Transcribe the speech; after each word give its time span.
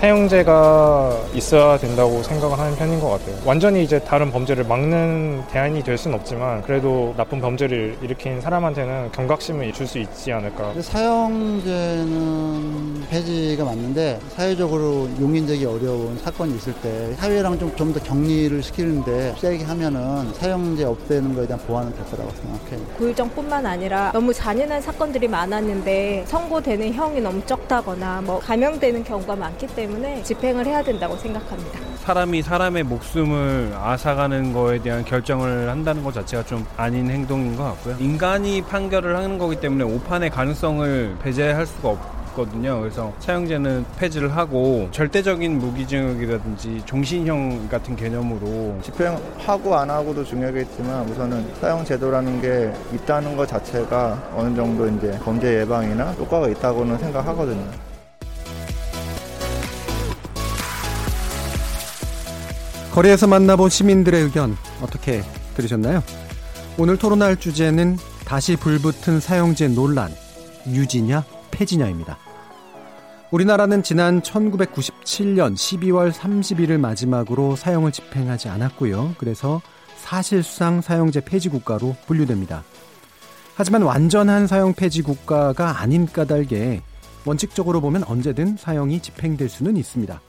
사용제가 0.00 1.10
있어야 1.34 1.76
된다고 1.76 2.22
생각을 2.22 2.56
하는 2.56 2.76
편인 2.76 3.00
것 3.00 3.10
같아요. 3.10 3.34
완전히 3.44 3.82
이제 3.82 3.98
다른 3.98 4.30
범죄를 4.30 4.62
막는 4.64 5.42
대안이 5.50 5.82
될 5.82 5.98
수는 5.98 6.16
없지만 6.16 6.62
그래도 6.62 7.12
나쁜 7.16 7.40
범죄를 7.40 7.96
일으킨 8.00 8.40
사람한테는 8.40 9.10
경각심을 9.12 9.72
줄 9.72 9.88
수 9.88 9.98
있지 9.98 10.30
않을까. 10.32 10.74
사형제는 10.82 11.66
폐지가 13.08 13.64
맞는데 13.64 14.20
사회적으로 14.36 15.08
용인되기 15.18 15.64
어려운 15.64 16.18
사건이 16.18 16.54
있을 16.56 16.74
때 16.74 17.14
사회랑 17.16 17.58
좀 17.58 17.74
좀 17.74 17.90
더 17.92 17.98
격리를 18.00 18.62
시키는데 18.62 19.34
세게 19.38 19.64
하면은 19.64 20.30
사형제 20.34 20.84
없애는 20.84 21.34
거에 21.34 21.46
대한 21.46 21.58
보완은 21.66 21.94
될 21.94 22.04
거라고 22.04 22.30
생각해요. 22.42 22.86
고유정뿐만 22.98 23.64
아니라 23.64 24.10
너무 24.12 24.34
잔인한 24.34 24.82
사건들이 24.82 25.26
많았는데 25.26 26.24
선고되는 26.26 26.92
형이 26.92 27.22
너무 27.22 27.40
적다거나 27.46 28.20
뭐 28.22 28.38
감형되는 28.40 29.04
경우가 29.04 29.34
많기 29.36 29.66
때문에 29.68 29.87
때문에 29.88 30.22
집행을 30.22 30.66
해야 30.66 30.82
된다고 30.82 31.16
생각합니다. 31.16 31.80
사람이 31.96 32.42
사람의 32.42 32.84
목숨을 32.84 33.72
앗아가는 33.74 34.52
거에 34.52 34.78
대한 34.80 35.04
결정을 35.04 35.68
한다는 35.70 36.04
것 36.04 36.12
자체가 36.12 36.44
좀 36.44 36.64
아닌 36.76 37.10
행동인 37.10 37.56
것 37.56 37.64
같고요. 37.64 37.96
인간이 37.98 38.62
판결을 38.62 39.16
하는 39.16 39.38
거기 39.38 39.56
때문에 39.56 39.84
오판의 39.84 40.30
가능성을 40.30 41.16
배제할 41.22 41.66
수가 41.66 41.88
없. 41.90 42.18
거든요. 42.38 42.78
그래서 42.78 43.12
사형제는 43.18 43.84
폐지를 43.98 44.36
하고 44.36 44.86
절대적인 44.92 45.58
무기징역이라든지 45.58 46.82
종신형 46.86 47.68
같은 47.68 47.96
개념으로 47.96 48.78
집행하고 48.80 49.74
안 49.74 49.90
하고도 49.90 50.22
중요하겠지만 50.22 51.08
우선은 51.08 51.54
사형 51.60 51.84
제도라는 51.84 52.40
게 52.40 52.72
있다는 52.94 53.36
것 53.36 53.48
자체가 53.48 54.30
어느 54.36 54.54
정도 54.54 54.86
이제 54.86 55.18
범죄 55.24 55.62
예방이나 55.62 56.12
효과가 56.12 56.46
있다고는 56.48 56.98
생각하거든요. 56.98 57.87
거리에서 62.98 63.28
만나본 63.28 63.70
시민들의 63.70 64.24
의견 64.24 64.56
어떻게 64.82 65.22
들으셨나요? 65.54 66.02
오늘 66.78 66.96
토론할 66.96 67.36
주제는 67.36 67.96
다시 68.24 68.56
불붙은 68.56 69.20
사형제 69.20 69.68
논란, 69.68 70.10
유지냐, 70.66 71.24
폐지냐입니다. 71.52 72.18
우리나라는 73.30 73.84
지난 73.84 74.20
1997년 74.20 75.54
12월 75.54 76.10
30일을 76.10 76.78
마지막으로 76.78 77.54
사형을 77.54 77.92
집행하지 77.92 78.48
않았고요. 78.48 79.14
그래서 79.16 79.62
사실상 79.96 80.80
사형제 80.80 81.20
폐지 81.20 81.50
국가로 81.50 81.94
분류됩니다. 82.08 82.64
하지만 83.54 83.82
완전한 83.82 84.48
사형 84.48 84.74
폐지 84.74 85.02
국가가 85.02 85.80
아닌 85.80 86.04
까닭에 86.04 86.82
원칙적으로 87.24 87.80
보면 87.80 88.02
언제든 88.02 88.56
사형이 88.56 88.98
집행될 88.98 89.48
수는 89.48 89.76
있습니다. 89.76 90.20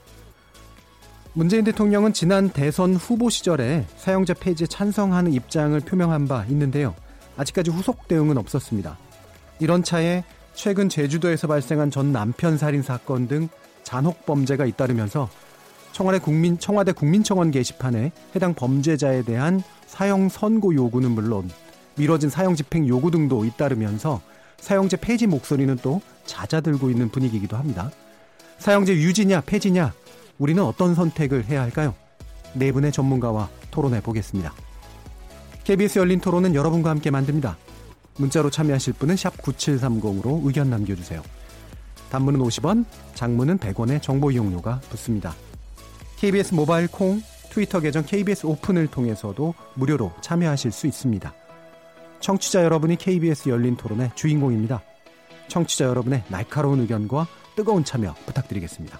문재인 1.33 1.63
대통령은 1.63 2.11
지난 2.11 2.49
대선 2.49 2.95
후보 2.95 3.29
시절에 3.29 3.85
사형제 3.97 4.33
폐지에 4.33 4.65
찬성하는 4.65 5.31
입장을 5.33 5.79
표명한 5.79 6.27
바 6.27 6.43
있는데요. 6.49 6.95
아직까지 7.37 7.69
후속 7.69 8.07
대응은 8.07 8.37
없었습니다. 8.37 8.97
이런 9.59 9.83
차에 9.83 10.23
최근 10.55 10.89
제주도에서 10.89 11.47
발생한 11.47 11.91
전 11.91 12.11
남편 12.11 12.57
살인 12.57 12.81
사건 12.81 13.27
등 13.27 13.47
잔혹 13.83 14.25
범죄가 14.25 14.65
잇따르면서 14.65 15.29
청와대 15.91 16.19
국민 16.19 16.57
청와대 16.57 16.91
국민청원 16.91 17.51
게시판에 17.51 18.11
해당 18.35 18.53
범죄자에 18.55 19.21
대한 19.21 19.61
사형 19.85 20.29
선고 20.29 20.73
요구는 20.73 21.11
물론 21.11 21.49
미뤄진 21.95 22.29
사형 22.29 22.55
집행 22.55 22.87
요구 22.87 23.11
등도 23.11 23.45
잇따르면서 23.45 24.21
사형제 24.59 24.97
폐지 24.97 25.27
목소리는 25.27 25.77
또 25.81 26.01
잦아들고 26.25 26.89
있는 26.89 27.09
분위기이기도 27.09 27.55
합니다. 27.55 27.91
사형제 28.57 28.93
유지냐 28.93 29.41
폐지냐 29.41 29.93
우리는 30.39 30.63
어떤 30.63 30.95
선택을 30.95 31.45
해야 31.45 31.61
할까요? 31.61 31.93
네 32.53 32.71
분의 32.71 32.91
전문가와 32.91 33.49
토론해 33.69 34.01
보겠습니다. 34.01 34.53
KBS 35.65 35.99
열린 35.99 36.19
토론은 36.19 36.55
여러분과 36.55 36.89
함께 36.89 37.11
만듭니다. 37.11 37.57
문자로 38.17 38.49
참여하실 38.49 38.93
분은 38.93 39.15
9730으로 39.15 40.41
의견 40.45 40.69
남겨주세요. 40.69 41.21
단문은 42.09 42.39
50원, 42.39 42.85
장문은 43.13 43.59
100원의 43.59 44.01
정보 44.01 44.31
이용료가 44.31 44.81
붙습니다. 44.89 45.35
KBS 46.17 46.55
모바일 46.55 46.87
콩, 46.87 47.21
트위터 47.51 47.79
계정 47.79 48.03
KBS 48.03 48.45
오픈을 48.45 48.87
통해서도 48.87 49.53
무료로 49.75 50.11
참여하실 50.21 50.71
수 50.71 50.87
있습니다. 50.87 51.33
청취자 52.19 52.63
여러분이 52.63 52.95
KBS 52.97 53.49
열린 53.49 53.77
토론의 53.77 54.11
주인공입니다. 54.15 54.81
청취자 55.47 55.85
여러분의 55.85 56.23
날카로운 56.29 56.79
의견과 56.81 57.27
뜨거운 57.55 57.83
참여 57.83 58.15
부탁드리겠습니다. 58.25 58.99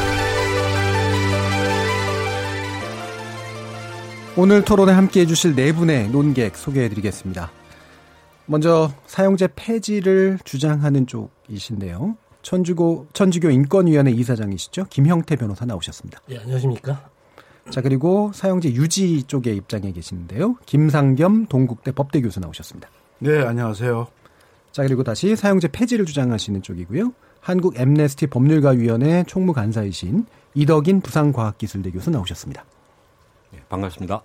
오늘 4.43 4.65
토론에 4.65 4.91
함께 4.91 5.21
해 5.21 5.25
주실 5.27 5.53
네 5.53 5.71
분의 5.71 6.09
논객 6.09 6.55
소개해 6.55 6.89
드리겠습니다. 6.89 7.51
먼저 8.47 8.91
사용제 9.05 9.49
폐지를 9.55 10.39
주장하는 10.43 11.05
쪽이신데요. 11.05 12.17
천주교, 12.41 13.05
천주교 13.13 13.51
인권위원회 13.51 14.09
이사장이시죠. 14.09 14.85
김형태 14.89 15.35
변호사 15.35 15.65
나오셨습니다. 15.65 16.21
예, 16.31 16.39
안녕하십니까. 16.39 17.07
자, 17.69 17.81
그리고 17.81 18.31
사용제 18.33 18.73
유지 18.73 19.21
쪽에 19.21 19.53
입장해 19.53 19.91
계시는데요. 19.91 20.55
김상겸 20.65 21.45
동국대 21.45 21.91
법대 21.91 22.19
교수 22.21 22.39
나오셨습니다. 22.39 22.89
네, 23.19 23.43
안녕하세요. 23.43 24.07
자, 24.71 24.81
그리고 24.81 25.03
다시 25.03 25.35
사용제 25.35 25.67
폐지를 25.67 26.05
주장하시는 26.05 26.63
쪽이고요. 26.63 27.13
한국 27.41 27.79
엠네스티 27.79 28.25
법률가위원회 28.25 29.23
총무간사이신 29.27 30.25
이덕인 30.55 31.01
부산과학기술대 31.01 31.91
교수 31.91 32.09
나오셨습니다. 32.09 32.65
네, 33.51 33.59
반갑습니다. 33.69 34.23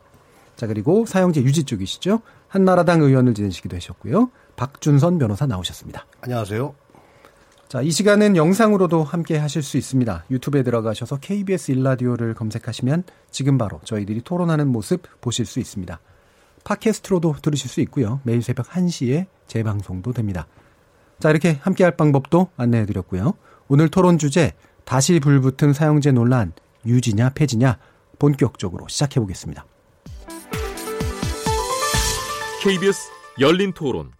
자, 0.56 0.66
그리고 0.66 1.04
사형제 1.06 1.42
유지 1.42 1.64
쪽이시죠. 1.64 2.20
한나라당 2.48 3.02
의원을 3.02 3.34
지내시기도 3.34 3.76
하셨고요. 3.76 4.30
박준선 4.56 5.18
변호사 5.18 5.46
나오셨습니다. 5.46 6.06
안녕하세요. 6.22 6.74
자, 7.68 7.82
이 7.82 7.90
시간은 7.90 8.36
영상으로도 8.36 9.04
함께 9.04 9.36
하실 9.36 9.62
수 9.62 9.76
있습니다. 9.76 10.24
유튜브에 10.30 10.62
들어가셔서 10.62 11.18
KBS 11.18 11.72
일라디오를 11.72 12.34
검색하시면 12.34 13.04
지금 13.30 13.58
바로 13.58 13.80
저희들이 13.84 14.22
토론하는 14.22 14.68
모습 14.68 15.02
보실 15.20 15.44
수 15.44 15.58
있습니다. 15.58 16.00
팟캐스트로도 16.64 17.36
들으실 17.42 17.68
수 17.68 17.80
있고요. 17.82 18.20
매일 18.22 18.42
새벽 18.42 18.68
1시에 18.68 19.26
재방송도 19.46 20.12
됩니다. 20.12 20.46
자, 21.18 21.30
이렇게 21.30 21.58
함께 21.60 21.84
할 21.84 21.96
방법도 21.96 22.48
안내해 22.56 22.86
드렸고요. 22.86 23.34
오늘 23.68 23.88
토론 23.88 24.16
주제 24.16 24.52
다시 24.84 25.20
불붙은 25.20 25.72
사형제 25.72 26.12
논란 26.12 26.52
유지냐 26.86 27.30
폐지냐 27.30 27.78
본격적으로 28.18 28.86
시작해 28.88 29.20
보겠습니다. 29.20 29.66
KBS 32.66 33.12
열린 33.38 33.72
토론. 33.72 34.10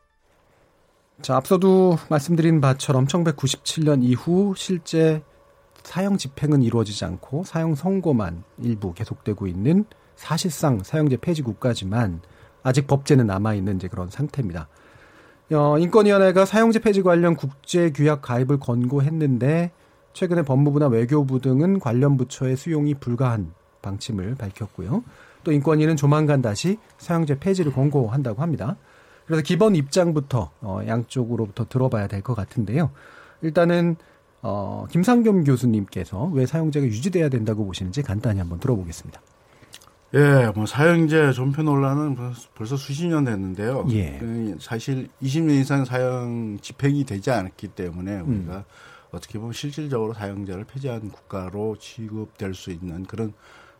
자, 1.20 1.34
앞서도 1.34 1.98
말씀드린 2.08 2.60
바처럼 2.60 3.08
1997년 3.08 4.04
이후 4.04 4.54
실제 4.56 5.20
사형 5.82 6.16
집행은 6.16 6.62
이루어지지 6.62 7.04
않고 7.06 7.42
사형 7.42 7.74
선고만 7.74 8.44
일부 8.62 8.94
계속되고 8.94 9.48
있는 9.48 9.84
사실상 10.14 10.84
사형제 10.84 11.16
폐지 11.16 11.42
국가지만 11.42 12.20
아직 12.62 12.86
법제는 12.86 13.26
남아있는 13.26 13.78
이제 13.78 13.88
그런 13.88 14.10
상태입니다. 14.10 14.68
어, 15.52 15.76
인권위원회가 15.80 16.44
사형제 16.44 16.78
폐지 16.78 17.02
관련 17.02 17.34
국제 17.34 17.90
규약 17.90 18.22
가입을 18.22 18.60
권고했는데 18.60 19.72
최근에 20.12 20.42
법무부나 20.42 20.86
외교부 20.86 21.40
등은 21.40 21.80
관련 21.80 22.16
부처의 22.16 22.56
수용이 22.56 22.94
불가한 22.94 23.52
방침을 23.82 24.36
밝혔고요. 24.36 25.02
또 25.46 25.52
인권위는 25.52 25.94
조만간 25.94 26.42
다시 26.42 26.76
사형제 26.98 27.38
폐지를 27.38 27.72
권고한다고 27.72 28.42
합니다. 28.42 28.76
그래서 29.26 29.42
기본 29.42 29.76
입장부터 29.76 30.50
어, 30.60 30.80
양쪽으로부터 30.84 31.66
들어봐야 31.68 32.08
될 32.08 32.20
것 32.22 32.34
같은데요. 32.34 32.90
일단은 33.42 33.94
어, 34.42 34.86
김상겸 34.90 35.44
교수님께서 35.44 36.24
왜 36.34 36.46
사형제가 36.46 36.84
유지돼야 36.86 37.28
된다고 37.28 37.64
보시는지 37.64 38.02
간단히 38.02 38.40
한번 38.40 38.58
들어보겠습니다. 38.58 39.20
예, 40.14 40.50
뭐 40.52 40.66
사형제 40.66 41.30
존폐 41.32 41.62
논란은 41.62 42.16
벌써 42.56 42.76
수십 42.76 43.06
년 43.06 43.24
됐는데요. 43.24 43.86
예. 43.90 44.16
그 44.18 44.56
사실 44.58 45.08
20년 45.22 45.60
이상 45.60 45.84
사형 45.84 46.58
집행이 46.60 47.04
되지 47.04 47.30
않았기 47.30 47.68
때문에 47.68 48.18
우리가 48.20 48.56
음. 48.56 48.64
어떻게 49.12 49.38
보면 49.38 49.52
실질적으로 49.52 50.12
사형제를 50.12 50.64
폐지한 50.64 51.10
국가로 51.10 51.76
취급될 51.78 52.54
수 52.54 52.72
있는 52.72 53.04
그런 53.04 53.32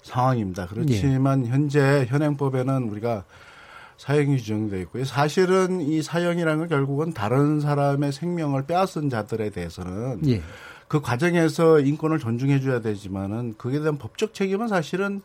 상황입니다. 0.07 0.67
그렇지만 0.67 1.45
예. 1.47 1.51
현재 1.51 2.07
현행법에는 2.09 2.85
우리가 2.85 3.25
사형이 3.99 4.37
규정되어 4.37 4.81
있고요. 4.81 5.05
사실은 5.05 5.81
이 5.81 6.03
사형이라는 6.03 6.59
건 6.61 6.69
결국은 6.69 7.13
다른 7.13 7.61
사람의 7.61 8.13
생명을 8.13 8.67
빼앗은 8.67 9.11
자들에 9.11 9.51
대해서는 9.51 10.21
예. 10.29 10.43
그 10.89 11.01
과정에서 11.01 11.81
인권을 11.81 12.19
존중해 12.19 12.61
줘야 12.61 12.81
되지만은 12.81 13.55
그에 13.59 13.81
대한 13.81 13.99
법적 13.99 14.35
책임은 14.35 14.69
사실은 14.69 15.23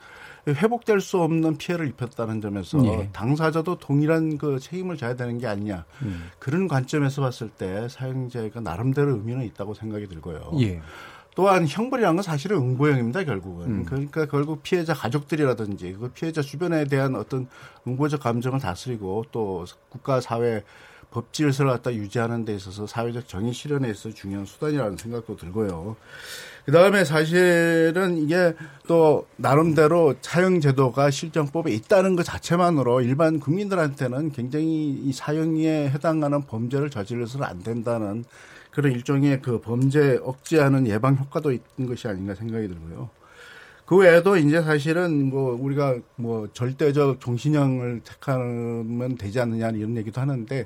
회복될 0.47 1.01
수 1.01 1.19
없는 1.19 1.57
피해를 1.57 1.87
입혔다는 1.89 2.41
점에서 2.41 2.83
예. 2.85 3.09
당사자도 3.13 3.77
동일한 3.77 4.39
그 4.39 4.57
책임을 4.59 4.97
져야 4.97 5.15
되는 5.15 5.37
게 5.37 5.45
아니냐 5.45 5.85
음. 6.01 6.29
그런 6.39 6.67
관점에서 6.67 7.21
봤을 7.21 7.49
때 7.49 7.87
사형제가 7.89 8.61
나름대로 8.61 9.11
의미는 9.11 9.45
있다고 9.45 9.75
생각이 9.75 10.07
들고요. 10.07 10.53
예. 10.61 10.81
또한 11.35 11.65
형벌이라는 11.67 12.17
건 12.17 12.23
사실은 12.23 12.57
응보형입니다 12.57 13.23
결국은 13.23 13.65
음. 13.67 13.85
그러니까 13.85 14.25
결국 14.25 14.63
피해자 14.63 14.93
가족들이라든지 14.93 15.97
그 15.99 16.09
피해자 16.09 16.41
주변에 16.41 16.85
대한 16.85 17.15
어떤 17.15 17.47
응보적 17.87 18.19
감정을 18.19 18.59
다스리고 18.59 19.25
또 19.31 19.65
국가 19.89 20.19
사회 20.19 20.63
법 21.11 21.33
질서를 21.33 21.71
갖다 21.71 21.93
유지하는 21.93 22.45
데 22.45 22.55
있어서 22.55 22.87
사회적 22.87 23.27
정의 23.27 23.53
실현에 23.53 23.89
있어서 23.89 24.15
중요한 24.15 24.45
수단이라는 24.45 24.97
생각도 24.97 25.35
들고요. 25.35 25.97
그 26.65 26.71
다음에 26.71 27.03
사실은 27.03 28.17
이게 28.17 28.55
또 28.87 29.27
나름대로 29.35 30.15
사형 30.21 30.61
제도가 30.61 31.11
실정법에 31.11 31.71
있다는 31.71 32.15
것 32.15 32.23
자체만으로 32.23 33.01
일반 33.01 33.39
국민들한테는 33.39 34.31
굉장히 34.31 34.91
이 35.03 35.11
사형에 35.11 35.89
해당하는 35.89 36.43
범죄를 36.43 36.89
저질러서는 36.89 37.45
안 37.45 37.61
된다는 37.61 38.23
그런 38.71 38.93
일종의 38.93 39.41
그 39.41 39.59
범죄 39.61 40.19
억제하는 40.23 40.87
예방 40.87 41.17
효과도 41.17 41.51
있는 41.51 41.89
것이 41.89 42.07
아닌가 42.07 42.33
생각이 42.35 42.67
들고요. 42.67 43.09
그 43.85 43.97
외에도 43.97 44.37
이제 44.37 44.61
사실은 44.61 45.29
뭐 45.29 45.53
우리가 45.59 45.97
뭐 46.15 46.47
절대적 46.53 47.19
종신형을 47.19 48.01
택하면 48.05 49.17
되지 49.17 49.41
않느냐 49.41 49.71
이런 49.71 49.97
얘기도 49.97 50.21
하는데 50.21 50.65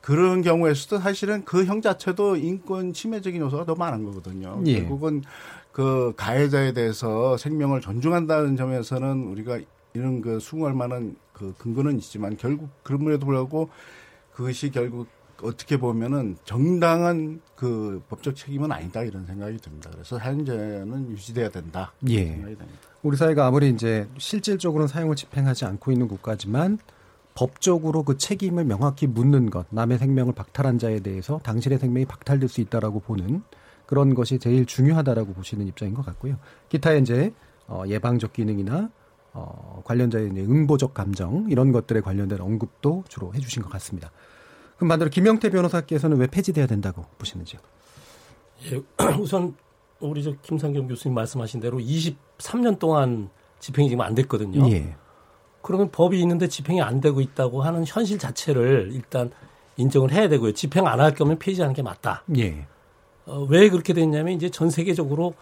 그런 0.00 0.42
경우에서도 0.42 0.98
사실은 0.98 1.44
그 1.44 1.64
형 1.64 1.80
자체도 1.80 2.36
인권 2.36 2.92
침해적인 2.92 3.40
요소가 3.40 3.64
더 3.64 3.76
많은 3.76 4.04
거거든요. 4.04 4.60
예. 4.66 4.80
결국은 4.80 5.22
그 5.70 6.12
가해자에 6.16 6.72
대해서 6.72 7.36
생명을 7.36 7.80
존중한다는 7.80 8.56
점에서는 8.56 9.28
우리가 9.28 9.60
이런 9.94 10.20
그 10.20 10.40
수긍할 10.40 10.74
만한 10.74 11.16
그 11.32 11.54
근거는 11.58 11.98
있지만 11.98 12.36
결국 12.36 12.68
그럼에도 12.82 13.26
불구하고 13.26 13.68
그것이 14.34 14.70
결국 14.70 15.06
어떻게 15.42 15.76
보면은 15.76 16.36
정당한 16.44 17.40
그 17.54 18.02
법적 18.08 18.36
책임은 18.36 18.72
아니다 18.72 19.02
이런 19.02 19.26
생각이 19.26 19.58
듭니다. 19.58 19.90
그래서 19.92 20.18
사형제는 20.18 21.10
유지돼야 21.10 21.50
된다. 21.50 21.92
예. 22.08 22.26
생각이 22.26 22.56
됩니다. 22.56 22.80
우리 23.02 23.16
사회가 23.16 23.46
아무리 23.46 23.70
이제 23.70 24.08
실질적으로는 24.18 24.88
사용을 24.88 25.16
집행하지 25.16 25.64
않고 25.64 25.92
있는 25.92 26.08
국가지만 26.08 26.78
법적으로 27.34 28.02
그 28.02 28.16
책임을 28.16 28.64
명확히 28.64 29.06
묻는 29.06 29.50
것, 29.50 29.66
남의 29.70 29.98
생명을 29.98 30.32
박탈한 30.32 30.78
자에 30.78 31.00
대해서 31.00 31.38
당신의 31.42 31.78
생명이 31.78 32.06
박탈될 32.06 32.48
수 32.48 32.62
있다라고 32.62 33.00
보는 33.00 33.42
그런 33.84 34.14
것이 34.14 34.38
제일 34.38 34.66
중요하다라고 34.66 35.34
보시는 35.34 35.66
입장인 35.66 35.94
것 35.94 36.04
같고요. 36.04 36.38
기타의 36.70 37.02
이제 37.02 37.32
어, 37.68 37.84
예방적 37.86 38.32
기능이나 38.32 38.90
어, 39.32 39.82
관련자의 39.84 40.30
이제 40.32 40.40
응보적 40.40 40.94
감정 40.94 41.46
이런 41.50 41.72
것들에 41.72 42.00
관련된 42.00 42.40
언급도 42.40 43.04
주로 43.08 43.34
해주신 43.34 43.62
것 43.62 43.68
같습니다. 43.70 44.10
그럼 44.76 44.88
반대로 44.88 45.10
김영태 45.10 45.50
변호사께서는 45.50 46.18
왜 46.18 46.26
폐지돼야 46.26 46.66
된다고 46.66 47.04
보시는지요? 47.18 47.60
예, 48.72 48.80
우선 49.18 49.54
우리 50.00 50.22
저 50.22 50.32
김상경 50.42 50.88
교수님 50.88 51.14
말씀하신 51.14 51.60
대로 51.60 51.78
23년 51.78 52.78
동안 52.78 53.30
집행이 53.60 53.88
지금 53.88 54.02
안 54.02 54.14
됐거든요. 54.14 54.68
예. 54.70 54.94
그러면 55.62 55.90
법이 55.90 56.20
있는데 56.20 56.46
집행이 56.48 56.80
안 56.82 57.00
되고 57.00 57.20
있다고 57.20 57.62
하는 57.62 57.84
현실 57.86 58.18
자체를 58.18 58.90
일단 58.92 59.30
인정을 59.78 60.12
해야 60.12 60.28
되고요. 60.28 60.52
집행 60.52 60.86
안 60.86 61.00
할 61.00 61.14
거면 61.14 61.38
폐지하는 61.38 61.74
게 61.74 61.82
맞다. 61.82 62.22
예. 62.36 62.66
어, 63.24 63.46
왜 63.48 63.68
그렇게 63.70 63.92
됐냐면 63.92 64.34
이제 64.34 64.50
전 64.50 64.70
세계적으로 64.70 65.34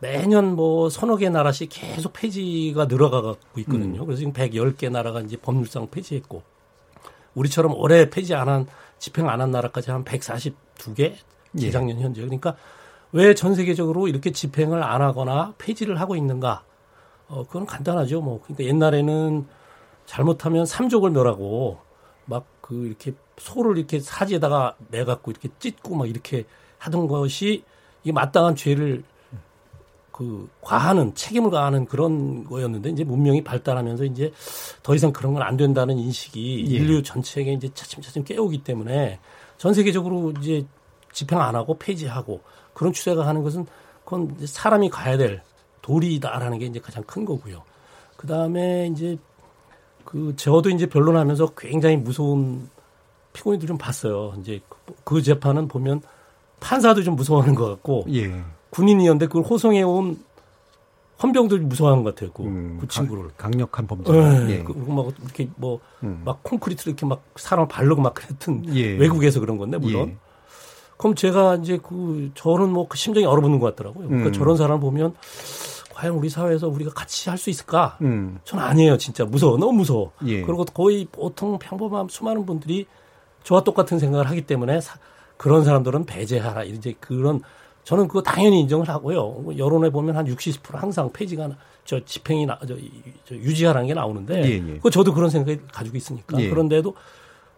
매년 0.00 0.54
뭐 0.54 0.90
서너 0.90 1.16
개 1.16 1.28
나라씩 1.30 1.70
계속 1.72 2.12
폐지가 2.12 2.84
늘어가고 2.86 3.36
있거든요. 3.60 4.02
음. 4.02 4.06
그래서 4.06 4.18
지금 4.18 4.32
110개 4.32 4.90
나라가 4.90 5.20
이제 5.20 5.36
법률상 5.36 5.88
폐지했고 5.90 6.42
우리처럼 7.34 7.74
올해 7.74 8.10
폐지 8.10 8.34
안 8.34 8.48
한 8.48 8.66
집행 8.98 9.28
안 9.28 9.40
한 9.40 9.50
나라까지 9.50 9.90
한 9.90 10.04
142개 10.04 11.14
재작년 11.58 11.98
예. 12.00 12.02
현재. 12.04 12.20
그러니까 12.22 12.56
왜 13.12 13.34
전 13.34 13.54
세계적으로 13.54 14.08
이렇게 14.08 14.32
집행을 14.32 14.82
안 14.82 15.02
하거나 15.02 15.54
폐지를 15.58 16.00
하고 16.00 16.16
있는가? 16.16 16.64
어, 17.28 17.44
그건 17.46 17.64
간단하죠. 17.66 18.20
뭐. 18.20 18.40
그러니까 18.42 18.64
옛날에는 18.64 19.46
잘못하면 20.06 20.66
삼족을 20.66 21.10
멸하고 21.10 21.78
막 22.26 22.44
그 22.64 22.86
이렇게 22.86 23.12
소를 23.36 23.76
이렇게 23.76 24.00
사지에다가 24.00 24.74
매 24.88 25.04
갖고 25.04 25.30
이렇게 25.30 25.50
찢고 25.58 25.96
막 25.96 26.08
이렇게 26.08 26.44
하던 26.78 27.08
것이 27.08 27.62
이게 28.02 28.10
마땅한 28.10 28.56
죄를 28.56 29.04
그 30.14 30.48
과하는 30.60 31.12
책임을 31.16 31.50
가하는 31.50 31.86
그런 31.86 32.44
거였는데 32.44 32.90
이제 32.90 33.02
문명이 33.02 33.42
발달하면서 33.42 34.04
이제 34.04 34.32
더 34.84 34.94
이상 34.94 35.12
그런 35.12 35.34
건 35.34 35.42
안 35.42 35.56
된다는 35.56 35.98
인식이 35.98 36.66
예. 36.68 36.76
인류 36.76 37.02
전체에게 37.02 37.52
이제 37.52 37.68
차츰차츰 37.74 38.22
깨우기 38.22 38.62
때문에 38.62 39.18
전 39.58 39.74
세계적으로 39.74 40.32
이제 40.40 40.64
집행 41.12 41.40
안 41.40 41.56
하고 41.56 41.76
폐지하고 41.78 42.42
그런 42.74 42.92
추세가 42.92 43.26
하는 43.26 43.42
것은 43.42 43.66
그건 44.04 44.36
사람이 44.46 44.88
가야 44.88 45.16
될 45.16 45.42
도리다라는 45.82 46.60
게 46.60 46.66
이제 46.66 46.78
가장 46.78 47.02
큰 47.02 47.24
거고요. 47.24 47.64
그 48.16 48.28
다음에 48.28 48.86
이제 48.92 49.18
그 50.04 50.34
저도 50.36 50.70
이제 50.70 50.86
변론하면서 50.86 51.54
굉장히 51.56 51.96
무서운 51.96 52.70
피고인들 53.32 53.66
좀 53.66 53.76
봤어요. 53.78 54.34
이제 54.38 54.60
그 55.02 55.20
재판은 55.22 55.66
보면 55.66 56.02
판사도 56.60 57.02
좀 57.02 57.16
무서워하는 57.16 57.56
것 57.56 57.66
같고 57.66 58.06
예. 58.12 58.32
군인이었는데 58.74 59.26
그걸 59.26 59.42
호송해온 59.44 60.18
헌병들이 61.22 61.60
무서워하는 61.64 62.02
것 62.02 62.14
같아요. 62.14 62.32
그, 62.32 62.42
음, 62.42 62.78
그 62.80 62.88
친구를 62.88 63.30
강력한 63.36 63.86
범죄. 63.86 64.10
네. 64.12 64.50
예. 64.50 64.62
그리고 64.64 64.92
막 64.92 65.06
이렇게 65.22 65.48
뭐막 65.56 65.80
음. 66.02 66.24
콘크리트를 66.42 66.90
이렇게 66.92 67.06
막 67.06 67.22
사람을 67.36 67.68
바르고 67.68 68.02
막 68.02 68.14
그랬던 68.14 68.74
예. 68.74 68.92
외국에서 68.96 69.38
그런 69.40 69.56
건데 69.56 69.78
물론. 69.78 70.08
예. 70.08 70.16
그럼 70.96 71.14
제가 71.14 71.56
이제 71.56 71.78
그 71.82 72.30
저는 72.34 72.70
뭐 72.70 72.86
그 72.88 72.96
심정이 72.96 73.26
얼어붙는 73.26 73.58
것 73.60 73.74
같더라고요. 73.76 74.08
그러니까 74.08 74.30
음. 74.30 74.32
저런 74.32 74.56
사람 74.56 74.80
보면 74.80 75.14
과연 75.94 76.14
우리 76.14 76.28
사회에서 76.28 76.68
우리가 76.68 76.90
같이 76.92 77.28
할 77.30 77.38
수 77.38 77.50
있을까? 77.50 77.96
음. 78.02 78.40
저는 78.44 78.64
아니에요, 78.64 78.98
진짜 78.98 79.24
무서워, 79.24 79.56
너무 79.56 79.72
무서워. 79.72 80.10
예. 80.26 80.42
그리고 80.42 80.64
거의 80.64 81.06
보통 81.10 81.58
평범한 81.60 82.08
수많은 82.10 82.44
분들이 82.44 82.86
저와 83.44 83.62
똑같은 83.62 84.00
생각을 84.00 84.28
하기 84.30 84.42
때문에 84.42 84.80
사, 84.80 84.98
그런 85.36 85.62
사람들은 85.64 86.06
배제하라. 86.06 86.64
이제 86.64 86.94
그런 86.98 87.40
저는 87.84 88.08
그거 88.08 88.22
당연히 88.22 88.60
인정을 88.60 88.88
하고요. 88.88 89.56
여론에 89.58 89.90
보면 89.90 90.16
한 90.16 90.26
60, 90.26 90.62
70% 90.62 90.76
항상 90.76 91.12
폐지가 91.12 91.50
저 91.84 92.02
집행이 92.02 92.46
나, 92.46 92.58
저, 92.66 92.74
저 93.26 93.34
유지하라는 93.34 93.86
게 93.88 93.94
나오는데 93.94 94.42
예, 94.42 94.68
예. 94.68 94.78
그 94.82 94.90
저도 94.90 95.12
그런 95.12 95.28
생각을 95.28 95.66
가지고 95.70 95.96
있으니까 95.96 96.40
예. 96.40 96.48
그런데도 96.48 96.94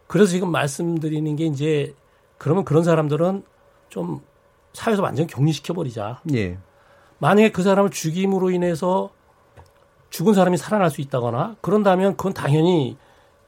그래서 0.09 0.31
지금 0.33 0.51
말씀드리는 0.51 1.37
게 1.37 1.47
이제 1.47 1.95
그러면 2.39 2.65
그런 2.65 2.83
사람들은 2.83 3.45
좀 3.89 4.21
사회에서 4.73 5.03
완전 5.03 5.27
격리시켜 5.29 5.75
버리자. 5.75 6.21
예. 6.35 6.59
만약에 7.19 7.51
그 7.51 7.63
사람을 7.63 7.91
죽임으로 7.91 8.51
인해서 8.51 9.11
죽은 10.11 10.35
사람이 10.35 10.57
살아날 10.57 10.91
수 10.91 11.01
있다거나 11.01 11.57
그런다면 11.61 12.17
그건 12.17 12.35
당연히 12.35 12.97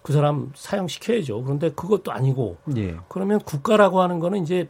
그 0.02 0.12
사람 0.12 0.52
사형시켜야죠. 0.54 1.42
그런데 1.42 1.70
그것도 1.72 2.12
아니고 2.12 2.56
예. 2.76 2.96
그러면 3.08 3.40
국가라고 3.40 4.00
하는 4.00 4.20
거는 4.20 4.42
이제 4.42 4.68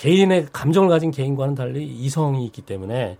개인의 0.00 0.46
감정을 0.50 0.88
가진 0.88 1.10
개인과는 1.10 1.54
달리 1.54 1.86
이성이 1.86 2.46
있기 2.46 2.62
때문에 2.62 3.18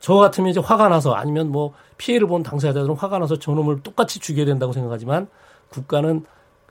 저 0.00 0.14
같으면 0.14 0.50
이제 0.50 0.58
화가 0.58 0.88
나서 0.88 1.12
아니면 1.12 1.52
뭐 1.52 1.74
피해를 1.96 2.26
본 2.26 2.42
당사자들은 2.42 2.96
화가 2.96 3.20
나서 3.20 3.38
저놈을 3.38 3.84
똑같이 3.84 4.18
죽여야 4.18 4.46
된다고 4.46 4.72
생각하지만 4.72 5.28
국가는 5.68 6.24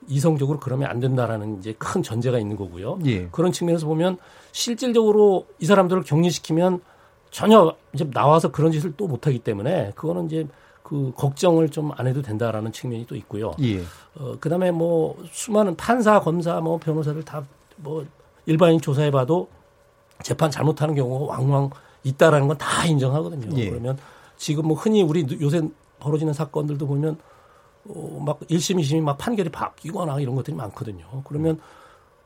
이성적으로 0.06 0.60
그러면 0.60 0.90
안 0.90 1.00
된다라는 1.00 1.58
이제 1.58 1.74
큰 1.78 2.02
전제가 2.02 2.38
있는 2.38 2.56
거고요. 2.58 2.98
예. 3.06 3.26
그런 3.28 3.52
측면에서 3.52 3.86
보면 3.86 4.18
실질적으로 4.52 5.46
이 5.60 5.64
사람들을 5.64 6.02
격리시키면 6.02 6.82
전혀 7.30 7.74
이제 7.94 8.08
나와서 8.10 8.52
그런 8.52 8.70
짓을 8.70 8.92
또 8.98 9.08
못하기 9.08 9.38
때문에 9.38 9.92
그거는 9.94 10.26
이제 10.26 10.46
그 10.82 11.12
걱정을 11.16 11.70
좀 11.70 11.90
안 11.96 12.06
해도 12.06 12.20
된다라는 12.20 12.70
측면이 12.70 13.06
또 13.06 13.16
있고요. 13.16 13.52
예. 13.62 13.80
어, 14.14 14.36
그 14.38 14.50
다음에 14.50 14.70
뭐 14.70 15.16
수많은 15.32 15.74
판사, 15.76 16.20
검사, 16.20 16.60
뭐 16.60 16.78
변호사를 16.78 17.24
다뭐 17.24 18.04
일반인 18.46 18.80
조사해봐도 18.80 19.48
재판 20.22 20.50
잘못하는 20.50 20.94
경우가 20.94 21.34
왕왕 21.34 21.70
있다라는 22.04 22.48
건 22.48 22.56
다 22.56 22.84
인정하거든요. 22.86 23.56
예. 23.58 23.68
그러면 23.70 23.98
지금 24.36 24.66
뭐 24.68 24.76
흔히 24.76 25.02
우리 25.02 25.26
요새 25.40 25.62
벌어지는 25.98 26.32
사건들도 26.32 26.86
보면 26.86 27.18
어, 27.88 28.22
막 28.24 28.40
1심, 28.40 28.80
2심이 28.80 29.00
막 29.00 29.18
판결이 29.18 29.50
바뀌거나 29.50 30.20
이런 30.20 30.34
것들이 30.34 30.56
많거든요. 30.56 31.04
그러면 31.24 31.60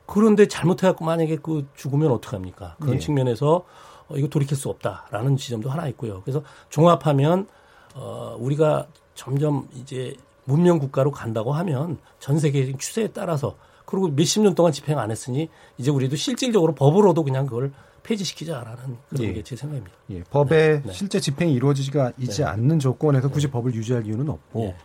그런데 0.06 0.46
잘못해갖고 0.48 1.04
만약에 1.04 1.36
그 1.36 1.66
죽으면 1.76 2.10
어떡합니까? 2.12 2.76
그런 2.80 2.96
예. 2.96 2.98
측면에서 2.98 3.64
어, 4.08 4.16
이거 4.16 4.28
돌이킬 4.28 4.56
수 4.56 4.68
없다라는 4.68 5.36
지점도 5.36 5.70
하나 5.70 5.86
있고요. 5.88 6.20
그래서 6.22 6.42
종합하면 6.68 7.46
어, 7.94 8.36
우리가 8.38 8.86
점점 9.14 9.68
이제 9.74 10.14
문명 10.44 10.78
국가로 10.78 11.10
간다고 11.10 11.52
하면 11.52 11.98
전 12.18 12.38
세계적인 12.38 12.78
추세에 12.78 13.08
따라서 13.08 13.56
그리고 13.90 14.08
몇십 14.08 14.42
년 14.42 14.54
동안 14.54 14.72
집행 14.72 14.98
안 14.98 15.10
했으니 15.10 15.48
이제 15.76 15.90
우리도 15.90 16.16
실질적으로 16.16 16.74
법으로도 16.74 17.24
그냥 17.24 17.46
그걸 17.46 17.72
폐지시키자라는 18.02 18.96
그런 19.08 19.24
예. 19.24 19.32
게제 19.32 19.56
생각입니다. 19.56 19.94
예. 20.10 20.22
법에 20.24 20.80
네, 20.80 20.82
네. 20.86 20.92
실제 20.92 21.20
집행이 21.20 21.52
이루어지지가 21.52 22.12
있지 22.18 22.42
네. 22.42 22.44
않는 22.44 22.78
조건에서 22.78 23.28
굳이 23.28 23.46
네. 23.46 23.52
법을 23.52 23.74
유지할 23.74 24.06
이유는 24.06 24.28
없고 24.28 24.60
예. 24.64 24.76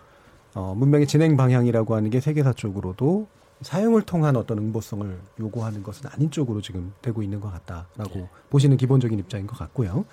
어, 0.56 0.74
문명의 0.76 1.08
진행 1.08 1.38
방향이라고 1.38 1.96
하는 1.96 2.10
게 2.10 2.20
세계사적으로도 2.20 3.28
사용을 3.62 4.02
통한 4.02 4.36
어떤 4.36 4.58
응보성을 4.58 5.18
요구하는 5.40 5.82
것은 5.82 6.10
아닌 6.12 6.30
쪽으로 6.30 6.62
지금 6.62 6.94
되고 7.02 7.24
있는 7.24 7.40
것 7.40 7.52
같다라고 7.52 8.16
네. 8.16 8.30
보시는 8.50 8.78
기본적인 8.78 9.18
입장인 9.20 9.48
것 9.48 9.58
같고요. 9.58 10.06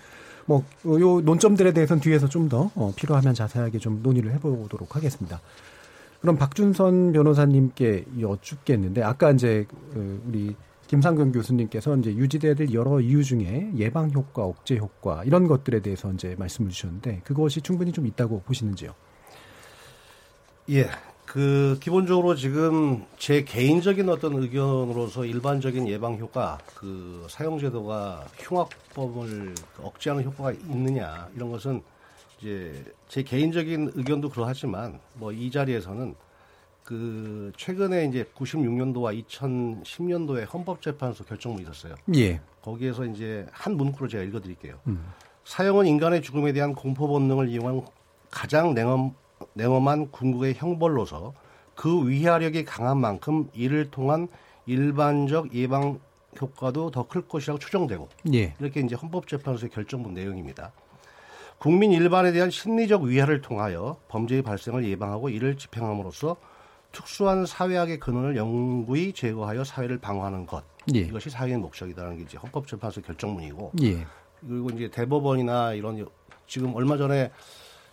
뭐, 0.47 0.65
요 0.85 1.21
논점들에 1.21 1.73
대해서는 1.73 2.01
뒤에서 2.01 2.29
좀더 2.29 2.71
어, 2.75 2.93
필요하면 2.97 3.35
자세하게 3.35 3.79
좀 3.79 4.03
논의를 4.03 4.33
해보도록 4.35 4.97
하겠습니다. 4.97 5.41
그럼 6.23 6.37
박준선 6.37 7.13
변호사님께 7.13 8.07
여쭙겠는데, 8.21 9.03
아까 9.03 9.33
이제, 9.33 9.67
그 9.93 10.23
우리 10.27 10.55
김상경 10.87 11.33
교수님께서 11.33 11.97
이제 11.97 12.15
유지돼야 12.15 12.55
될 12.55 12.73
여러 12.73 13.01
이유 13.01 13.25
중에 13.25 13.73
예방 13.77 14.11
효과, 14.13 14.45
억제 14.45 14.77
효과, 14.77 15.25
이런 15.25 15.49
것들에 15.49 15.81
대해서 15.81 16.13
이제 16.13 16.37
말씀을 16.39 16.71
주셨는데, 16.71 17.23
그것이 17.25 17.61
충분히 17.61 17.91
좀 17.91 18.07
있다고 18.07 18.43
보시는지요? 18.43 18.95
예. 20.71 20.89
그 21.27 21.79
기본적으로 21.81 22.37
지금 22.37 23.05
제 23.19 23.43
개인적인 23.43 24.09
어떤 24.09 24.35
의견으로서 24.35 25.25
일반적인 25.25 25.89
예방 25.89 26.19
효과 26.19 26.59
그 26.75 27.27
사용 27.31 27.59
제도가 27.59 28.27
흉악범을 28.39 29.55
억제하는 29.83 30.25
효과가 30.25 30.53
있느냐 30.53 31.29
이런 31.35 31.51
것은 31.51 31.81
이제 32.43 32.85
제 33.09 33.23
개인적인 33.23 33.93
의견도 33.95 34.29
그러하지만 34.31 34.99
뭐 35.15 35.33
이 35.33 35.51
자리에서는 35.51 36.15
그 36.85 37.53
최근에 37.57 38.07
이제 38.07 38.25
96년도와 38.37 39.25
2010년도에 39.25 40.53
헌법재판소 40.53 41.25
결정문이 41.25 41.63
있었어요. 41.63 41.95
예. 42.17 42.41
거기에서 42.61 43.05
이제 43.07 43.47
한 43.53 43.77
문구로 43.77 44.09
제가 44.09 44.25
읽어드릴게요. 44.25 44.79
음. 44.89 45.05
사용은 45.45 45.87
인간의 45.87 46.23
죽음에 46.23 46.53
대한 46.53 46.75
공포 46.75 47.07
본능을 47.07 47.49
이용한 47.49 47.83
가장 48.31 48.75
냉엄 48.75 49.15
냉엄한 49.55 50.11
궁극의 50.11 50.55
형벌로서 50.55 51.35
그 51.75 52.09
위화력이 52.09 52.65
강한 52.65 52.99
만큼 52.99 53.49
이를 53.55 53.91
통한 53.91 54.29
일반적 54.67 55.55
예방 55.55 56.01
효과도 56.41 56.91
더 56.91 57.05
클 57.09 57.23
것이라고 57.29 57.59
추정되고 57.59 58.09
예. 58.35 58.55
이렇게 58.59 58.81
이제 58.81 58.95
헌법재판소의 58.97 59.71
결정문 59.71 60.15
내용입니다. 60.15 60.73
국민 61.63 61.93
일반에 61.93 62.33
대한 62.33 62.51
심리적 62.51 63.03
위화를 63.03 63.41
통하여 63.41 63.97
범죄의 64.09 64.43
발생을 64.43 64.85
예방하고 64.85 65.29
이를 65.29 65.57
집행함으로써 65.57 66.37
특수한 66.91 67.47
사회학의 67.47 68.01
근원을 68.01 68.37
영구히 68.37 69.13
제거하여 69.13 69.63
사회를 69.63 69.99
방어하는 69.99 70.45
것 70.45 70.65
예. 70.93 70.99
이것이 70.99 71.31
사회의 71.31 71.57
목적이다라는 71.59 72.17
게 72.17 72.25
이제 72.25 72.37
헌법재판소 72.37 73.03
결정문이고 73.03 73.75
예. 73.85 74.05
그리고 74.41 74.71
이제 74.71 74.91
대법원이나 74.91 75.75
이런 75.75 76.05
지금 76.49 76.75
얼마 76.75 76.97
전에 76.97 77.31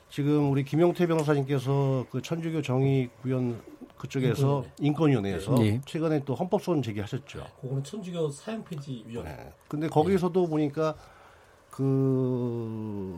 지금 0.10 0.50
우리 0.50 0.64
김용태 0.64 1.06
변호사님께서 1.06 2.08
그 2.10 2.24
천주교 2.24 2.64
정의 2.64 3.12
구현 3.22 3.62
그쪽에서 4.00 4.66
인권위원회. 4.80 5.36
에서 5.36 5.54
네. 5.60 5.80
최근에 5.86 6.24
또 6.26 6.34
헌법소원 6.34 6.82
제기하셨죠. 6.82 7.46
그거는 7.62 7.84
천주교 7.84 8.32
사형 8.32 8.64
폐지 8.64 9.04
위원회. 9.06 9.30
네. 9.30 9.54
근데 9.68 9.88
거기서도 9.88 10.46
네. 10.46 10.50
보니까 10.50 10.96
그 11.80 13.16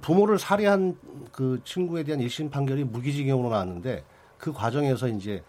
부모를 0.00 0.38
살해한 0.38 0.96
그 1.32 1.60
친구에 1.64 2.04
대한 2.04 2.20
1심 2.20 2.50
판결이 2.50 2.84
무기징역으로 2.84 3.48
나왔는데 3.50 4.04
그 4.38 4.52
과정에서 4.52 5.08
이제 5.08 5.42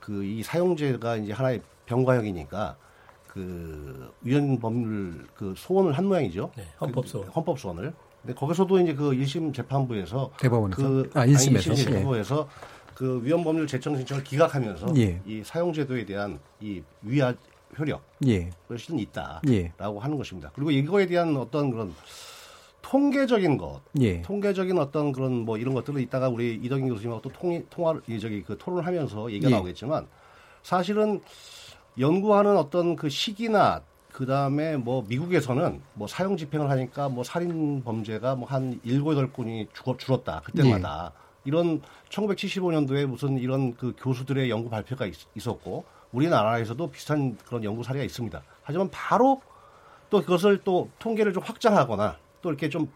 그 0.00 0.24
이 0.24 0.42
사용제가 0.42 1.16
이제 1.18 1.32
하나의 1.32 1.62
병과형이니까 1.86 2.76
그 3.28 4.12
위헌 4.22 4.58
법률 4.58 5.26
그 5.34 5.54
소원을 5.56 5.92
한 5.92 6.06
모양이죠. 6.06 6.50
네, 6.56 6.66
헌법 6.80 7.06
소원. 7.06 7.26
그 7.28 7.32
헌법 7.32 7.58
소원을. 7.58 7.94
근데 8.20 8.34
거기서도 8.34 8.80
이제 8.80 8.94
그 8.94 9.10
1심 9.12 9.54
재판부에서 9.54 10.30
대법원에서 10.38 10.82
그 10.82 11.10
아 11.14 11.24
1심에서 11.26 11.70
아니, 11.70 11.76
1심 11.76 11.76
재판부에서 11.76 12.48
예. 12.50 12.92
그 12.94 13.20
위헌 13.24 13.42
법률 13.44 13.66
제청 13.68 13.96
신청을 13.96 14.22
기각하면서 14.24 14.94
예. 14.96 15.20
이 15.24 15.42
사용 15.44 15.72
제도에 15.72 16.04
대한 16.04 16.38
이 16.60 16.82
위화 17.02 17.32
효력 17.78 18.02
예. 18.26 18.50
훨씬 18.68 18.98
있다라고 18.98 19.52
예. 19.52 19.72
하는 19.78 20.16
것입니다. 20.16 20.50
그리고 20.54 20.70
이거에 20.70 21.06
대한 21.06 21.36
어떤 21.36 21.70
그런 21.70 21.94
통계적인 22.82 23.56
것, 23.56 23.80
예. 24.00 24.20
통계적인 24.22 24.76
어떤 24.78 25.12
그런 25.12 25.32
뭐 25.44 25.56
이런 25.56 25.72
것들을 25.74 26.00
이따가 26.00 26.28
우리 26.28 26.54
이덕인 26.54 26.88
교수님하고 26.88 27.22
또 27.22 27.30
통, 27.30 27.64
통화를 27.70 28.02
저기 28.20 28.42
그 28.42 28.58
토론을 28.58 28.86
하면서 28.86 29.30
얘기가 29.30 29.50
예. 29.50 29.54
나오겠지만 29.54 30.06
사실은 30.62 31.20
연구하는 31.98 32.56
어떤 32.56 32.96
그 32.96 33.08
시기나 33.08 33.82
그 34.12 34.26
다음에 34.26 34.76
뭐 34.76 35.04
미국에서는 35.08 35.80
뭐 35.94 36.06
사형 36.06 36.36
집행을 36.36 36.68
하니까 36.68 37.08
뭐 37.08 37.24
살인 37.24 37.82
범죄가 37.82 38.34
뭐 38.34 38.46
한 38.46 38.78
일곱 38.84 39.12
여덟 39.12 39.32
건이 39.32 39.68
줄었다 39.96 40.42
그때마다 40.44 41.12
네. 41.14 41.22
이런 41.44 41.80
1975년도에 42.10 43.06
무슨 43.06 43.38
이런 43.38 43.74
그 43.74 43.94
교수들의 43.98 44.50
연구 44.50 44.68
발표가 44.68 45.06
있, 45.06 45.14
었고 45.46 45.84
우리나라에서도 46.12 46.90
비슷한 46.90 47.36
그런 47.46 47.64
연구 47.64 47.82
사례가 47.82 48.04
있습니다. 48.04 48.42
하지만 48.62 48.88
바로 48.90 49.40
또 50.10 50.20
그것을 50.20 50.60
또 50.64 50.90
통계를 50.98 51.32
좀 51.32 51.42
확장하거나 51.42 52.16
또 52.42 52.48
이렇게 52.50 52.68
좀 52.68 52.88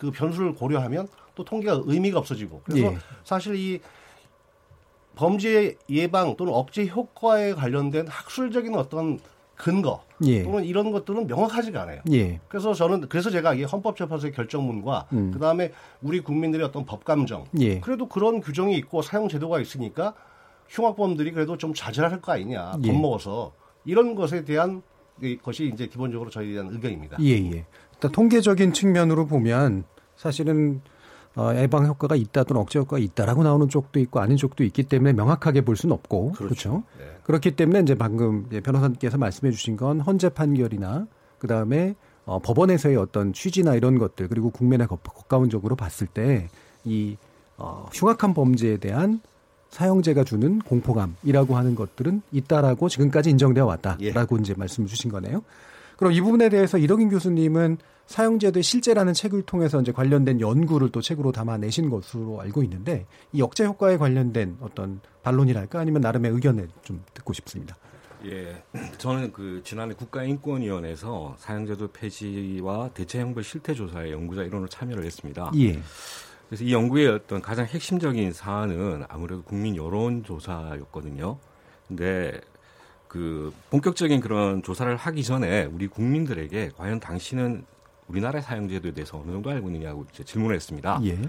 그 0.00 0.10
변수를 0.10 0.54
고려하면 0.54 1.06
또 1.34 1.44
통계가 1.44 1.82
의미가 1.84 2.18
없어지고 2.18 2.62
그래서 2.64 2.90
네. 2.90 2.98
사실 3.22 3.54
이 3.54 3.80
범죄 5.14 5.76
예방 5.90 6.36
또는 6.36 6.54
억제 6.54 6.86
효과에 6.86 7.52
관련된 7.52 8.08
학술적인 8.08 8.74
어떤 8.74 9.20
근거 9.54 10.02
예. 10.24 10.42
또는 10.42 10.64
이런 10.64 10.90
것들은 10.90 11.26
명확하지가 11.26 11.82
않아요. 11.82 12.00
예. 12.12 12.40
그래서 12.48 12.72
저는 12.72 13.10
그래서 13.10 13.28
제가 13.28 13.52
이 13.52 13.64
헌법재판소의 13.64 14.32
결정문과 14.32 15.06
음. 15.12 15.32
그다음에 15.32 15.72
우리 16.00 16.20
국민들의 16.20 16.64
어떤 16.64 16.86
법감정 16.86 17.44
예. 17.58 17.78
그래도 17.80 18.08
그런 18.08 18.40
규정이 18.40 18.74
있고 18.78 19.02
사용 19.02 19.28
제도가 19.28 19.60
있으니까 19.60 20.14
흉악범들이 20.70 21.32
그래도 21.32 21.56
좀 21.58 21.74
자제할 21.74 22.20
거 22.20 22.32
아니냐 22.32 22.78
예. 22.82 22.86
겁먹어서 22.86 23.52
이런 23.84 24.14
것에 24.14 24.44
대한 24.44 24.82
것이 25.42 25.70
이제 25.72 25.86
기본적으로 25.86 26.30
저희에 26.30 26.54
대한 26.54 26.68
의견입니다. 26.72 27.18
예, 27.20 27.32
예. 27.32 27.66
일단 27.92 28.12
통계적인 28.12 28.72
측면으로 28.72 29.26
보면 29.26 29.84
사실은 30.16 30.80
어, 31.36 31.52
예방 31.54 31.86
효과가 31.86 32.16
있다 32.16 32.44
또는 32.44 32.62
억제 32.62 32.78
효과가 32.78 32.98
있다라고 32.98 33.42
나오는 33.42 33.68
쪽도 33.68 34.00
있고 34.00 34.20
아닌 34.20 34.36
쪽도 34.36 34.64
있기 34.64 34.84
때문에 34.84 35.12
명확하게 35.12 35.60
볼 35.60 35.76
수는 35.76 35.92
없고 35.94 36.32
그렇죠. 36.32 36.44
그렇죠? 36.44 36.82
네. 36.98 37.04
그렇기 37.22 37.52
때문에 37.52 37.80
이제 37.80 37.94
방금 37.94 38.48
변호사님께서 38.48 39.18
말씀해 39.18 39.52
주신 39.52 39.76
건 39.76 40.00
헌재 40.00 40.30
판결이나 40.30 41.06
그다음에 41.38 41.94
어, 42.24 42.40
법원에서의 42.40 42.96
어떤 42.96 43.32
취지나 43.32 43.74
이런 43.74 43.98
것들 43.98 44.28
그리고 44.28 44.50
국민의 44.50 44.88
가까운적으로 44.88 45.76
봤을 45.76 46.06
때 46.06 46.48
이 46.84 47.16
어, 47.56 47.88
흉악한 47.92 48.34
범죄에 48.34 48.78
대한 48.78 49.20
사형제가 49.70 50.24
주는 50.24 50.58
공포감이라고 50.60 51.56
하는 51.56 51.74
것들은 51.74 52.22
있다라고 52.32 52.88
지금까지 52.88 53.30
인정되어 53.30 53.64
왔다라고 53.64 54.36
예. 54.36 54.40
이제 54.40 54.54
말씀을 54.56 54.88
주신 54.88 55.10
거네요. 55.10 55.42
그럼 55.96 56.12
이 56.12 56.20
부분에 56.20 56.48
대해서 56.48 56.78
이덕인 56.78 57.08
교수님은 57.10 57.78
사형제도의 58.06 58.64
실제라는 58.64 59.12
책을 59.12 59.42
통해서 59.42 59.80
이제 59.80 59.92
관련된 59.92 60.40
연구를 60.40 60.90
또 60.90 61.00
책으로 61.00 61.30
담아내신 61.30 61.90
것으로 61.90 62.40
알고 62.40 62.64
있는데 62.64 63.06
이 63.32 63.38
역제 63.38 63.64
효과에 63.64 63.96
관련된 63.98 64.56
어떤 64.60 65.00
반론이랄까 65.22 65.78
아니면 65.78 66.00
나름의 66.00 66.32
의견을 66.32 66.68
좀 66.82 67.04
듣고 67.14 67.32
싶습니다. 67.34 67.76
예, 68.26 68.62
저는 68.98 69.32
그 69.32 69.62
지난해 69.64 69.94
국가인권위원회에서 69.94 71.36
사형제도 71.38 71.88
폐지와 71.92 72.90
대체형벌 72.94 73.44
실태 73.44 73.72
조사의 73.72 74.12
연구자 74.12 74.42
일원으로 74.42 74.68
참여를 74.68 75.04
했습니다. 75.04 75.52
예. 75.56 75.80
그래서 76.50 76.64
이 76.64 76.72
연구의 76.72 77.06
어떤 77.06 77.40
가장 77.40 77.64
핵심적인 77.64 78.32
사안은 78.32 79.04
아무래도 79.08 79.40
국민 79.44 79.76
여론조사였거든요. 79.76 81.38
근데 81.86 82.40
그 83.06 83.54
본격적인 83.70 84.18
그런 84.18 84.60
조사를 84.60 84.96
하기 84.96 85.22
전에 85.22 85.66
우리 85.66 85.86
국민들에게 85.86 86.72
과연 86.76 86.98
당신은 86.98 87.64
우리나라의 88.08 88.42
사용제도에 88.42 88.90
대해서 88.90 89.20
어느 89.20 89.30
정도 89.30 89.48
알고 89.50 89.68
있느냐고 89.68 90.04
이제 90.12 90.24
질문을 90.24 90.56
했습니다. 90.56 91.00
예. 91.04 91.20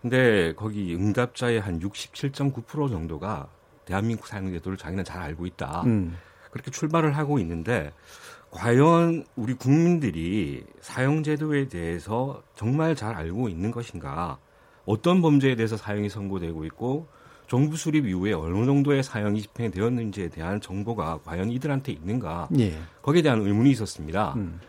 근데 0.00 0.54
거기 0.54 0.94
응답자의 0.94 1.60
한 1.60 1.78
67.9% 1.78 2.88
정도가 2.88 3.48
대한민국 3.84 4.26
사용제도를 4.26 4.78
자기는 4.78 5.04
잘 5.04 5.20
알고 5.20 5.44
있다. 5.44 5.82
음. 5.82 6.16
그렇게 6.50 6.70
출발을 6.70 7.14
하고 7.14 7.38
있는데 7.40 7.92
과연 8.50 9.26
우리 9.36 9.52
국민들이 9.52 10.64
사용제도에 10.80 11.68
대해서 11.68 12.42
정말 12.54 12.96
잘 12.96 13.14
알고 13.14 13.50
있는 13.50 13.70
것인가? 13.70 14.38
어떤 14.86 15.20
범죄에 15.20 15.56
대해서 15.56 15.76
사형이 15.76 16.08
선고되고 16.08 16.64
있고 16.66 17.08
정부 17.48 17.76
수립 17.76 18.06
이후에 18.06 18.32
어느 18.32 18.64
정도의 18.64 19.02
사형이 19.02 19.42
집행되었는지에 19.42 20.28
대한 20.28 20.60
정보가 20.60 21.20
과연 21.24 21.50
이들한테 21.50 21.92
있는가 21.92 22.48
예. 22.58 22.76
거기에 23.02 23.22
대한 23.22 23.40
의문이 23.40 23.70
있었습니다. 23.70 24.34
음. 24.36 24.60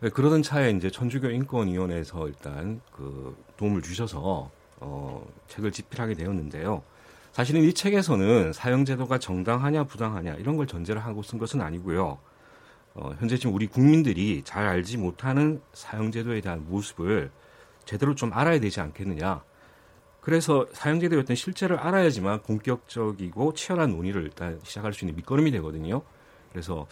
그러던 0.00 0.42
차에 0.42 0.70
이제 0.70 0.90
천주교 0.90 1.28
인권위원회에서 1.30 2.28
일단 2.28 2.80
그 2.90 3.36
도움을 3.56 3.82
주셔서 3.82 4.50
어, 4.80 5.26
책을 5.48 5.72
집필하게 5.72 6.14
되었는데요. 6.14 6.82
사실은 7.32 7.62
이 7.62 7.72
책에서는 7.72 8.52
사형제도가 8.52 9.18
정당하냐 9.18 9.84
부당하냐 9.84 10.34
이런 10.34 10.56
걸 10.56 10.66
전제를 10.66 11.04
하고 11.04 11.22
쓴 11.22 11.38
것은 11.38 11.60
아니고요. 11.60 12.18
어, 12.94 13.14
현재 13.18 13.36
지금 13.36 13.54
우리 13.54 13.66
국민들이 13.66 14.42
잘 14.44 14.66
알지 14.66 14.96
못하는 14.96 15.60
사형제도에 15.74 16.40
대한 16.40 16.66
모습을 16.66 17.30
제대로 17.84 18.14
좀 18.14 18.32
알아야 18.32 18.58
되지 18.58 18.80
않겠느냐. 18.80 19.42
그래서 20.20 20.66
사형제도의 20.72 21.22
어떤 21.22 21.34
실체를 21.34 21.76
알아야지만 21.78 22.42
본격적이고 22.42 23.54
치열한 23.54 23.90
논의를 23.90 24.22
일단 24.22 24.60
시작할 24.62 24.92
수 24.92 25.04
있는 25.04 25.16
밑거름이 25.16 25.50
되거든요. 25.52 26.02
그래서 26.52 26.86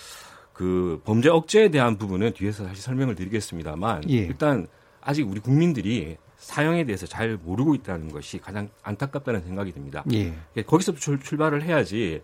그 0.53 1.01
범죄 1.05 1.29
억제에 1.29 1.69
대한 1.69 1.99
부분은 1.99 2.33
뒤에서 2.33 2.67
다시 2.67 2.83
설명을 2.83 3.15
드리겠습니다만 3.15 4.11
예. 4.11 4.15
일단 4.15 4.67
아직 5.01 5.29
우리 5.29 5.41
국민들이 5.41 6.17
사형에 6.37 6.85
대해서 6.85 7.07
잘 7.07 7.37
모르고 7.37 7.75
있다는 7.75 8.11
것이 8.11 8.39
가장 8.39 8.69
안타깝다는 8.83 9.43
생각이 9.43 9.73
듭니다. 9.73 10.05
예. 10.13 10.35
거기서 10.63 10.95
출, 10.95 11.21
출발을 11.21 11.63
해야지 11.63 12.23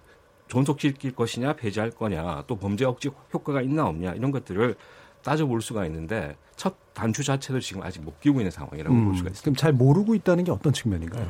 존속시킬 0.48 1.14
것이냐 1.14 1.54
폐지할 1.54 1.90
거냐 1.90 2.44
또 2.46 2.56
범죄 2.56 2.84
억제 2.84 3.10
효과가 3.32 3.62
있나 3.62 3.86
없냐 3.86 4.12
이런 4.14 4.30
것들을 4.30 4.74
따져볼 5.24 5.62
수가 5.62 5.86
있는데 5.86 6.36
첫 6.54 6.74
단추 6.94 7.24
자체도 7.24 7.58
지금 7.60 7.82
아직 7.82 8.02
못 8.02 8.20
끼고 8.20 8.40
있는 8.40 8.50
상황이라고 8.50 8.94
음, 8.94 9.04
볼 9.06 9.16
수가 9.16 9.30
있습니다. 9.30 9.42
그럼 9.42 9.56
잘 9.56 9.72
모르고 9.72 10.14
있다는 10.14 10.44
게 10.44 10.52
어떤 10.52 10.72
측면인가요? 10.72 11.28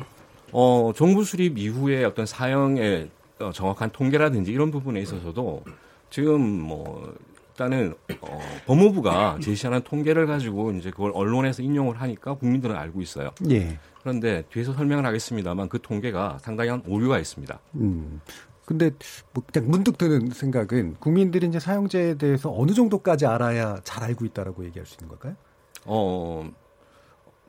어, 0.53 0.93
정부 0.95 1.25
수립 1.25 1.59
이후에 1.59 2.05
어떤 2.05 2.27
사형의 2.27 3.11
어, 3.41 3.51
정확한 3.53 3.91
통계라든지 3.91 4.53
이런 4.53 4.71
부분에 4.71 5.01
있어서도 5.01 5.65
지금 6.11 6.41
뭐 6.61 7.15
일단은 7.55 7.95
어, 8.21 8.39
법무부가 8.67 9.39
제시하는 9.41 9.83
통계를 9.83 10.27
가지고 10.27 10.73
이제 10.73 10.91
그걸 10.91 11.13
언론에서 11.15 11.63
인용을 11.63 12.01
하니까 12.01 12.35
국민들은 12.35 12.77
알고 12.77 13.01
있어요. 13.01 13.31
예. 13.51 13.79
그런데 14.01 14.43
뒤에서 14.51 14.73
설명을 14.75 15.07
하겠습니다만 15.07 15.69
그 15.69 15.81
통계가 15.81 16.39
상당히 16.41 16.71
한 16.71 16.83
오류가 16.87 17.19
있습니다. 17.19 17.59
음. 17.77 18.21
근데 18.64 18.90
뭐 19.33 19.42
그냥 19.52 19.71
문득 19.71 19.99
드는 19.99 20.30
생각은 20.30 20.97
국민들이 20.99 21.47
이제 21.47 21.61
사형제에 21.61 22.14
대해서 22.14 22.52
어느 22.54 22.73
정도까지 22.73 23.26
알아야 23.26 23.80
잘 23.85 24.02
알고 24.04 24.25
있다라고 24.25 24.64
얘기할 24.64 24.87
수 24.87 24.94
있는 24.94 25.09
걸까요? 25.09 25.37
어, 25.85 26.50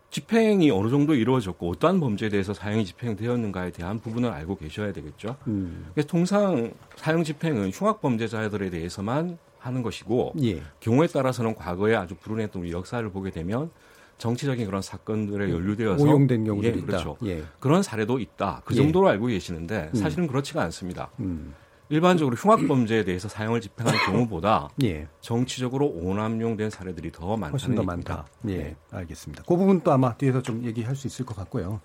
집행이 0.10 0.72
어느 0.72 0.90
정도 0.90 1.14
이루어졌고 1.14 1.72
어떠한 1.72 2.00
범죄에 2.00 2.30
대해서 2.30 2.54
사형이 2.54 2.86
집행되었는가에 2.86 3.72
대한 3.72 4.00
부분을 4.00 4.30
알고 4.30 4.58
계셔야 4.58 4.92
되겠죠. 4.94 5.36
음. 5.48 5.88
그래서 5.94 6.08
통상 6.08 6.74
사형 6.96 7.24
집행은 7.24 7.72
흉악 7.72 8.02
범죄자들에 8.02 8.70
대해서만 8.70 9.38
하는 9.60 9.82
것이고 9.82 10.34
예. 10.44 10.62
경우에 10.80 11.08
따라서는 11.08 11.56
과거에 11.56 11.96
아주 11.96 12.16
불운했던 12.16 12.62
우리 12.62 12.72
역사를 12.72 13.08
보게 13.10 13.32
되면 13.32 13.72
정치적인 14.18 14.66
그런 14.66 14.82
사건들에 14.82 15.52
연루되어서 15.52 16.04
오용된 16.04 16.46
경우들이 16.46 16.78
예, 16.78 16.82
그렇죠. 16.82 17.18
예. 17.26 17.44
그런 17.60 17.84
사례도 17.84 18.20
있다. 18.20 18.62
그 18.66 18.74
예. 18.74 18.78
정도로 18.78 19.10
알고 19.10 19.28
계시는데 19.28 19.92
음. 19.94 19.96
사실은 19.96 20.28
그렇지가 20.28 20.62
않습니다. 20.64 21.10
음. 21.20 21.54
일반적으로 21.90 22.36
흉악 22.36 22.68
범죄에 22.68 23.04
대해서 23.04 23.30
사형을 23.30 23.62
집행하는 23.62 24.00
경우보다 24.06 24.70
예. 24.84 25.08
정치적으로 25.22 25.86
오남용된 25.88 26.72
사례들이 26.72 27.12
더 27.12 27.38
많다는 27.38 27.52
훨씬 27.52 27.76
더 27.76 27.84
많다. 27.84 28.26
예, 28.48 28.58
네. 28.58 28.76
알겠습니다. 28.90 29.44
그 29.48 29.56
부분 29.56 29.82
또 29.82 29.92
아마 29.92 30.16
뒤에서 30.16 30.42
좀 30.42 30.64
얘기할 30.64 30.96
수 30.96 31.06
있을 31.06 31.26
것 31.26 31.36
같고요. 31.36 31.82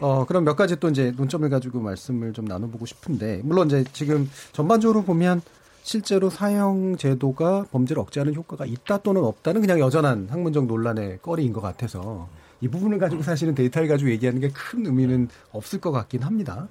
어, 0.00 0.24
그럼 0.24 0.44
몇 0.44 0.56
가지 0.56 0.80
또 0.80 0.88
이제 0.88 1.12
논점을 1.14 1.46
가지고 1.50 1.80
말씀을 1.80 2.32
좀 2.32 2.46
나눠보고 2.46 2.86
싶은데 2.86 3.42
물론 3.44 3.66
이제 3.66 3.84
지금 3.92 4.30
전반적으로 4.52 5.02
보면 5.02 5.42
실제로 5.84 6.30
사형 6.30 6.96
제도가 6.96 7.66
범죄를 7.70 8.00
억제하는 8.00 8.34
효과가 8.34 8.64
있다 8.64 8.98
또는 9.02 9.22
없다는 9.22 9.60
그냥 9.60 9.78
여전한 9.78 10.28
학문적 10.30 10.64
논란의 10.64 11.18
거리인 11.20 11.52
것 11.52 11.60
같아서 11.60 12.26
이 12.62 12.68
부분을 12.68 12.98
가지고 12.98 13.22
사실은 13.22 13.54
데이터를 13.54 13.86
가지고 13.86 14.10
얘기하는 14.10 14.40
게 14.40 14.48
큰 14.48 14.86
의미는 14.86 15.28
없을 15.52 15.80
것 15.82 15.92
같긴 15.92 16.22
합니다. 16.22 16.68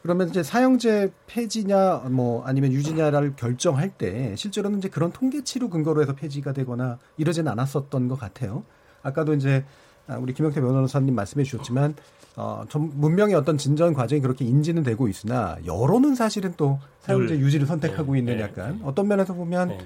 그러면 0.00 0.30
이제 0.30 0.42
사형제 0.42 1.12
폐지냐 1.26 2.04
뭐 2.10 2.42
아니면 2.46 2.72
유지냐를 2.72 3.34
결정할 3.36 3.90
때 3.90 4.34
실제로는 4.34 4.78
이제 4.78 4.88
그런 4.88 5.12
통계치로 5.12 5.68
근거로 5.68 6.00
해서 6.00 6.14
폐지가 6.14 6.54
되거나 6.54 6.98
이러지는 7.18 7.52
않았었던 7.52 8.08
것 8.08 8.18
같아요. 8.18 8.64
아까도 9.02 9.34
이제 9.34 9.66
우리 10.16 10.32
김영태 10.32 10.60
변호사님 10.60 11.14
말씀해 11.14 11.44
주셨지만 11.44 11.94
어, 12.36 12.64
좀 12.68 12.92
문명의 12.94 13.34
어떤 13.34 13.58
진전 13.58 13.94
과정이 13.94 14.22
그렇게 14.22 14.44
인지는 14.44 14.84
되고 14.84 15.08
있으나 15.08 15.58
여론은 15.66 16.14
사실은 16.14 16.54
또 16.56 16.78
사용자 17.00 17.34
유지를 17.34 17.66
선택하고 17.66 18.12
네, 18.12 18.20
있는 18.20 18.36
네, 18.36 18.42
약간 18.44 18.78
네. 18.78 18.84
어떤 18.84 19.08
면에서 19.08 19.34
보면 19.34 19.68
네. 19.68 19.78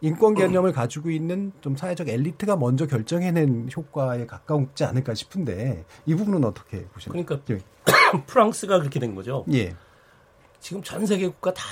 인권 0.00 0.34
개념을 0.34 0.72
가지고 0.72 1.10
있는 1.10 1.52
좀 1.60 1.76
사회적 1.76 2.08
엘리트가 2.08 2.56
먼저 2.56 2.86
결정해낸 2.86 3.68
효과에 3.76 4.24
가까우지 4.24 4.84
않을까 4.84 5.12
싶은데 5.12 5.84
이 6.06 6.14
부분은 6.14 6.44
어떻게 6.44 6.86
보시나요? 6.86 7.22
그러니까 7.24 7.54
예. 7.54 7.60
프랑스가 8.26 8.78
그렇게 8.78 8.98
된 8.98 9.14
거죠. 9.14 9.44
예. 9.52 9.76
지금 10.60 10.82
전 10.82 11.04
세계 11.04 11.28
국가 11.28 11.52
다 11.52 11.62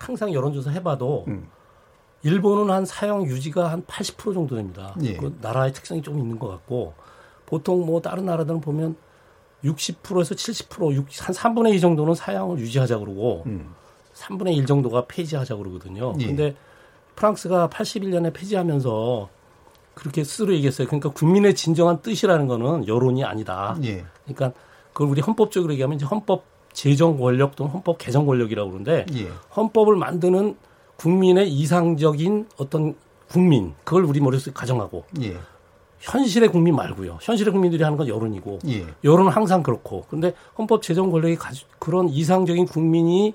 항상 0.00 0.32
여론조사 0.32 0.70
해봐도 0.72 1.24
음. 1.28 1.46
일본은 2.24 2.74
한 2.74 2.84
사형 2.84 3.26
유지가 3.26 3.70
한 3.70 3.84
80% 3.84 4.34
정도 4.34 4.56
됩니다. 4.56 4.96
예. 5.02 5.16
그 5.16 5.38
나라의 5.40 5.72
특성이 5.72 6.02
좀 6.02 6.18
있는 6.18 6.38
것 6.38 6.48
같고 6.48 6.94
보통 7.46 7.84
뭐 7.86 8.00
다른 8.00 8.26
나라들은 8.26 8.60
보면 8.60 8.96
60%에서 9.64 10.34
70%, 10.34 11.22
한 11.22 11.34
3분의 11.34 11.74
2 11.74 11.80
정도는 11.80 12.14
사양을 12.14 12.58
유지하자 12.58 12.98
그러고 12.98 13.42
음. 13.46 13.74
3분의 14.14 14.56
1 14.56 14.66
정도가 14.66 15.06
폐지하자 15.08 15.56
그러거든요. 15.56 16.14
예. 16.20 16.26
근데 16.26 16.54
프랑스가 17.16 17.68
81년에 17.68 18.32
폐지하면서 18.32 19.28
그렇게 19.94 20.24
스스로 20.24 20.52
얘기했어요. 20.54 20.86
그러니까 20.86 21.10
국민의 21.10 21.54
진정한 21.54 22.02
뜻이라는 22.02 22.46
거는 22.46 22.86
여론이 22.86 23.24
아니다. 23.24 23.76
예. 23.84 24.04
그러니까 24.24 24.52
그걸 24.92 25.08
우리 25.08 25.20
헌법적으로 25.20 25.72
얘기하면 25.72 25.96
이제 25.96 26.04
헌법 26.04 26.44
제정 26.72 27.18
권력 27.18 27.56
또는 27.56 27.72
헌법 27.72 27.98
개정 27.98 28.26
권력이라고 28.26 28.70
그러는데 28.70 29.06
예. 29.14 29.30
헌법을 29.56 29.96
만드는 29.96 30.56
국민의 30.96 31.50
이상적인 31.50 32.48
어떤 32.56 32.94
국민 33.28 33.74
그걸 33.84 34.04
우리 34.04 34.20
머릿속에 34.20 34.52
가정하고 34.52 35.04
예. 35.22 35.36
현실의 36.04 36.50
국민 36.50 36.76
말고요. 36.76 37.18
현실의 37.22 37.52
국민들이 37.52 37.82
하는 37.82 37.96
건 37.96 38.08
여론이고 38.08 38.58
예. 38.68 38.86
여론은 39.04 39.32
항상 39.32 39.62
그렇고 39.62 40.04
그런데 40.08 40.34
헌법 40.56 40.82
제정 40.82 41.10
권력이 41.10 41.36
가지, 41.36 41.64
그런 41.78 42.08
이상적인 42.08 42.66
국민이 42.66 43.34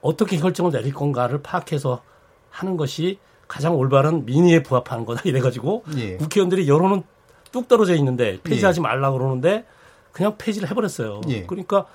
어떻게 0.00 0.36
결정을 0.36 0.70
내릴 0.70 0.92
건가를 0.92 1.42
파악해서 1.42 2.02
하는 2.50 2.76
것이 2.76 3.18
가장 3.48 3.76
올바른 3.76 4.24
민의에 4.24 4.62
부합하는 4.62 5.04
거다 5.04 5.22
이래가지고 5.24 5.84
예. 5.96 6.16
국회의원들이 6.16 6.68
여론은 6.68 7.02
뚝 7.50 7.66
떨어져 7.68 7.94
있는데 7.96 8.38
폐지하지 8.42 8.78
예. 8.78 8.82
말라 8.82 9.10
그러는데 9.10 9.64
그냥 10.12 10.36
폐지를 10.38 10.70
해버렸어요. 10.70 11.22
예. 11.28 11.44
그러니까 11.44 11.86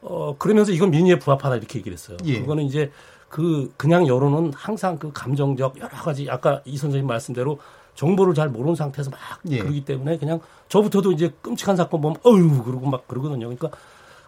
어 0.00 0.36
그러면서 0.38 0.72
이건 0.72 0.90
민의에 0.90 1.18
부합하다 1.18 1.56
이렇게 1.56 1.80
얘기를 1.80 1.96
했어요. 1.96 2.16
예. 2.24 2.40
그거는 2.40 2.64
이제 2.64 2.92
그 3.28 3.72
그냥 3.76 4.06
여론은 4.06 4.52
항상 4.54 4.98
그 4.98 5.10
감정적 5.12 5.78
여러 5.78 5.88
가지 5.88 6.30
아까 6.30 6.60
이 6.64 6.76
선생님 6.76 7.06
말씀대로 7.06 7.58
정보를 7.94 8.34
잘 8.34 8.48
모르는 8.48 8.74
상태에서 8.74 9.10
막 9.10 9.20
예. 9.50 9.58
그러기 9.58 9.84
때문에 9.84 10.18
그냥 10.18 10.40
저부터도 10.68 11.12
이제 11.12 11.32
끔찍한 11.42 11.76
사건 11.76 12.00
보면 12.00 12.16
어유 12.26 12.62
그러고 12.64 12.88
막 12.88 13.06
그러거든요. 13.06 13.46
그러니까 13.48 13.70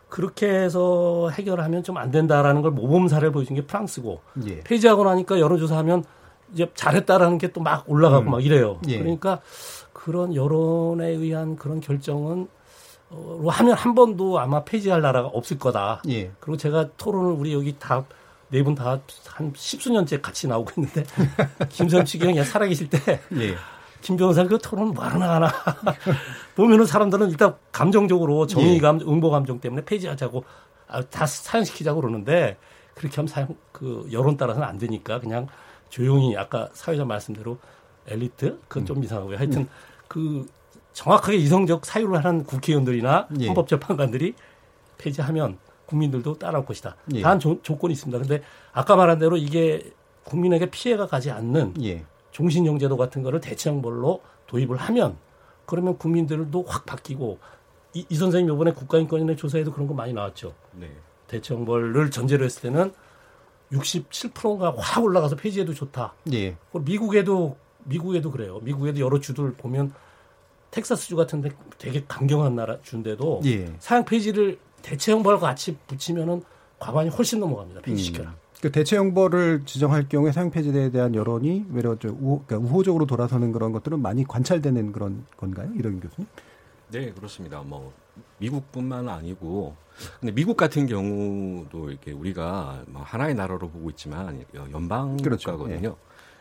그렇게 0.08 0.48
해서 0.48 1.30
해결하면 1.30 1.82
좀 1.82 1.96
안 1.96 2.10
된다라는 2.10 2.62
걸 2.62 2.70
모범 2.70 3.08
사례를 3.08 3.32
보여준 3.32 3.56
게 3.56 3.64
프랑스고 3.66 4.20
예. 4.46 4.60
폐지하고 4.60 5.04
나니까 5.04 5.38
여론조사하면 5.40 6.04
이제 6.52 6.70
잘했다라는 6.74 7.38
게 7.38 7.48
또 7.52 7.60
막 7.60 7.84
올라가고 7.90 8.26
음. 8.26 8.30
막 8.32 8.44
이래요. 8.44 8.78
예. 8.88 8.98
그러니까 8.98 9.40
그런 9.92 10.34
여론에 10.34 11.08
의한 11.08 11.56
그런 11.56 11.80
결정은 11.80 12.46
어, 13.10 13.44
하면 13.48 13.74
한 13.74 13.94
번도 13.94 14.38
아마 14.38 14.62
폐지할 14.64 15.00
나라가 15.00 15.28
없을 15.28 15.58
거다. 15.58 16.02
예. 16.08 16.30
그리고 16.40 16.56
제가 16.56 16.88
토론을 16.96 17.32
우리 17.32 17.52
여기 17.54 17.76
다 17.78 18.04
네 18.50 18.62
분 18.62 18.74
다 18.74 19.00
한 19.26 19.52
십수년째 19.56 20.20
같이 20.20 20.46
나오고 20.46 20.70
있는데 20.80 21.04
김선치 21.70 22.18
경이 22.18 22.42
살아계실 22.44 22.88
때 22.90 23.20
예. 23.36 23.54
김 24.00 24.16
변호사 24.16 24.44
그 24.44 24.58
토론 24.58 24.88
뭐 24.88 25.04
하나 25.04 25.34
하나 25.36 25.48
보면은 26.54 26.84
사람들은 26.86 27.30
일단 27.30 27.54
감정적으로 27.72 28.46
정의감, 28.46 29.00
예. 29.00 29.04
응보 29.04 29.30
감정 29.30 29.58
때문에 29.60 29.84
폐지하자고 29.84 30.44
아, 30.88 31.02
다 31.02 31.26
사용시키자고 31.26 32.00
그러는데 32.00 32.58
그렇게 32.94 33.16
하면 33.16 33.26
사용 33.26 33.56
그 33.72 34.06
여론 34.12 34.36
따라서는 34.36 34.68
안 34.68 34.78
되니까 34.78 35.18
그냥 35.20 35.48
조용히 35.88 36.36
아까 36.36 36.68
사회자 36.74 37.04
말씀대로 37.04 37.58
엘리트 38.06 38.60
그건 38.68 38.86
좀 38.86 38.98
음. 38.98 39.04
이상하고요. 39.04 39.38
하여튼 39.38 39.62
음. 39.62 39.68
그 40.06 40.46
정확하게 40.92 41.38
이성적 41.38 41.86
사유를 41.86 42.24
하는 42.24 42.44
국회의원들이나 42.44 43.28
예. 43.40 43.46
헌법재판관들이 43.46 44.34
폐지하면 44.98 45.58
국민들도 45.86 46.34
따라올 46.34 46.64
것이다. 46.64 46.96
예. 47.14 47.22
단 47.22 47.38
조, 47.38 47.60
조건이 47.62 47.92
있습니다. 47.92 48.18
근데 48.18 48.42
아까 48.72 48.96
말한 48.96 49.18
대로 49.18 49.36
이게 49.36 49.92
국민에게 50.24 50.70
피해가 50.70 51.06
가지 51.06 51.30
않는 51.30 51.74
예. 51.82 52.04
종신형제도 52.30 52.96
같은 52.96 53.22
거를 53.22 53.40
대체형벌로 53.40 54.22
도입을 54.46 54.76
하면 54.76 55.16
그러면 55.66 55.98
국민들도 55.98 56.64
확 56.66 56.84
바뀌고 56.86 57.38
이, 57.94 58.04
이 58.08 58.14
선생님 58.14 58.52
이번에 58.52 58.72
국가인권위원회 58.72 59.36
조사에도 59.36 59.72
그런 59.72 59.86
거 59.86 59.94
많이 59.94 60.12
나왔죠. 60.12 60.54
네. 60.72 60.90
대체형벌을 61.28 62.10
전제로 62.10 62.44
했을 62.44 62.62
때는 62.62 62.92
67%가 63.72 64.74
확 64.76 65.04
올라가서 65.04 65.36
폐지해도 65.36 65.74
좋다. 65.74 66.14
예. 66.32 66.56
미국에도 66.72 67.56
미국에도 67.84 68.30
그래요. 68.30 68.60
미국에도 68.62 69.00
여러 69.00 69.20
주들 69.20 69.52
보면 69.54 69.92
텍사스주 70.70 71.16
같은데 71.16 71.50
되게 71.78 72.04
강경한 72.06 72.56
나라 72.56 72.80
주인데도 72.82 73.42
예. 73.44 73.72
사형 73.78 74.04
폐지를 74.04 74.58
대체 74.84 75.12
형벌과 75.12 75.46
같이 75.46 75.76
붙이면은 75.86 76.42
과반이 76.78 77.08
훨씬 77.08 77.40
넘어갑니다. 77.40 77.80
폐지시켜라. 77.80 78.30
음. 78.30 78.36
그 78.60 78.70
대체 78.70 78.96
형벌을 78.96 79.62
지정할 79.64 80.08
경우에 80.08 80.30
사형 80.30 80.50
폐지에 80.50 80.90
대한 80.90 81.14
여론이 81.14 81.66
외려 81.70 81.98
좀 81.98 82.16
우호, 82.20 82.42
그러니까 82.46 82.68
우호적으로 82.68 83.06
돌아서는 83.06 83.52
그런 83.52 83.72
것들은 83.72 84.00
많이 84.00 84.24
관찰되는 84.24 84.92
그런 84.92 85.24
건가요, 85.36 85.70
이런 85.74 86.00
교수님? 86.00 86.28
네, 86.90 87.12
그렇습니다. 87.12 87.62
뭐 87.62 87.92
미국뿐만 88.38 89.08
아니고 89.08 89.74
근데 90.20 90.32
미국 90.32 90.56
같은 90.56 90.86
경우도 90.86 91.90
이렇게 91.90 92.12
우리가 92.12 92.84
뭐 92.86 93.02
하나의 93.02 93.34
나라로 93.34 93.68
보고 93.70 93.88
있지만 93.90 94.44
연방 94.70 95.16
그렇죠. 95.16 95.52
국가거든요. 95.52 95.88
예. 95.88 95.94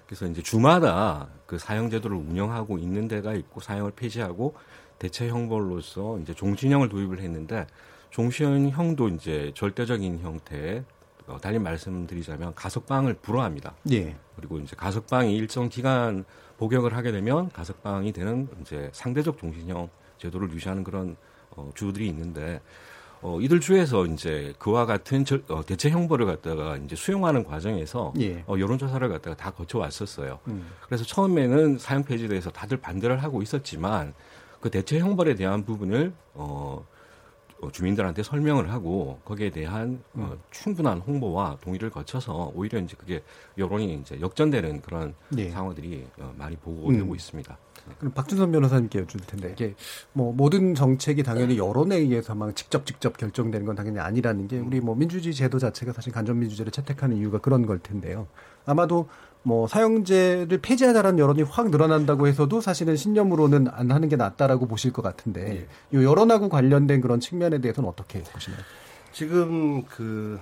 그래서 0.06 0.28
이제 0.28 0.42
주마다 0.42 1.30
그 1.46 1.58
사형 1.58 1.90
제도를 1.90 2.18
운영하고 2.18 2.78
있는 2.78 3.08
데가 3.08 3.34
있고 3.36 3.62
사형을 3.62 3.92
폐지하고 3.92 4.54
대체 5.00 5.30
형벌로서 5.30 6.20
이제 6.20 6.34
종신형을 6.34 6.90
도입을 6.90 7.20
했는데 7.20 7.68
종신형도 8.14 9.10
이제 9.10 9.52
절대적인 9.56 10.20
형태 10.20 10.84
어, 11.26 11.38
달리 11.42 11.58
말씀드리자면 11.58 12.54
가석방을 12.54 13.16
불허합니다. 13.16 13.74
예. 13.92 14.16
그리고 14.36 14.60
이제 14.60 14.76
가석방이 14.76 15.36
일정 15.36 15.68
기간 15.68 16.24
복역을 16.58 16.96
하게 16.96 17.12
되면 17.12 17.52
가석방이 17.52 18.12
되는 18.12 18.48
이제 18.62 18.90
상대적 18.94 19.40
종신형 19.40 19.90
제도를 20.20 20.52
유지하는 20.52 20.84
그런 20.84 21.16
어, 21.52 21.72
주들이 21.74 22.08
있는데 22.10 22.62
어, 23.22 23.40
이들 23.42 23.60
주에서 23.60 24.06
이제 24.06 24.54
그와 24.60 24.86
같은 24.86 25.26
절, 25.26 25.44
어, 25.48 25.66
대체 25.66 25.90
형벌을 25.90 26.28
갖다가 26.28 26.78
이제 26.78 26.96
수용하는 26.96 27.44
과정에서 27.44 28.14
예. 28.20 28.44
어, 28.46 28.60
여론조사를 28.60 29.10
갖다가 29.10 29.36
다 29.36 29.50
거쳐왔었어요. 29.50 30.40
음. 30.50 30.68
그래서 30.86 31.04
처음에는 31.04 31.80
사형 31.80 32.04
폐지에 32.04 32.28
대해서 32.28 32.52
다들 32.52 32.78
반대를 32.78 33.24
하고 33.24 33.42
있었지만 33.42 34.14
그 34.60 34.70
대체 34.70 35.00
형벌에 35.00 35.34
대한 35.34 35.66
부분을 35.66 36.14
어, 36.36 36.86
어 36.86 36.93
주민들한테 37.72 38.24
설명을 38.24 38.72
하고 38.72 39.20
거기에 39.26 39.50
대한 39.50 40.04
어, 40.14 40.32
음. 40.34 40.40
충분한 40.52 41.00
홍보와 41.00 41.58
동의를 41.62 41.90
거쳐서 41.90 42.52
오히려 42.56 42.80
이제 42.80 42.96
그게 42.98 43.24
여론이 43.58 43.96
이제 43.96 44.20
역전되는 44.20 44.82
그런 44.82 45.14
예. 45.38 45.50
상황들이 45.50 46.08
어, 46.20 46.34
많이 46.38 46.56
보고되고 46.56 47.12
음. 47.12 47.16
있습니다. 47.16 47.58
그럼 48.00 48.14
박준선 48.14 48.52
변호사님께 48.52 49.00
여쭐 49.00 49.20
텐데 49.22 49.52
이게 49.52 49.76
뭐 50.14 50.32
모든 50.34 50.74
정책이 50.74 51.24
당연히 51.24 51.58
여론에 51.58 51.98
의해서만 51.98 52.56
직접 52.56 52.86
직접 52.86 53.18
결정되는 53.18 53.66
건 53.66 53.76
당연히 53.76 54.00
아니라는 54.00 54.48
게 54.48 54.60
우리 54.60 54.80
뭐 54.80 54.96
민주주의 54.96 55.34
제도 55.34 55.60
자체가 55.60 55.92
사실 55.92 56.14
간접 56.14 56.36
민주제를 56.38 56.72
채택하는 56.72 57.18
이유가 57.18 57.40
그런 57.40 57.66
걸 57.66 57.80
텐데요. 57.80 58.28
아마도 58.66 59.10
뭐 59.44 59.68
사형제를 59.68 60.60
폐지하자라는 60.62 61.20
여론이 61.20 61.44
확 61.44 61.70
늘어난다고 61.70 62.28
해서도 62.28 62.62
사실은 62.62 62.96
신념으로는 62.96 63.68
안 63.68 63.92
하는 63.92 64.08
게 64.08 64.16
낫다라고 64.16 64.68
보실 64.68 64.94
것 64.94 65.02
같은데 65.02 65.68
이 65.92 65.98
예. 65.98 66.04
여론하고 66.04 66.48
관련된 66.50 67.02
그런 67.02 67.20
측면에 67.20 67.60
대해서는 67.60 67.90
어떻게 67.90 68.24
보시나요? 68.24 68.62
지금 69.12 69.84
그 69.84 70.40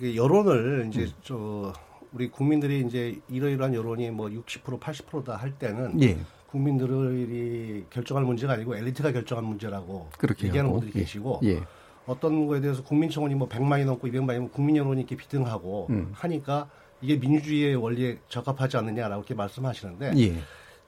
여론을 0.00 0.86
이제 0.88 1.02
음. 1.02 1.12
저 1.22 1.72
우리 2.12 2.30
국민들이 2.30 2.80
이제 2.86 3.20
이러이러한 3.28 3.74
여론이 3.74 4.10
뭐 4.12 4.28
60% 4.28 4.78
80%다 4.78 5.36
할 5.36 5.52
때는 5.58 6.00
예. 6.02 6.16
국민들이 6.46 7.84
결정할 7.90 8.24
문제가 8.24 8.52
아니고 8.52 8.76
엘리트가 8.76 9.10
결정할 9.10 9.44
문제라고 9.44 10.08
얘기하는 10.44 10.70
분들이 10.70 10.92
예. 10.94 11.00
계시고 11.00 11.40
예. 11.42 11.60
어떤 12.06 12.46
거에 12.46 12.60
대해서 12.60 12.84
국민청원이 12.84 13.34
뭐 13.34 13.48
100만이 13.48 13.84
넘고 13.84 14.06
200만이면 14.06 14.52
국민 14.52 14.76
여론이 14.76 15.00
이렇게 15.00 15.16
비등하고 15.16 15.88
음. 15.90 16.10
하니까 16.12 16.68
이게 17.04 17.16
민주주의의 17.16 17.76
원리에 17.76 18.18
적합하지 18.30 18.78
않느냐라고 18.78 19.20
이렇게 19.20 19.34
말씀하시는데 19.34 20.14
예. 20.16 20.34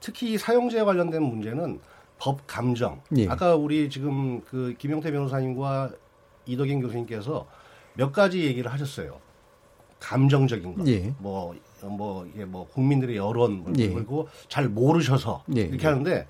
특히 0.00 0.38
사용자에 0.38 0.82
관련된 0.82 1.22
문제는 1.22 1.78
법 2.18 2.46
감정. 2.46 3.02
예. 3.18 3.28
아까 3.28 3.54
우리 3.54 3.90
지금 3.90 4.40
그 4.40 4.74
김용태 4.78 5.12
변호사님과 5.12 5.90
이덕인 6.46 6.80
교수님께서 6.80 7.46
몇 7.94 8.12
가지 8.12 8.44
얘기를 8.44 8.72
하셨어요. 8.72 9.18
감정적인 10.00 10.74
것, 10.74 10.86
예. 10.88 11.12
뭐, 11.18 11.54
뭐, 11.82 12.26
예, 12.36 12.44
뭐, 12.44 12.66
국민들의 12.68 13.16
여론, 13.16 13.62
뭐 13.62 13.72
예. 13.78 13.88
그리고 13.88 14.28
잘 14.48 14.68
모르셔서 14.68 15.44
예. 15.56 15.62
이렇게 15.62 15.86
하는데 15.86 16.26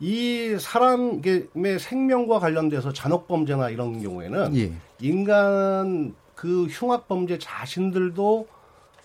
이 0.00 0.56
사람의 0.58 1.78
생명과 1.78 2.40
관련돼서 2.40 2.92
잔혹범죄나 2.92 3.70
이런 3.70 4.02
경우에는 4.02 4.56
예. 4.56 4.72
인간 5.00 6.14
그 6.34 6.64
흉악범죄 6.66 7.38
자신들도 7.38 8.53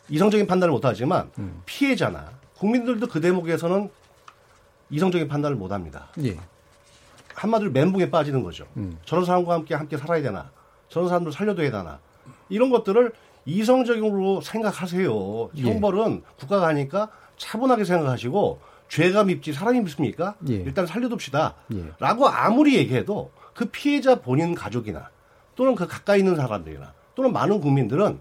이성적인 0.09 0.47
판단을 0.47 0.71
못하지만 0.71 1.31
음. 1.37 1.61
피해자나 1.65 2.31
국민들도 2.57 3.07
그 3.07 3.21
대목에서는 3.21 3.89
이성적인 4.89 5.27
판단을 5.27 5.55
못합니다. 5.55 6.07
예. 6.23 6.37
한마디로 7.35 7.71
멘붕에 7.71 8.09
빠지는 8.09 8.43
거죠. 8.43 8.65
음. 8.77 8.97
저런 9.05 9.23
사람과 9.23 9.53
함께 9.53 9.75
함께 9.75 9.97
살아야 9.97 10.21
되나, 10.21 10.51
저런 10.89 11.07
사람들 11.07 11.31
살려둬야 11.31 11.71
되나 11.71 11.99
이런 12.49 12.69
것들을 12.69 13.13
이성적으로 13.45 14.41
생각하세요. 14.41 15.49
예. 15.55 15.61
형벌은 15.61 16.23
국가가 16.37 16.67
하니까 16.67 17.09
차분하게 17.37 17.85
생각하시고 17.85 18.59
죄가 18.89 19.23
밉지 19.23 19.53
사람이 19.53 19.81
밉습니까? 19.81 20.35
예. 20.49 20.55
일단 20.55 20.85
살려둡시다. 20.85 21.55
예. 21.73 21.91
라고 21.99 22.27
아무리 22.27 22.75
얘기해도 22.75 23.31
그 23.53 23.65
피해자 23.65 24.15
본인 24.19 24.55
가족이나 24.55 25.09
또는 25.55 25.75
그 25.75 25.87
가까이 25.87 26.19
있는 26.19 26.35
사람들이나 26.35 26.93
또는 27.15 27.31
많은 27.31 27.61
국민들은 27.61 28.19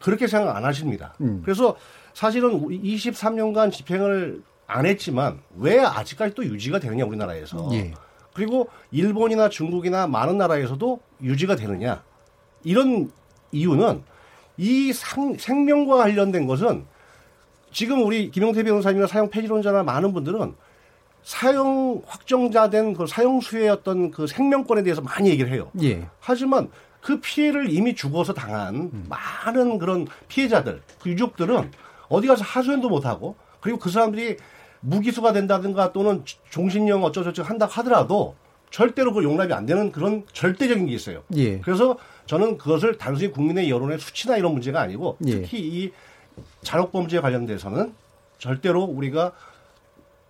그렇게 0.00 0.26
생각 0.26 0.56
안 0.56 0.64
하십니다. 0.64 1.14
음. 1.20 1.42
그래서 1.44 1.76
사실은 2.14 2.68
23년간 2.68 3.72
집행을 3.72 4.42
안 4.66 4.86
했지만 4.86 5.40
왜 5.56 5.80
아직까지 5.80 6.34
또 6.34 6.44
유지가 6.44 6.78
되느냐 6.78 7.04
우리나라에서. 7.04 7.70
예. 7.72 7.92
그리고 8.34 8.68
일본이나 8.92 9.48
중국이나 9.48 10.06
많은 10.06 10.38
나라에서도 10.38 11.00
유지가 11.22 11.56
되느냐. 11.56 12.02
이런 12.64 13.10
이유는 13.50 14.02
이 14.58 14.92
상, 14.92 15.36
생명과 15.36 15.96
관련된 15.96 16.46
것은 16.46 16.84
지금 17.72 18.04
우리 18.04 18.30
김용태 18.30 18.62
변호사님이나 18.62 19.06
사형 19.06 19.30
폐지론자나 19.30 19.82
많은 19.82 20.12
분들은 20.12 20.54
사형 21.22 22.02
확정자된 22.06 22.94
그 22.94 23.06
사형수의 23.06 23.68
어떤 23.68 24.10
그 24.10 24.26
생명권에 24.26 24.82
대해서 24.82 25.02
많이 25.02 25.28
얘기를 25.28 25.52
해요. 25.52 25.70
예. 25.82 26.06
하지만 26.20 26.70
그 27.00 27.20
피해를 27.20 27.70
이미 27.70 27.94
죽어서 27.94 28.32
당한 28.32 28.74
음. 28.92 29.06
많은 29.08 29.78
그런 29.78 30.06
피해자들, 30.28 30.82
그 31.00 31.10
유족들은 31.10 31.70
어디 32.08 32.26
가서 32.26 32.44
하소연도 32.44 32.88
못 32.88 33.04
하고 33.04 33.36
그리고 33.60 33.78
그 33.78 33.90
사람들이 33.90 34.36
무기수가 34.80 35.32
된다든가 35.32 35.92
또는 35.92 36.24
종신형 36.50 37.04
어쩌저쩌 37.04 37.42
한다 37.42 37.66
하더라도 37.66 38.36
절대로 38.70 39.12
그 39.12 39.22
용납이 39.24 39.52
안 39.52 39.66
되는 39.66 39.92
그런 39.92 40.24
절대적인 40.32 40.86
게 40.86 40.92
있어요. 40.92 41.22
예. 41.34 41.58
그래서 41.60 41.96
저는 42.26 42.58
그것을 42.58 42.98
단순히 42.98 43.32
국민의 43.32 43.70
여론의 43.70 43.98
수치나 43.98 44.36
이런 44.36 44.52
문제가 44.52 44.80
아니고 44.80 45.16
예. 45.26 45.42
특히 45.42 45.58
이 45.60 45.92
잔혹 46.62 46.92
범죄에 46.92 47.20
관련돼서는 47.20 47.94
절대로 48.38 48.82
우리가 48.82 49.32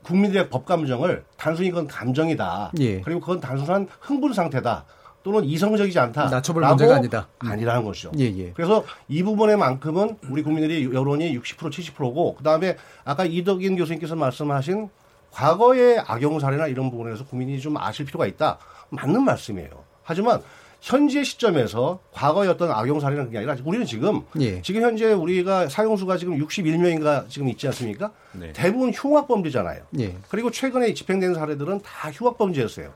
국민들의 0.08 0.48
법 0.48 0.64
감정을 0.64 1.24
단순히 1.36 1.70
그건 1.70 1.86
감정이다. 1.86 2.72
예. 2.80 3.02
그리고 3.02 3.20
그건 3.20 3.40
단순한 3.40 3.88
흥분 4.00 4.32
상태다. 4.32 4.86
또는 5.22 5.44
이성적이지 5.44 5.98
않다. 5.98 6.30
낮춰볼 6.30 6.64
문제가 6.64 6.96
아니다. 6.96 7.28
음. 7.44 7.50
아니라는 7.50 7.84
것이죠. 7.84 8.12
예, 8.18 8.24
예. 8.24 8.52
그래서 8.52 8.84
이 9.08 9.22
부분에만큼은 9.22 10.16
우리 10.30 10.42
국민들이 10.42 10.84
여론이 10.84 11.38
60% 11.38 11.70
70%고 11.70 12.36
그다음에 12.36 12.76
아까 13.04 13.24
이덕인 13.24 13.76
교수님께서 13.76 14.14
말씀하신 14.16 14.88
과거의 15.30 15.98
악용 16.06 16.40
사례나 16.40 16.68
이런 16.68 16.90
부분에서 16.90 17.26
국민이 17.26 17.60
좀 17.60 17.76
아실 17.76 18.06
필요가 18.06 18.26
있다. 18.26 18.58
맞는 18.88 19.22
말씀이에요. 19.22 19.68
하지만 20.04 20.40
현재 20.80 21.24
시점에서 21.24 22.00
과거의 22.12 22.48
어떤 22.48 22.70
악용 22.70 23.00
사례는 23.00 23.26
그게 23.26 23.38
아니라 23.38 23.56
우리는 23.64 23.84
지금 23.84 24.22
예. 24.40 24.62
지금 24.62 24.82
현재 24.82 25.12
우리가 25.12 25.68
사용수가 25.68 26.16
지금 26.18 26.38
61명인가 26.38 27.28
지금 27.28 27.48
있지 27.48 27.66
않습니까? 27.66 28.12
네. 28.32 28.52
대부분 28.52 28.90
흉악범죄잖아요. 28.90 29.82
예. 29.98 30.16
그리고 30.28 30.50
최근에 30.50 30.94
집행된 30.94 31.34
사례들은 31.34 31.80
다 31.82 32.10
흉악범죄였어요. 32.10 32.92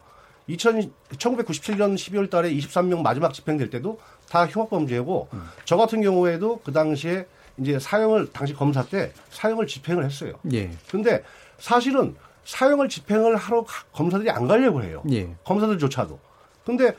2000, 0.46 0.92
1997년 1.16 1.94
12월 1.94 2.30
달에 2.30 2.52
23명 2.52 3.02
마지막 3.02 3.32
집행될 3.32 3.70
때도 3.70 4.00
다 4.28 4.46
흉악범죄고 4.46 5.28
음. 5.32 5.42
저 5.64 5.76
같은 5.76 6.02
경우에도 6.02 6.60
그 6.64 6.72
당시에 6.72 7.26
이제 7.58 7.78
사형을 7.78 8.32
당시 8.32 8.54
검사 8.54 8.84
때 8.84 9.12
사형을 9.30 9.66
집행을 9.66 10.04
했어요. 10.04 10.34
예. 10.52 10.70
근데 10.90 11.22
사실은 11.58 12.14
사형을 12.44 12.88
집행을 12.88 13.36
하러 13.36 13.64
검사들이 13.92 14.30
안 14.30 14.48
가려고 14.48 14.82
해요. 14.82 15.02
예. 15.10 15.34
검사들조차도. 15.44 16.18
근데 16.64 16.94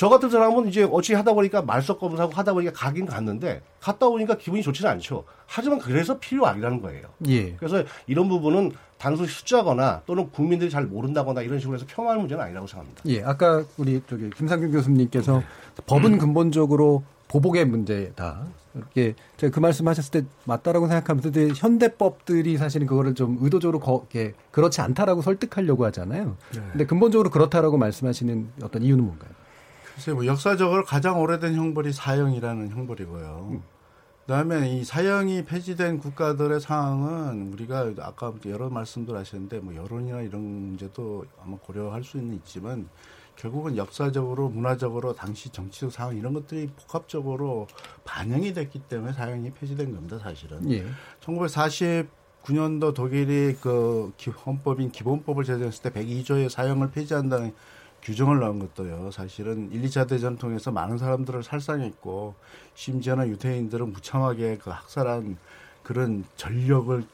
저 0.00 0.08
같은 0.08 0.30
사람은 0.30 0.68
이제 0.68 0.88
어찌 0.90 1.12
하다 1.12 1.34
보니까 1.34 1.60
말석 1.60 2.00
검사하고 2.00 2.32
하다 2.32 2.54
보니까 2.54 2.72
가긴 2.72 3.04
갔는데 3.04 3.60
갔다 3.80 4.06
오니까 4.06 4.38
기분이 4.38 4.62
좋지는 4.62 4.90
않죠. 4.92 5.24
하지만 5.44 5.78
그래서 5.78 6.18
필요 6.18 6.46
아니라는 6.46 6.80
거예요. 6.80 7.02
예. 7.28 7.52
그래서 7.56 7.84
이런 8.06 8.26
부분은 8.30 8.72
단순히 8.96 9.28
숫자거나 9.28 10.00
또는 10.06 10.30
국민들이 10.30 10.70
잘 10.70 10.86
모른다거나 10.86 11.42
이런 11.42 11.58
식으로 11.58 11.76
해서 11.76 11.84
폄하할 11.86 12.16
문제는 12.16 12.42
아니라고 12.42 12.66
생각합니다. 12.66 13.02
예, 13.08 13.22
아까 13.22 13.62
우리 13.76 14.00
저기 14.08 14.30
김상균 14.30 14.72
교수님께서 14.72 15.40
네. 15.40 15.44
법은 15.84 16.16
근본적으로 16.16 17.04
보복의 17.28 17.66
문제다. 17.66 18.46
이렇게 18.74 19.14
제가 19.36 19.52
그 19.52 19.60
말씀하셨을 19.60 20.10
때 20.12 20.26
맞다라고 20.46 20.88
생각하면서 20.88 21.30
현대법들이 21.54 22.56
사실은 22.56 22.86
그거를 22.86 23.14
좀 23.14 23.36
의도적으로 23.42 23.80
거, 23.80 24.06
이렇게 24.10 24.32
그렇지 24.50 24.80
않다라고 24.80 25.20
설득하려고 25.20 25.84
하잖아요. 25.84 26.38
네. 26.54 26.60
근데 26.72 26.86
근본적으로 26.86 27.28
그렇다라고 27.28 27.76
말씀하시는 27.76 28.48
어떤 28.62 28.82
이유는 28.82 29.04
뭔가요? 29.04 29.39
글쎄 30.00 30.14
뭐 30.14 30.24
역사적으로 30.24 30.82
가장 30.84 31.20
오래된 31.20 31.54
형벌이 31.54 31.92
사형이라는 31.92 32.70
형벌이고요. 32.70 33.48
음. 33.52 33.62
그다음에 34.22 34.70
이 34.70 34.82
사형이 34.82 35.44
폐지된 35.44 35.98
국가들의 35.98 36.58
상황은 36.58 37.52
우리가 37.52 37.92
아까 37.98 38.32
여러 38.46 38.70
말씀들 38.70 39.14
하셨는데 39.14 39.58
뭐 39.58 39.74
여론이나 39.74 40.22
이런 40.22 40.40
문제도 40.40 41.26
아마 41.42 41.58
고려할 41.58 42.02
수는 42.02 42.32
있지만 42.36 42.88
결국은 43.36 43.76
역사적으로 43.76 44.48
문화적으로 44.48 45.12
당시 45.14 45.50
정치적 45.50 45.92
상황 45.92 46.16
이런 46.16 46.32
것들이 46.32 46.68
복합적으로 46.68 47.66
반영이 48.04 48.54
됐기 48.54 48.78
때문에 48.88 49.12
사형이 49.12 49.50
폐지된 49.52 49.92
겁니다 49.92 50.18
사실은. 50.18 50.70
예. 50.72 50.86
1949년도 51.20 52.94
독일이 52.94 53.54
그 53.60 54.14
헌법인 54.46 54.92
기본법을 54.92 55.44
제정했을 55.44 55.82
때 55.82 56.00
102조의 56.00 56.48
사형을 56.48 56.90
폐지한다는 56.90 57.52
규정을 58.02 58.40
넣은 58.40 58.58
것도요. 58.58 59.10
사실은 59.10 59.70
1, 59.72 59.82
2차 59.82 60.08
대전 60.08 60.36
통해서 60.36 60.70
많은 60.70 60.98
사람들을 60.98 61.42
살상했고 61.42 62.34
심지어는 62.74 63.28
유태인들은 63.28 63.92
무참하게 63.92 64.58
그 64.58 64.70
학살한 64.70 65.36
그런 65.82 66.24
전력을 66.36 67.04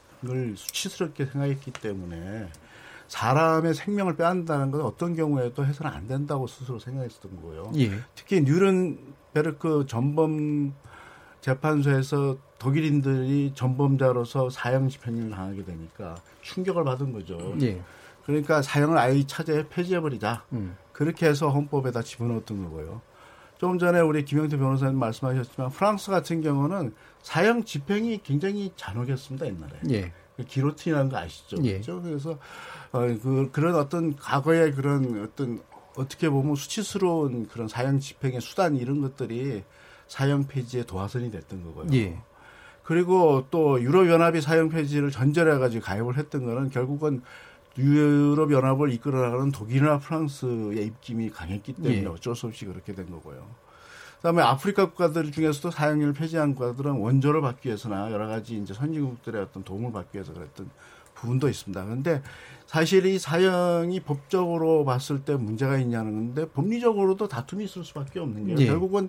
수치스럽게 0.55 1.25
생각했기 1.25 1.71
때문에 1.71 2.49
사람의 3.07 3.73
생명을 3.73 4.15
빼앗는다는 4.15 4.71
건 4.71 4.81
어떤 4.81 5.15
경우에도 5.15 5.65
해서는 5.65 5.91
안 5.91 6.07
된다고 6.07 6.47
스스로 6.47 6.79
생각했었던 6.79 7.41
거예요. 7.41 7.71
예. 7.77 7.91
특히 8.15 8.41
뉴른베르크 8.41 9.85
전범 9.87 10.73
재판소에서 11.41 12.37
독일인들이 12.59 13.53
전범자로서 13.55 14.49
사형 14.49 14.89
집행을 14.89 15.29
당하게 15.29 15.63
되니까 15.63 16.15
충격을 16.41 16.83
받은 16.83 17.13
거죠. 17.13 17.55
예. 17.61 17.81
그러니까 18.27 18.61
사형을 18.61 18.97
아예 18.97 19.25
차제에 19.25 19.69
폐지해버리자. 19.69 20.43
음. 20.51 20.77
그렇게 20.91 21.27
해서 21.27 21.49
헌법에다 21.49 22.01
집어넣었던 22.01 22.63
거고요. 22.65 23.01
조금 23.57 23.79
전에 23.79 24.01
우리 24.01 24.23
김영태 24.23 24.57
변호사님 24.57 24.99
말씀하셨지만 24.99 25.71
프랑스 25.71 26.11
같은 26.11 26.41
경우는 26.41 26.93
사형 27.23 27.63
집행이 27.63 28.21
굉장히 28.23 28.71
잔혹했습니다 28.75 29.47
옛날에. 29.47 29.71
예. 29.89 30.13
그 30.35 30.43
기로틴이라는 30.43 31.09
거 31.09 31.17
아시죠? 31.17 31.57
예. 31.63 31.73
그렇죠? 31.73 32.01
그래서 32.01 32.31
어, 32.91 32.99
그 32.99 33.49
그런 33.51 33.75
어떤 33.75 34.15
과거의 34.15 34.73
그런 34.73 35.23
어떤 35.23 35.61
어떻게 35.95 36.29
보면 36.29 36.55
수치스러운 36.55 37.47
그런 37.47 37.67
사형 37.67 37.99
집행의 37.99 38.41
수단 38.41 38.75
이런 38.75 39.01
것들이 39.01 39.63
사형 40.07 40.47
폐지의 40.47 40.85
도화선이 40.85 41.31
됐던 41.31 41.63
거고요. 41.63 41.87
예. 41.93 42.19
그리고 42.83 43.47
또 43.49 43.81
유럽연합이 43.81 44.41
사형 44.41 44.69
폐지를 44.69 45.11
전제해 45.11 45.57
가지고 45.57 45.83
가입을 45.85 46.17
했던 46.17 46.45
거는 46.45 46.69
결국은 46.69 47.21
유럽 47.77 48.51
연합을 48.51 48.91
이끌어나가는 48.91 49.51
독일이나 49.51 49.99
프랑스의 49.99 50.85
입김이 50.85 51.29
강했기 51.29 51.73
때문에 51.73 52.03
예. 52.03 52.05
어쩔 52.05 52.35
수 52.35 52.47
없이 52.47 52.65
그렇게 52.65 52.93
된 52.93 53.09
거고요. 53.09 53.45
그다음에 54.17 54.41
아프리카 54.41 54.87
국가들 54.87 55.31
중에서도 55.31 55.71
사형을 55.71 56.13
폐지한 56.13 56.55
국가들은 56.55 56.93
원조를 56.93 57.41
받기 57.41 57.69
위해서나 57.69 58.11
여러 58.11 58.27
가지 58.27 58.57
이제 58.57 58.73
선진국들의 58.73 59.41
어떤 59.41 59.63
도움을 59.63 59.91
받기 59.91 60.17
위해서 60.17 60.33
그랬던 60.33 60.69
부분도 61.13 61.49
있습니다. 61.49 61.83
그런데 61.83 62.21
사실 62.65 63.05
이 63.05 63.19
사형이 63.19 64.01
법적으로 64.01 64.85
봤을 64.85 65.23
때 65.23 65.35
문제가 65.35 65.77
있냐는 65.77 66.13
건데 66.13 66.49
법리적으로도 66.49 67.27
다툼이 67.27 67.65
있을 67.65 67.83
수밖에 67.83 68.19
없는 68.19 68.47
게 68.47 68.63
예. 68.63 68.65
결국은 68.67 69.07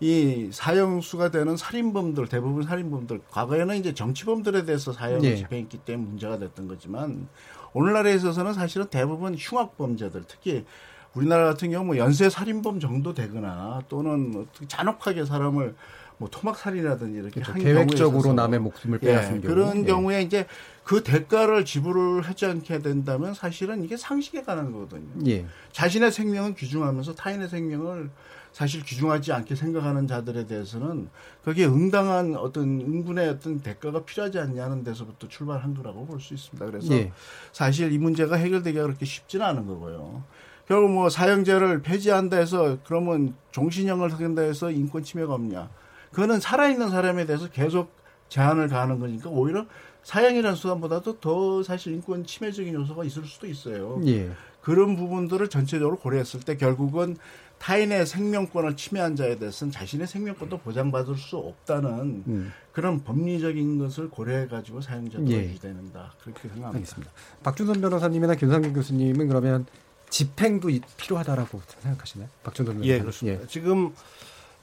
이 0.00 0.50
사형수가 0.52 1.30
되는 1.30 1.56
살인범들 1.56 2.28
대부분 2.28 2.62
살인범들 2.64 3.20
과거에는 3.30 3.76
이제 3.76 3.94
정치범들에 3.94 4.64
대해서 4.64 4.92
사형을 4.92 5.24
예. 5.24 5.36
집행했기 5.36 5.78
때문에 5.78 6.08
문제가 6.08 6.38
됐던 6.38 6.68
거지만 6.68 7.28
오늘날에 7.76 8.14
있어서는 8.14 8.54
사실은 8.54 8.86
대부분 8.86 9.34
흉악범죄들 9.34 10.24
특히 10.26 10.64
우리나라 11.12 11.44
같은 11.44 11.70
경우 11.70 11.84
뭐 11.84 11.98
연쇄 11.98 12.30
살인범 12.30 12.80
정도 12.80 13.12
되거나 13.12 13.82
또는 13.90 14.30
뭐 14.30 14.46
잔혹하게 14.66 15.26
사람을 15.26 15.74
뭐 16.16 16.30
토막살이라든지 16.30 17.18
이렇게 17.18 17.42
그렇죠. 17.42 17.52
계획적으로 17.52 18.32
남의 18.32 18.60
목숨을 18.60 18.98
빼앗은 18.98 19.36
예, 19.36 19.40
경우 19.42 19.54
그런 19.54 19.78
예. 19.80 19.84
경우에 19.84 20.22
이제 20.22 20.46
그 20.84 21.02
대가를 21.02 21.66
지불을 21.66 22.22
하지 22.22 22.46
않게 22.46 22.80
된다면 22.80 23.34
사실은 23.34 23.84
이게 23.84 23.98
상식에 23.98 24.42
관한 24.42 24.72
거거든요. 24.72 25.10
예. 25.26 25.44
자신의 25.72 26.12
생명은 26.12 26.54
귀중하면서 26.54 27.14
타인의 27.14 27.50
생명을 27.50 28.08
사실 28.56 28.82
귀중하지 28.82 29.34
않게 29.34 29.54
생각하는 29.54 30.06
자들에 30.06 30.46
대해서는 30.46 31.10
거기에 31.44 31.66
응당한 31.66 32.34
어떤 32.36 32.80
응분의 32.80 33.28
어떤 33.28 33.60
대가가 33.60 34.02
필요하지 34.02 34.38
않냐는 34.38 34.82
데서부터 34.82 35.28
출발한 35.28 35.74
거라고 35.74 36.06
볼 36.06 36.18
수 36.20 36.32
있습니다. 36.32 36.64
그래서 36.64 36.94
예. 36.94 37.12
사실 37.52 37.92
이 37.92 37.98
문제가 37.98 38.36
해결되기가 38.36 38.82
그렇게 38.86 39.04
쉽지는 39.04 39.44
않은 39.44 39.66
거고요. 39.66 40.24
결국 40.66 40.90
뭐 40.90 41.10
사형제를 41.10 41.82
폐지한다 41.82 42.38
해서 42.38 42.78
그러면 42.86 43.34
종신형을 43.50 44.10
하긴다 44.14 44.40
해서 44.40 44.70
인권 44.70 45.02
침해가 45.02 45.34
없냐. 45.34 45.68
그거는 46.12 46.40
살아있는 46.40 46.88
사람에 46.88 47.26
대해서 47.26 47.50
계속 47.50 47.92
제한을 48.30 48.68
가하는 48.68 48.98
거니까 48.98 49.28
오히려 49.28 49.66
사형이라는 50.02 50.56
수단보다도 50.56 51.20
더 51.20 51.62
사실 51.62 51.92
인권 51.92 52.24
침해적인 52.24 52.72
요소가 52.72 53.04
있을 53.04 53.22
수도 53.24 53.46
있어요. 53.46 54.00
예. 54.06 54.30
그런 54.66 54.96
부분들을 54.96 55.48
전체적으로 55.48 55.96
고려했을 55.96 56.40
때 56.40 56.56
결국은 56.56 57.16
타인의 57.60 58.04
생명권을 58.04 58.74
침해한 58.74 59.14
자에 59.14 59.38
대해서는 59.38 59.70
자신의 59.70 60.08
생명권도 60.08 60.58
보장받을 60.58 61.16
수 61.16 61.36
없다는 61.36 62.24
음. 62.26 62.52
그런 62.72 63.04
법리적인 63.04 63.78
것을 63.78 64.10
고려해 64.10 64.48
가지고 64.48 64.80
사용자도 64.80 65.28
예. 65.28 65.44
유지되는다 65.44 66.14
그렇게 66.20 66.48
생각합니다. 66.48 66.78
알겠습니다. 66.78 67.12
박준선 67.44 67.80
변호사님이나 67.80 68.34
김상균 68.34 68.72
교수님은 68.72 69.28
그러면 69.28 69.66
집행도 70.10 70.68
필요하다라고 70.96 71.62
생각하시나요? 71.82 72.28
박준선 72.42 72.74
변호사님. 72.74 72.92
예, 72.92 72.98
그렇습니다. 72.98 73.42
예. 73.42 73.46
지금 73.46 73.94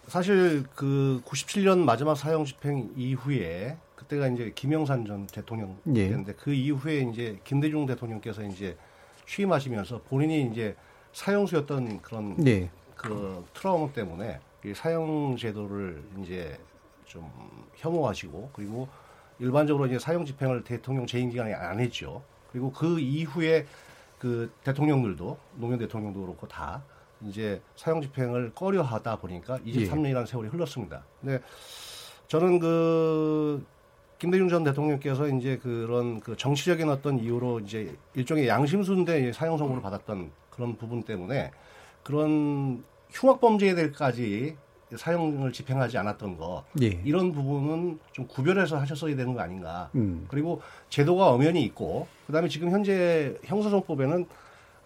사실 0.09 0.65
그 0.75 1.21
97년 1.23 1.77
마지막 1.77 2.15
사형 2.15 2.43
집행 2.43 2.91
이후에 2.97 3.77
그때가 3.95 4.27
이제 4.27 4.51
김영산 4.53 5.05
전 5.05 5.27
대통령이었는데 5.27 6.31
예. 6.31 6.35
그 6.37 6.51
이후에 6.51 7.09
이제 7.09 7.39
김대중 7.45 7.85
대통령께서 7.85 8.43
이제 8.43 8.75
취임하시면서 9.25 10.01
본인이 10.03 10.49
이제 10.51 10.75
사형수였던 11.13 12.01
그런 12.01 12.47
예. 12.47 12.69
그 12.95 13.45
트라우마 13.53 13.91
때문에 13.91 14.39
이 14.65 14.73
사형 14.73 15.35
제도를 15.37 16.03
이제 16.21 16.57
좀 17.05 17.29
혐오하시고 17.75 18.51
그리고 18.53 18.87
일반적으로 19.39 19.87
이제 19.87 19.99
사형 19.99 20.25
집행을 20.25 20.63
대통령 20.63 21.05
재임 21.05 21.29
기간에 21.29 21.53
안 21.53 21.79
했죠. 21.79 22.23
그리고 22.51 22.71
그 22.71 22.99
이후에 22.99 23.65
그 24.19 24.51
대통령들도 24.63 25.37
노무현 25.55 25.79
대통령도 25.79 26.21
그렇고 26.21 26.47
다 26.47 26.83
이제 27.21 27.61
사형 27.75 28.01
집행을 28.01 28.53
꺼려하다 28.55 29.17
보니까 29.17 29.59
23년이라는 29.59 30.21
예. 30.21 30.25
세월이 30.25 30.49
흘렀습니다. 30.49 31.03
근데 31.19 31.41
저는 32.27 32.59
그 32.59 33.65
김대중 34.23 34.47
전 34.47 34.63
대통령께서 34.63 35.27
이제 35.27 35.57
그런 35.57 36.21
그 36.21 36.37
정치적인 36.37 36.87
어떤 36.87 37.19
이유로 37.19 37.59
이제 37.59 37.93
일종의 38.13 38.47
양심순대 38.47 39.33
사형 39.33 39.57
선고를 39.57 39.81
받았던 39.81 40.31
그런 40.49 40.77
부분 40.77 41.03
때문에 41.03 41.51
그런 42.03 42.85
흉악 43.11 43.41
범죄들까지 43.41 44.55
사형을 44.95 45.51
집행하지 45.51 45.97
않았던 45.97 46.37
거 46.37 46.63
예. 46.81 47.01
이런 47.03 47.33
부분은 47.33 47.99
좀 48.13 48.25
구별해서 48.27 48.77
하셨어야 48.77 49.13
되는 49.17 49.33
거 49.33 49.41
아닌가. 49.41 49.89
음. 49.95 50.25
그리고 50.29 50.61
제도가 50.87 51.27
엄연히 51.31 51.61
있고 51.63 52.07
그다음에 52.27 52.47
지금 52.47 52.71
현재 52.71 53.37
형사소송법에는 53.43 54.25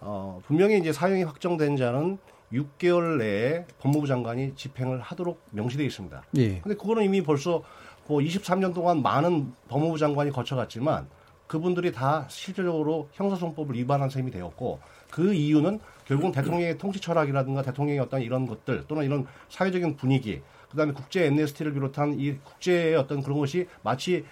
어, 0.00 0.40
분명히 0.46 0.78
이제 0.78 0.92
사형이 0.92 1.22
확정된 1.22 1.76
자는 1.76 2.18
6개월 2.52 3.18
내에 3.18 3.66
법무부 3.78 4.08
장관이 4.08 4.56
집행을 4.56 5.00
하도록 5.00 5.40
명시되어 5.52 5.86
있습니다. 5.86 6.24
예. 6.38 6.58
근데 6.58 6.74
그거는 6.74 7.04
이미 7.04 7.22
벌써 7.22 7.62
뭐 8.08 8.20
23년 8.20 8.74
동안 8.74 9.02
많은 9.02 9.52
법무부 9.68 9.98
장관이 9.98 10.32
거쳐갔지만 10.32 11.06
그분들이 11.46 11.92
다 11.92 12.26
실질적으로 12.28 13.08
형사소송법을 13.12 13.74
위반한 13.76 14.08
셈이 14.08 14.30
되었고 14.30 14.80
그 15.10 15.32
이유는 15.32 15.78
결국은 16.06 16.32
대통령의 16.32 16.78
통치 16.78 17.00
철학이라든가 17.00 17.62
대통령의 17.62 18.00
어떤 18.00 18.22
이런 18.22 18.46
것들 18.46 18.84
또는 18.88 19.04
이런 19.04 19.26
사회적인 19.50 19.96
분위기 19.96 20.40
그다음에 20.70 20.92
국제 20.92 21.26
엠네스티를 21.26 21.74
비롯한 21.74 22.18
이 22.18 22.38
국제의 22.38 22.96
어떤 22.96 23.22
그런 23.22 23.38
것이 23.38 23.68
마치 23.82 24.24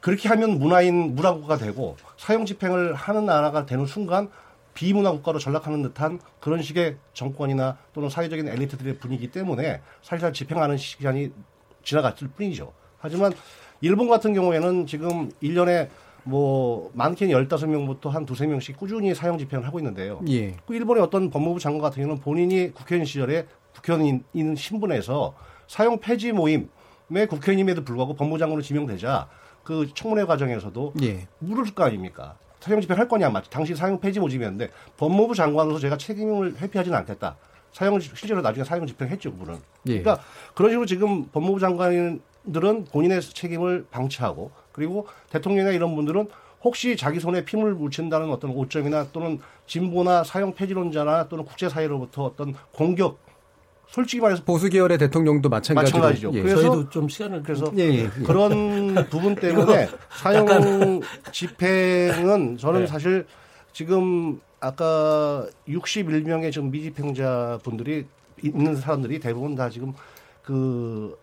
그렇게 0.00 0.28
하면 0.28 0.58
문화인 0.58 1.14
문화국가 1.14 1.56
되고 1.56 1.96
사형 2.16 2.44
집행을 2.44 2.94
하는 2.94 3.24
나라가 3.24 3.66
되는 3.66 3.86
순간 3.86 4.28
비문화 4.74 5.12
국가로 5.12 5.38
전락하는 5.38 5.82
듯한 5.82 6.18
그런 6.40 6.62
식의 6.62 6.96
정권이나 7.12 7.78
또는 7.92 8.08
사회적인 8.08 8.48
엘리트들의 8.48 8.98
분위기 8.98 9.30
때문에 9.30 9.80
사실상 10.02 10.32
집행하는 10.32 10.76
시간이 10.76 11.32
지나갔을 11.84 12.28
뿐이죠. 12.28 12.72
하지만 13.02 13.32
일본 13.80 14.08
같은 14.08 14.32
경우에는 14.32 14.86
지금 14.86 15.30
1년에 15.42 15.88
뭐 16.24 16.90
많게는 16.94 17.34
15명부터 17.48 18.10
한 18.10 18.24
두세 18.24 18.46
명씩 18.46 18.76
꾸준히 18.76 19.12
사형 19.12 19.38
집행을 19.38 19.66
하고 19.66 19.80
있는데요. 19.80 20.20
예. 20.28 20.56
그 20.66 20.74
일본의 20.74 21.02
어떤 21.02 21.30
법무부 21.30 21.58
장관 21.58 21.82
같은 21.82 22.00
경우는 22.00 22.22
본인이 22.22 22.72
국회의원 22.72 23.04
시절에 23.04 23.46
국회의원인 23.74 24.54
신분에서 24.56 25.34
사형 25.66 25.98
폐지 25.98 26.30
모임의 26.30 27.26
국회의원임에도 27.28 27.82
불구하고 27.84 28.14
법무장관으로 28.14 28.62
지명되자 28.62 29.28
그 29.64 29.88
청문회 29.94 30.24
과정에서도 30.24 30.94
예. 31.02 31.26
물을 31.40 31.74
거 31.74 31.84
아닙니까? 31.84 32.36
사형 32.60 32.80
집행할 32.80 33.08
거냐 33.08 33.28
맞죠? 33.30 33.50
당시 33.50 33.74
사형 33.74 33.98
폐지 33.98 34.20
모집이었는데 34.20 34.68
법무부 34.96 35.34
장관으로서 35.34 35.80
제가 35.80 35.96
책임을 35.96 36.56
회피하지는 36.58 36.96
않겠다. 36.98 37.36
사형 37.72 37.98
실제로 37.98 38.42
나중에 38.42 38.64
사형 38.64 38.86
집행했죠, 38.86 39.32
그분은. 39.32 39.58
예. 39.86 40.00
그러니까 40.00 40.22
그런 40.54 40.70
식으로 40.70 40.86
지금 40.86 41.26
법무부 41.32 41.58
장관 41.58 42.20
들은 42.50 42.84
본인의 42.86 43.22
책임을 43.22 43.86
방치하고 43.90 44.50
그리고 44.72 45.06
대통령이나 45.30 45.72
이런 45.72 45.94
분들은 45.94 46.28
혹시 46.62 46.96
자기 46.96 47.20
손에 47.20 47.44
피물 47.44 47.74
묻힌다는 47.74 48.30
어떤 48.30 48.50
오점이나 48.50 49.08
또는 49.12 49.40
진보나 49.66 50.24
사형 50.24 50.54
폐지론자나 50.54 51.28
또는 51.28 51.44
국제사회로부터 51.44 52.24
어떤 52.24 52.54
공격 52.72 53.18
솔직히 53.88 54.22
말해서 54.22 54.42
보수 54.44 54.70
계열의 54.70 54.96
대통령도 54.96 55.50
마찬가지로 55.50 55.98
마찬가지죠. 55.98 56.30
예. 56.32 56.42
그래서 56.42 56.62
저희도 56.62 56.90
좀 56.90 57.08
시간을 57.08 57.42
그래서 57.42 57.70
예, 57.76 57.82
예, 57.82 58.08
그런 58.24 58.94
부분 59.10 59.34
때문에 59.34 59.88
사형 60.18 61.02
집행은 61.30 62.56
저는 62.56 62.80
네. 62.80 62.86
사실 62.86 63.26
지금 63.72 64.40
아까 64.60 65.46
61명의 65.68 66.52
지금 66.52 66.70
미집행자 66.70 67.58
분들이 67.62 68.06
있는 68.42 68.76
사람들이 68.76 69.20
대부분 69.20 69.54
다 69.56 69.68
지금 69.68 69.92
그 70.42 71.18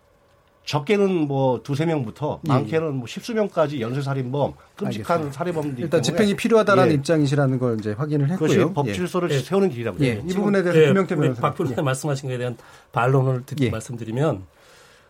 적게는 0.70 1.26
뭐 1.26 1.62
두세 1.62 1.84
명부터 1.86 2.40
예, 2.46 2.48
예. 2.48 2.52
많게는 2.52 2.94
뭐 2.94 3.06
십수 3.06 3.34
명까지 3.34 3.80
연쇄살인범, 3.80 4.54
끔찍한 4.76 5.16
알겠습니다. 5.16 5.32
살해범들 5.32 5.84
일단 5.84 6.02
집행이 6.02 6.36
필요하다라는 6.36 6.92
예. 6.92 6.94
입장이시라는 6.94 7.58
걸 7.58 7.78
이제 7.80 7.92
확인을 7.92 8.30
했고요. 8.30 8.48
그것이 8.48 8.74
법 8.74 8.86
질서를 8.92 9.30
예. 9.32 9.38
세우는 9.40 9.70
길이라고. 9.70 9.98
예. 10.04 10.22
이 10.24 10.32
부분에 10.32 10.62
대해서 10.62 10.80
김명태 10.86 11.16
변호사 11.16 11.40
박 11.40 11.56
변호사 11.56 11.82
말씀하신 11.82 12.28
것에 12.28 12.38
대한 12.38 12.56
반론을 12.92 13.44
듣고 13.46 13.70
말씀드리면 13.70 14.44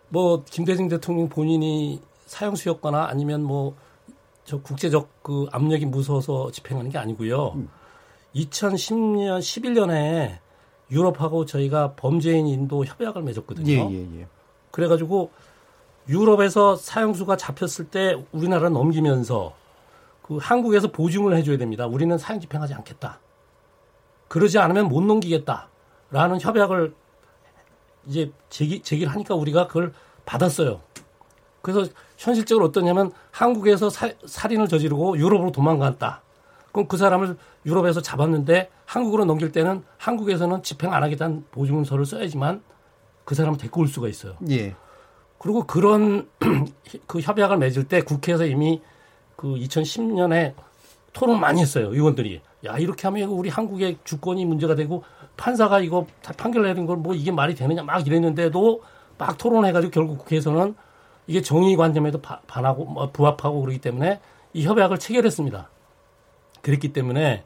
뭐 0.09 0.45
김대중 0.49 0.89
대통령 0.89 1.29
본인이 1.29 2.01
사형 2.27 2.55
수였거나 2.57 3.07
아니면 3.09 3.43
뭐 3.43 3.75
저 4.51 4.61
국제적 4.61 5.23
그 5.23 5.47
압력이 5.53 5.87
무서워서 5.87 6.51
집행하는 6.51 6.91
게 6.91 6.99
아니고요. 6.99 7.53
음. 7.55 7.69
2010년 8.35 9.39
11년에 9.39 10.39
유럽하고 10.91 11.45
저희가 11.47 11.93
범죄인 11.95 12.49
인도 12.49 12.85
협약을 12.85 13.23
맺었거든요. 13.23 13.71
예, 13.71 13.95
예, 13.95 14.21
예. 14.21 14.27
그래가지고 14.73 15.31
유럽에서 16.11 16.75
사형수가 16.75 17.37
잡혔을 17.37 17.87
때 17.87 18.17
우리나라 18.33 18.69
넘기면서 18.69 19.55
그 20.23 20.39
한국에서 20.39 20.91
보증을 20.91 21.37
해줘야 21.37 21.57
됩니다. 21.57 21.87
우리는 21.87 22.19
사형 22.19 22.41
집행하지 22.41 22.75
않겠다. 22.75 23.21
그러지 24.29 24.59
않으면 24.59 24.89
못 24.89 25.03
넘기겠다라는 25.03 26.41
협약을 26.41 26.95
이제 28.07 28.33
제기, 28.49 28.83
제기를 28.83 29.13
하니까 29.13 29.35
우리가 29.37 29.69
그걸 29.69 29.93
받았어요. 30.25 30.81
그래서 31.63 31.89
현실적으로 32.17 32.67
어떠냐면 32.67 33.13
한국에서 33.31 33.89
사, 33.89 34.11
살인을 34.27 34.67
저지르고 34.69 35.17
유럽으로 35.17 35.53
도망갔다. 35.53 36.23
그럼 36.73 36.89
그 36.89 36.97
사람을 36.97 37.37
유럽에서 37.67 38.01
잡았는데 38.01 38.71
한국으로 38.85 39.25
넘길 39.25 39.53
때는 39.53 39.85
한국에서는 39.99 40.63
집행 40.63 40.93
안 40.93 41.03
하겠다는 41.03 41.45
보증서를 41.51 42.05
써야지만 42.05 42.63
그 43.25 43.35
사람을 43.35 43.59
데리고 43.59 43.81
올 43.81 43.89
수가 43.89 44.09
있어요. 44.09 44.37
예. 44.51 44.75
그리고 45.41 45.65
그런 45.65 46.29
그 47.09 47.21
협약을 47.21 47.57
맺을 47.57 47.85
때 47.85 48.03
국회에서 48.03 48.45
이미 48.45 48.83
그 49.37 49.55
2010년에 49.55 50.53
토론 51.15 51.41
많이 51.41 51.63
했어요. 51.63 51.89
의원들이. 51.91 52.43
야, 52.67 52.77
이렇게 52.77 53.09
하면 53.09 53.31
우리 53.31 53.49
한국의 53.49 53.97
주권이 54.05 54.45
문제가 54.45 54.75
되고 54.75 55.03
판사가 55.39 55.81
이거 55.81 56.07
판결 56.37 56.65
내린 56.65 56.85
걸뭐 56.85 57.15
이게 57.15 57.33
말이 57.33 57.55
되느냐 57.55 57.83
막 57.83 58.07
이랬는데도 58.07 58.83
막 59.17 59.39
토론해가지고 59.39 59.91
결국 59.91 60.19
국회에서는 60.19 60.75
이게 61.27 61.41
정의 61.41 61.75
관점에도 61.75 62.21
반하고 62.21 62.85
뭐 62.85 63.11
부합하고 63.11 63.63
그러기 63.63 63.79
때문에 63.79 64.21
이 64.53 64.67
협약을 64.67 64.99
체결했습니다. 64.99 65.71
그랬기 66.61 66.93
때문에 66.93 67.45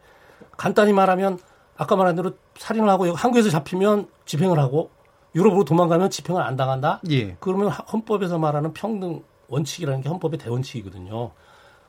간단히 0.57 0.93
말하면 0.93 1.39
아까 1.77 1.95
말한 1.95 2.17
대로 2.17 2.33
살인을 2.57 2.89
하고 2.89 3.13
한국에서 3.15 3.51
잡히면 3.51 4.09
집행을 4.27 4.59
하고 4.59 4.91
유럽으로 5.35 5.65
도망가면 5.65 6.11
집행을 6.11 6.43
안 6.43 6.57
당한다. 6.57 7.01
예. 7.11 7.37
그러면 7.41 7.69
헌법에서 7.71 8.39
말하는 8.39 8.73
평등 8.73 9.23
원칙이라는 9.49 10.01
게 10.03 10.09
헌법의 10.09 10.39
대원칙이거든요. 10.39 11.31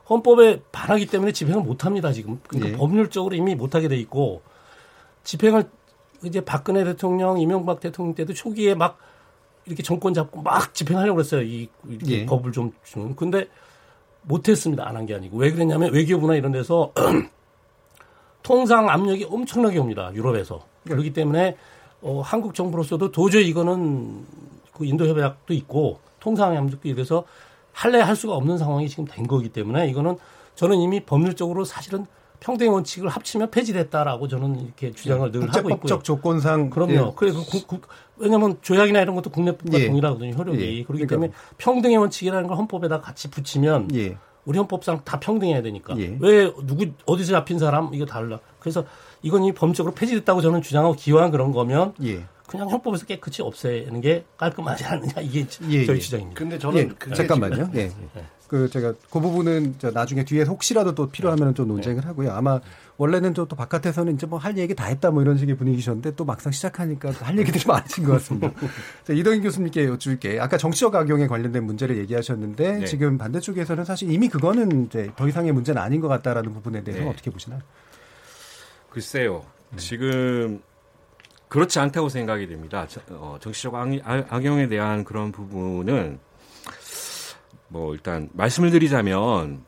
헌법에 0.10 0.62
반하기 0.72 1.08
때문에 1.08 1.32
집행을 1.32 1.64
못 1.64 1.86
합니다, 1.86 2.12
지금. 2.12 2.40
그러니까 2.48 2.74
예. 2.74 2.78
법률적으로 2.78 3.36
이미 3.36 3.56
못 3.56 3.76
하게 3.76 3.88
돼 3.88 3.98
있고 3.98 4.42
집행을 5.24 5.70
이제 6.24 6.42
박근혜 6.42 6.84
대통령, 6.84 7.40
이명박 7.40 7.80
대통령 7.80 8.16
때도 8.16 8.34
초기에 8.34 8.74
막 8.76 8.98
이렇게 9.66 9.84
정권 9.84 10.14
잡고 10.14 10.42
막 10.42 10.74
집행하려고 10.74 11.18
그랬어요. 11.18 11.42
이 11.42 11.70
이렇게 11.88 12.22
예. 12.22 12.26
법을 12.26 12.52
좀 12.52 12.72
준. 12.84 13.16
근데 13.16 13.48
못 14.22 14.48
했습니다. 14.50 14.88
안 14.88 14.96
한 14.96 15.06
게 15.06 15.14
아니고. 15.16 15.38
왜 15.38 15.52
그랬냐면 15.52 15.92
외교부나 15.94 16.36
이런 16.36 16.52
데서 16.52 16.92
통상 18.44 18.90
압력이 18.90 19.26
엄청나게 19.30 19.78
옵니다. 19.80 20.12
유럽에서. 20.14 20.62
그렇기 20.88 21.14
때문에 21.14 21.58
어, 22.02 22.22
한국 22.22 22.54
정부로서도 22.54 23.12
도저히 23.12 23.48
이거는 23.48 24.26
그 24.74 24.86
인도 24.86 25.08
협약도 25.08 25.54
있고 25.54 26.00
통상 26.20 26.56
압력도 26.56 26.88
이래서 26.90 27.24
할래 27.72 28.00
할 28.00 28.16
수가 28.16 28.36
없는 28.36 28.58
상황이 28.58 28.88
지금 28.88 29.06
된 29.06 29.28
거기 29.28 29.50
때문에 29.50 29.90
이거는 29.90 30.18
저는 30.56 30.78
이미 30.78 31.02
법률적으로 31.02 31.66
사실은 31.66 32.06
평등 32.40 32.74
원칙을 32.74 33.10
합치면 33.10 33.50
폐지됐다라고 33.52 34.28
저는 34.28 34.60
이렇게 34.60 34.92
주장을 34.92 35.32
늘 35.32 35.50
하고 35.50 35.70
있고요. 35.70 35.78
법적 35.78 36.04
조건상 36.04 36.70
그럼요. 36.70 36.94
예. 36.94 37.12
그래서 37.16 37.40
왜냐하면 38.18 38.58
조약이나 38.62 39.02
이런 39.02 39.16
것도 39.16 39.30
국내법과 39.30 39.80
예. 39.80 39.88
동일하거든요. 39.88 40.34
효력이 40.34 40.60
예. 40.60 40.84
그렇기 40.84 41.06
그러니까. 41.06 41.08
때문에 41.08 41.32
평등의 41.58 41.98
원칙이라는 41.98 42.48
걸 42.48 42.58
헌법에다 42.58 43.02
같이 43.02 43.30
붙이면 43.30 43.90
예. 43.96 44.18
우리 44.46 44.58
헌법상 44.60 45.02
다 45.04 45.20
평등해야 45.20 45.62
되니까 45.62 45.98
예. 46.00 46.18
왜 46.20 46.54
누구 46.66 46.86
어디서 47.06 47.32
잡힌 47.32 47.58
사람 47.58 47.94
이거 47.94 48.06
달라. 48.06 48.40
그래서 48.60 48.86
이건 49.26 49.44
이 49.44 49.52
법적으로 49.52 49.96
폐지됐다고 49.96 50.40
저는 50.42 50.62
주장하고 50.62 50.94
기왕 50.94 51.32
그런 51.32 51.52
거면 51.52 51.96
예. 52.04 52.24
그냥 52.46 52.70
헌법에서 52.70 53.08
깨끗이 53.08 53.42
없애는 53.42 54.00
게 54.00 54.24
깔끔하지 54.38 54.86
않느냐 54.86 55.14
이게 55.22 55.48
예, 55.68 55.84
저희 55.84 55.98
예. 55.98 56.00
주장입니다. 56.00 56.38
근데 56.38 56.60
저는 56.60 56.96
예, 57.10 57.14
잠깐만요. 57.16 57.72
예. 57.74 57.92
그 58.48 58.70
제가 58.70 58.94
그 59.10 59.20
부분은 59.20 59.78
저 59.80 59.90
나중에 59.90 60.24
뒤에 60.24 60.44
혹시라도 60.44 60.94
또 60.94 61.10
필요하면 61.10 61.56
좀 61.56 61.68
논쟁을 61.70 62.02
네. 62.02 62.08
하고요. 62.08 62.34
아마 62.34 62.60
원래는 62.98 63.34
또, 63.34 63.48
또 63.48 63.56
바깥에서는 63.56 64.14
이제 64.14 64.28
뭐 64.28 64.38
할 64.38 64.56
얘기 64.60 64.76
다 64.76 64.86
했다 64.86 65.10
뭐 65.10 65.24
이런 65.24 65.40
식의 65.40 65.58
분위기셨는데 65.58 66.12
또 66.16 66.24
막상 66.24 66.52
시작하니까 66.52 67.10
할 67.10 67.36
얘기들이 67.40 67.64
많으신 67.68 68.04
것 68.04 68.12
같습니다. 68.14 68.52
자, 69.04 69.14
이동인 69.14 69.42
교수님께 69.42 69.86
여쭐게 69.86 70.40
아까 70.40 70.60
정치적 70.60 70.94
악용에 70.94 71.26
관련된 71.26 71.64
문제를 71.64 71.98
얘기하셨는데 71.98 72.72
네. 72.78 72.86
지금 72.86 73.18
반대쪽에서는 73.18 73.84
사실 73.86 74.12
이미 74.12 74.30
그거는 74.30 74.86
이제 74.86 75.10
더 75.16 75.28
이상의 75.28 75.52
문제는 75.52 75.82
아닌 75.82 76.00
것 76.00 76.08
같다라는 76.10 76.54
부분에 76.54 76.84
대해서 76.84 77.04
네. 77.06 77.10
어떻게 77.10 77.32
보시나요? 77.32 77.62
글쎄요. 78.96 79.46
음. 79.74 79.78
지금 79.78 80.62
그렇지 81.50 81.80
않다고 81.80 82.08
생각이 82.08 82.48
됩니다. 82.48 82.88
어, 83.10 83.38
정치적 83.42 83.76
악용에 83.76 84.70
대한 84.70 85.04
그런 85.04 85.34
부분은 85.34 86.18
뭐 87.68 87.94
일단 87.94 88.30
말씀을 88.32 88.72
드리자면 88.72 89.66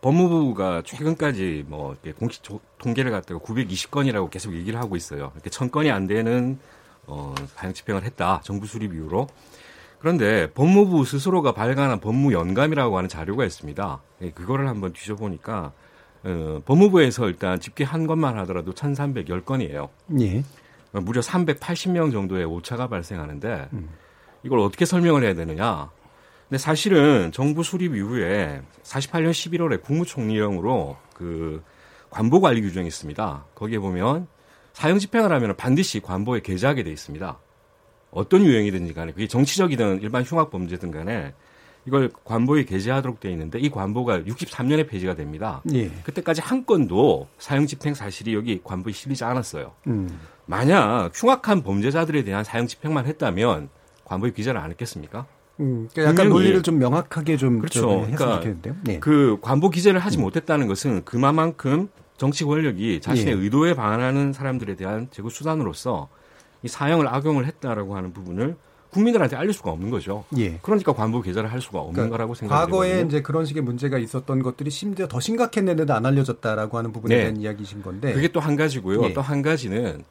법무부가 0.00 0.82
최근까지 0.84 1.64
뭐 1.68 1.92
이렇게 1.92 2.10
공식 2.10 2.42
통계를 2.78 3.12
갖다가 3.12 3.38
920건이라고 3.38 4.30
계속 4.30 4.52
얘기를 4.54 4.80
하고 4.80 4.96
있어요. 4.96 5.30
이렇게 5.36 5.48
1000건이 5.48 5.92
안 5.92 6.08
되는 6.08 6.58
어, 7.06 7.36
다형 7.54 7.72
집행을 7.72 8.02
했다. 8.02 8.40
정부 8.42 8.66
수립 8.66 8.92
이후로. 8.94 9.28
그런데 10.00 10.50
법무부 10.54 11.04
스스로가 11.04 11.52
발간한 11.52 12.00
법무 12.00 12.32
연감이라고 12.32 12.98
하는 12.98 13.08
자료가 13.08 13.44
있습니다. 13.44 14.02
예, 14.22 14.30
그거를 14.32 14.68
한번 14.68 14.92
뒤져보니까 14.92 15.72
어, 16.26 16.60
법무부에서 16.64 17.28
일단 17.28 17.60
집계한 17.60 18.08
것만 18.08 18.36
하더라도 18.40 18.72
1,310건이에요. 18.72 19.88
예. 20.20 20.42
무려 20.92 21.20
380명 21.20 22.10
정도의 22.10 22.44
오차가 22.44 22.88
발생하는데 22.88 23.68
음. 23.72 23.90
이걸 24.42 24.58
어떻게 24.58 24.84
설명을 24.84 25.22
해야 25.22 25.34
되느냐? 25.34 25.90
근데 26.48 26.58
사실은 26.58 27.30
정부 27.32 27.62
수립 27.62 27.94
이후에 27.94 28.60
48년 28.82 29.30
11월에 29.30 29.82
국무총리령으로 29.82 30.96
그 31.14 31.62
관보 32.10 32.40
관리 32.40 32.60
규정이 32.60 32.88
있습니다. 32.88 33.44
거기에 33.54 33.78
보면 33.78 34.26
사형 34.72 34.98
집행을 34.98 35.32
하면 35.32 35.56
반드시 35.56 36.00
관보에 36.00 36.40
게재하게 36.40 36.82
돼 36.82 36.90
있습니다. 36.90 37.38
어떤 38.10 38.44
유형이든지 38.44 38.94
간에 38.94 39.12
그게 39.12 39.28
정치적이든 39.28 40.02
일반 40.02 40.22
흉악 40.22 40.50
범죄든 40.50 40.90
간에 40.90 41.34
이걸 41.86 42.10
관보에 42.24 42.64
게재하도록 42.64 43.20
되어 43.20 43.30
있는데 43.30 43.58
이 43.60 43.70
관보가 43.70 44.20
63년에 44.20 44.88
폐지가 44.88 45.14
됩니다. 45.14 45.62
예. 45.72 45.88
그때까지 46.02 46.40
한 46.40 46.66
건도 46.66 47.28
사형 47.38 47.66
집행 47.66 47.94
사실이 47.94 48.34
여기 48.34 48.60
관보에 48.62 48.92
실리지 48.92 49.24
않았어요. 49.24 49.72
음. 49.86 50.20
만약 50.46 51.10
흉악한 51.14 51.62
범죄자들에 51.62 52.24
대한 52.24 52.42
사형 52.42 52.66
집행만 52.66 53.06
했다면 53.06 53.68
관보에 54.04 54.32
기재를 54.32 54.60
안 54.60 54.70
했겠습니까? 54.70 55.26
음, 55.60 55.88
그러니까 55.92 56.12
약간 56.12 56.28
논리를 56.28 56.60
좀 56.62 56.78
명확하게 56.78 57.36
좀 57.36 57.60
그렇죠. 57.60 57.86
그러니까 57.86 58.42
네. 58.82 58.98
그 59.00 59.38
관보 59.40 59.70
기재를 59.70 60.00
하지 60.00 60.18
음. 60.18 60.22
못했다는 60.22 60.66
것은 60.66 61.04
그만큼 61.04 61.88
정치 62.16 62.44
권력이 62.44 63.00
자신의 63.00 63.34
예. 63.34 63.38
의도에 63.38 63.74
반하는 63.74 64.32
사람들에 64.32 64.74
대한 64.74 65.08
제거 65.10 65.28
수단으로서 65.30 66.08
이 66.62 66.68
사형을 66.68 67.06
악용을 67.06 67.46
했다라고 67.46 67.96
하는 67.96 68.12
부분을 68.12 68.56
국민들한테 68.96 69.36
알릴 69.36 69.52
수가 69.52 69.70
없는 69.70 69.90
거죠. 69.90 70.24
예. 70.38 70.58
그러니까 70.62 70.92
관부 70.92 71.22
계좌를 71.22 71.52
할 71.52 71.60
수가 71.60 71.78
없는 71.80 71.94
그러니까 71.94 72.16
거라고 72.16 72.34
생각합니다. 72.34 72.66
과거에 72.76 73.02
이제 73.02 73.22
그런 73.22 73.44
식의 73.44 73.62
문제가 73.62 73.98
있었던 73.98 74.42
것들이 74.42 74.70
심지어 74.70 75.06
더 75.06 75.20
심각했는데도 75.20 75.94
안 75.94 76.04
알려졌다라고 76.06 76.78
하는 76.78 76.92
부분에 76.92 77.14
네. 77.14 77.20
대한 77.22 77.36
이야기신 77.36 77.82
건데. 77.82 78.12
그게 78.12 78.28
또 78.28 78.40
한 78.40 78.56
가지고요. 78.56 79.04
예. 79.04 79.12
또한 79.12 79.42
가지는 79.42 80.02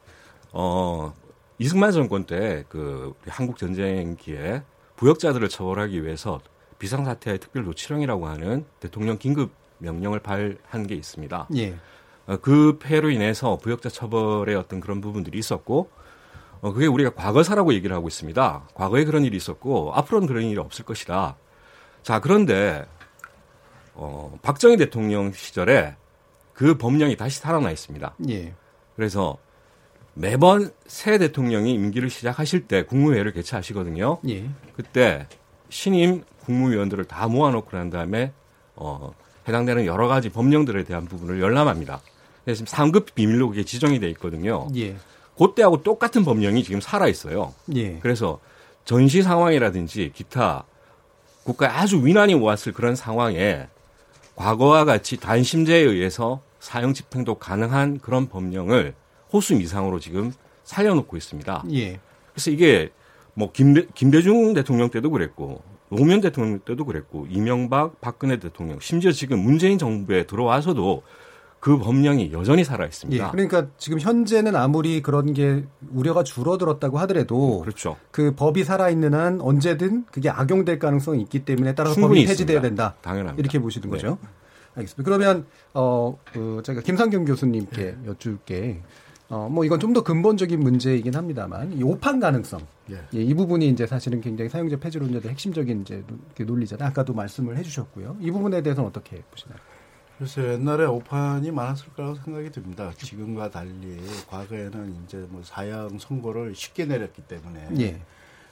어 0.52 1.12
이승만 1.58 1.92
정권 1.92 2.24
때 2.24 2.64
그 2.68 3.12
한국 3.28 3.58
전쟁기에 3.58 4.62
부역자들을 4.96 5.48
처벌하기 5.48 6.04
위해서 6.04 6.40
비상사태의 6.78 7.38
특별조치령이라고 7.40 8.26
하는 8.28 8.64
대통령 8.80 9.18
긴급 9.18 9.50
명령을 9.78 10.20
발한 10.20 10.86
게 10.86 10.94
있습니다. 10.94 11.48
예. 11.56 11.74
어, 12.26 12.36
그 12.38 12.78
폐로 12.80 13.10
인해서 13.10 13.56
부역자 13.56 13.88
처벌의 13.88 14.56
어떤 14.56 14.80
그런 14.80 15.00
부분들이 15.00 15.38
있었고 15.38 15.88
어, 16.60 16.72
그게 16.72 16.86
우리가 16.86 17.10
과거사라고 17.10 17.74
얘기를 17.74 17.94
하고 17.94 18.08
있습니다. 18.08 18.68
과거에 18.74 19.04
그런 19.04 19.24
일이 19.24 19.36
있었고 19.36 19.92
앞으로는 19.94 20.26
그런 20.26 20.44
일이 20.44 20.58
없을 20.58 20.84
것이다. 20.84 21.36
자 22.02 22.20
그런데 22.20 22.86
어, 23.94 24.38
박정희 24.42 24.76
대통령 24.76 25.32
시절에 25.32 25.96
그 26.52 26.76
법령이 26.76 27.16
다시 27.16 27.38
살아나 27.38 27.70
있습니다. 27.70 28.14
예. 28.28 28.54
그래서 28.94 29.36
매번 30.14 30.70
새 30.86 31.18
대통령이 31.18 31.74
임기를 31.74 32.08
시작하실 32.08 32.66
때 32.66 32.84
국무회의를 32.84 33.32
개최하시거든요. 33.32 34.18
예. 34.28 34.48
그때 34.74 35.26
신임 35.68 36.24
국무위원들을 36.44 37.04
다 37.04 37.28
모아놓고 37.28 37.76
난 37.76 37.90
다음에 37.90 38.32
어, 38.74 39.12
해당되는 39.46 39.84
여러 39.84 40.08
가지 40.08 40.30
법령들에 40.30 40.84
대한 40.84 41.04
부분을 41.04 41.40
열람합니다. 41.40 42.00
그래서 42.44 42.64
지금 42.64 42.66
상급 42.68 43.14
비밀로 43.14 43.50
그게 43.50 43.64
지정이 43.64 44.00
돼 44.00 44.08
있거든요. 44.10 44.68
예. 44.76 44.96
그때하고 45.38 45.82
똑같은 45.82 46.24
법령이 46.24 46.64
지금 46.64 46.80
살아 46.80 47.08
있어요. 47.08 47.54
예. 47.74 47.98
그래서 48.00 48.40
전시 48.84 49.22
상황이라든지 49.22 50.12
기타 50.14 50.64
국가에 51.44 51.68
아주 51.68 52.04
위난이 52.04 52.34
왔을 52.34 52.72
그런 52.72 52.96
상황에 52.96 53.68
과거와 54.34 54.84
같이 54.84 55.16
단심제에 55.18 55.78
의해서 55.78 56.40
사형 56.60 56.94
집행도 56.94 57.36
가능한 57.36 58.00
그런 58.00 58.28
법령을 58.28 58.94
호수 59.32 59.54
미상으로 59.56 60.00
지금 60.00 60.32
살려놓고 60.64 61.16
있습니다. 61.16 61.64
예. 61.72 62.00
그래서 62.32 62.50
이게 62.50 62.90
뭐 63.34 63.52
김대, 63.52 63.86
김대중 63.94 64.54
대통령 64.54 64.90
때도 64.90 65.10
그랬고 65.10 65.62
노무현 65.88 66.20
대통령 66.20 66.58
때도 66.60 66.84
그랬고 66.84 67.26
이명박 67.30 68.00
박근혜 68.00 68.38
대통령 68.38 68.80
심지어 68.80 69.12
지금 69.12 69.38
문재인 69.38 69.78
정부에 69.78 70.24
들어와서도 70.24 71.02
그 71.60 71.78
법령이 71.78 72.32
여전히 72.32 72.62
살아 72.64 72.84
있습니다. 72.84 73.26
예, 73.26 73.30
그러니까 73.30 73.66
지금 73.76 73.98
현재는 73.98 74.54
아무리 74.54 75.02
그런 75.02 75.32
게 75.32 75.64
우려가 75.92 76.22
줄어들었다고 76.22 76.98
하더라도 77.00 77.60
그렇죠. 77.62 77.96
그 78.10 78.34
법이 78.34 78.62
살아 78.64 78.88
있는 78.88 79.14
한 79.14 79.40
언제든 79.40 80.04
그게 80.12 80.30
악용될 80.30 80.78
가능성이 80.78 81.22
있기 81.22 81.44
때문에 81.44 81.74
따라서 81.74 82.00
법이 82.00 82.24
폐지돼야 82.26 82.60
된다. 82.60 82.94
당연합니다. 83.02 83.40
이렇게 83.40 83.58
보시는 83.58 83.90
거죠. 83.90 84.18
네. 84.22 84.28
알겠습니다. 84.76 85.02
그러면 85.04 85.46
어, 85.74 86.16
그 86.32 86.60
제가 86.64 86.82
김상경 86.82 87.24
교수님께 87.24 87.96
여쭐게 88.06 88.82
어, 89.28 89.48
뭐 89.50 89.64
이건 89.64 89.80
좀 89.80 89.92
더 89.92 90.02
근본적인 90.04 90.60
문제이긴 90.60 91.16
합니다만 91.16 91.72
이 91.72 91.82
오판 91.82 92.20
가능성 92.20 92.60
예. 92.90 92.96
예, 93.14 93.22
이 93.22 93.34
부분이 93.34 93.66
이제 93.70 93.86
사실은 93.86 94.20
굉장히 94.20 94.48
사용자 94.50 94.76
폐지 94.76 94.98
론자의 95.00 95.22
핵심적인 95.30 95.80
이제 95.80 96.04
논리잖아요. 96.38 96.88
아까도 96.90 97.12
말씀을 97.14 97.56
해주셨고요. 97.56 98.18
이 98.20 98.30
부분에 98.30 98.62
대해서는 98.62 98.88
어떻게 98.88 99.22
보시나요? 99.30 99.58
글쎄 100.18 100.54
옛날에 100.54 100.84
오판이 100.86 101.50
많았을 101.50 101.92
거라고 101.94 102.14
생각이 102.16 102.50
듭니다. 102.50 102.90
지금과 102.96 103.50
달리 103.50 104.00
과거에는 104.28 105.04
이제 105.04 105.18
뭐 105.28 105.42
사형 105.44 105.98
선고를 105.98 106.54
쉽게 106.54 106.86
내렸기 106.86 107.22
때문에. 107.22 107.68
예. 107.80 108.00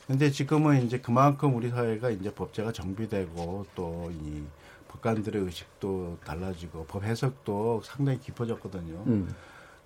근데 0.06 0.30
지금은 0.30 0.82
이제 0.84 0.98
그만큼 0.98 1.56
우리 1.56 1.70
사회가 1.70 2.10
이제 2.10 2.32
법제가 2.34 2.72
정비되고 2.72 3.66
또 3.74 4.10
이 4.12 4.42
법관들의 4.94 5.42
의식도 5.42 6.18
달라지고 6.24 6.86
법 6.86 7.04
해석도 7.04 7.82
상당히 7.84 8.20
깊어졌거든요. 8.20 9.02
음. 9.06 9.34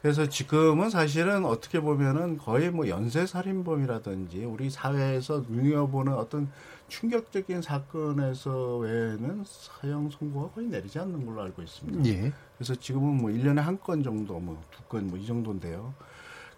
그래서 0.03 0.29
지금은 0.29 0.91
사실은 0.91 1.45
어떻게 1.45 1.81
보면은 1.81 2.39
거의 2.39 2.71
뭐 2.71 2.89
연쇄 2.89 3.27
살인범이라든지 3.27 4.45
우리 4.45 4.71
사회에서 4.71 5.45
눈여보는 5.49 6.13
어떤 6.13 6.49
충격적인 6.89 7.63
사건에서 7.63 8.79
외에는 8.79 9.45
사형 9.47 10.11
선고가 10.11 10.51
거의 10.55 10.69
내리지 10.69 10.99
않는 10.99 11.25
걸로 11.27 11.43
알고 11.43 11.63
있습니다. 11.63 12.09
예. 12.11 12.33
그래서 12.57 12.75
지금은 12.75 13.19
뭐 13.19 13.31
1년에 13.31 13.57
한 13.61 13.79
건 13.79 14.03
정도, 14.03 14.39
뭐 14.41 14.57
두 14.71 14.83
건 14.89 15.07
뭐 15.09 15.17
이 15.19 15.27
정도인데요. 15.27 15.95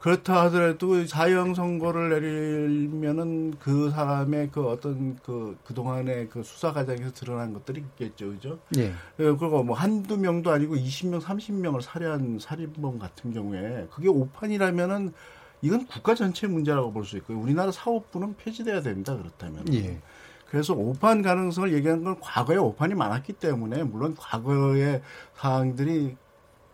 그렇다 0.01 0.45
하더라도 0.45 1.05
사형 1.07 1.55
선고를 1.55 2.09
내리면은 2.09 3.55
그 3.59 3.91
사람의 3.91 4.49
그 4.51 4.66
어떤 4.66 5.16
그, 5.22 5.59
그동안의 5.64 6.31
그 6.31 6.43
수사 6.43 6.72
과정에서 6.72 7.12
드러난 7.12 7.53
것들이 7.53 7.81
있겠죠. 7.81 8.31
그죠? 8.31 8.59
예. 8.78 8.93
그리고 9.18 9.62
뭐 9.62 9.76
한두 9.76 10.16
명도 10.16 10.53
아니고 10.53 10.76
20명, 10.76 11.20
30명을 11.20 11.83
살해한 11.83 12.39
살인범 12.41 12.99
같은 12.99 13.33
경우에 13.35 13.89
그게 13.93 14.09
오판이라면은 14.09 15.12
이건 15.62 15.85
국가 15.87 16.14
전체 16.14 16.47
문제라고 16.47 16.91
볼 16.93 17.05
수 17.05 17.18
있고요. 17.18 17.39
우리나라 17.39 17.70
사법부는 17.70 18.37
폐지돼야 18.39 18.81
됩니다. 18.81 19.14
그렇다면. 19.14 19.70
예. 19.74 20.01
그래서 20.51 20.74
오판 20.74 21.22
가능성을 21.22 21.72
얘기하는 21.74 22.03
건 22.05 22.18
과거에 22.20 22.57
오판이 22.57 22.94
많았기 22.94 23.34
때문에 23.34 23.84
물론 23.84 24.16
과거의 24.18 25.01
사항들이 25.36 26.16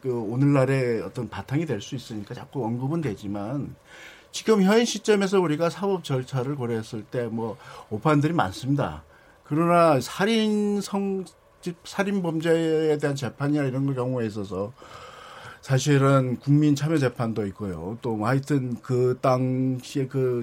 그 0.00 0.12
오늘날의 0.18 1.02
어떤 1.02 1.28
바탕이 1.28 1.66
될 1.66 1.80
수 1.80 1.94
있으니까 1.94 2.34
자꾸 2.34 2.64
언급은 2.64 3.02
되지만 3.02 3.74
지금 4.32 4.62
현 4.62 4.84
시점에서 4.84 5.40
우리가 5.40 5.68
사법 5.70 6.04
절차를 6.04 6.56
고려했을 6.56 7.04
때 7.04 7.26
뭐 7.26 7.56
오판들이 7.90 8.32
많습니다. 8.32 9.04
그러나 9.44 10.00
살인 10.00 10.80
성 10.80 11.24
살인 11.84 12.22
범죄에 12.22 12.96
대한 12.98 13.14
재판이나 13.16 13.64
이런 13.64 13.92
경우에 13.94 14.26
있어서 14.26 14.72
사실은 15.60 16.36
국민 16.36 16.74
참여 16.74 16.96
재판도 16.98 17.44
있고요. 17.48 17.98
또뭐 18.00 18.26
하여튼 18.26 18.76
그 18.82 19.18
당시에 19.20 20.06
그 20.06 20.42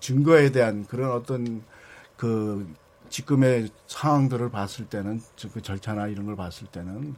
증거에 0.00 0.52
대한 0.52 0.86
그런 0.86 1.10
어떤 1.12 1.62
그 2.16 2.66
지금의 3.08 3.68
상황들을 3.86 4.50
봤을 4.50 4.86
때는 4.86 5.20
그 5.52 5.62
절차나 5.62 6.08
이런 6.08 6.26
걸 6.26 6.36
봤을 6.36 6.66
때는 6.66 7.14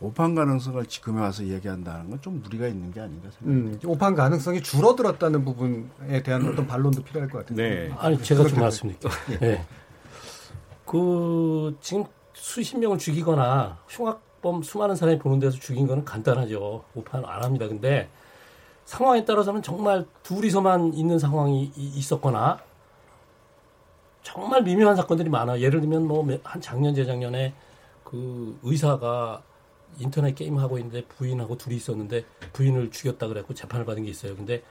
오판 0.00 0.34
가능성을 0.34 0.86
지금에 0.86 1.20
와서 1.20 1.44
얘기한다는 1.44 2.10
건 2.10 2.20
좀 2.20 2.40
무리가 2.42 2.68
있는 2.68 2.92
게 2.92 3.00
아닌가 3.00 3.28
생각합니다. 3.30 3.80
음, 3.84 3.90
오판 3.90 4.14
가능성이 4.14 4.62
줄어들었다는 4.62 5.44
부분에 5.44 6.22
대한 6.22 6.46
어떤 6.48 6.66
반론도 6.66 7.02
필요할 7.02 7.28
것 7.28 7.38
같아요. 7.38 7.56
네. 7.56 7.92
아니 7.98 8.22
제가 8.22 8.46
좀 8.46 8.60
말씀드릴게요. 8.60 9.12
예. 9.32 9.36
네. 9.38 9.66
그 10.86 11.76
지금 11.80 12.04
수십 12.32 12.78
명을 12.78 12.98
죽이거나 12.98 13.78
흉악범 13.88 14.62
수많은 14.62 14.94
사람이 14.96 15.18
보는 15.18 15.40
데서 15.40 15.58
죽인 15.58 15.86
거는 15.86 16.04
간단하죠. 16.04 16.84
오판 16.94 17.24
안 17.24 17.42
합니다. 17.42 17.66
근데 17.68 18.08
상황에 18.84 19.24
따라서는 19.24 19.62
정말 19.62 20.06
둘이서만 20.22 20.94
있는 20.94 21.18
상황이 21.18 21.70
있었거나 21.76 22.58
정말 24.28 24.62
미묘한 24.62 24.94
사건들이 24.94 25.30
많아. 25.30 25.60
예를 25.60 25.80
들면 25.80 26.06
뭐 26.06 26.26
한 26.44 26.60
작년 26.60 26.94
재작년에 26.94 27.54
그 28.04 28.58
의사가 28.62 29.42
인터넷 29.98 30.34
게임 30.34 30.58
하고 30.58 30.76
있는데 30.78 31.04
부인하고 31.06 31.56
둘이 31.56 31.76
있었는데 31.76 32.26
부인을 32.52 32.90
죽였다 32.90 33.26
그래갖고 33.26 33.54
재판을 33.54 33.86
받은 33.86 34.04
게 34.04 34.10
있어요. 34.10 34.36
근데 34.36 34.62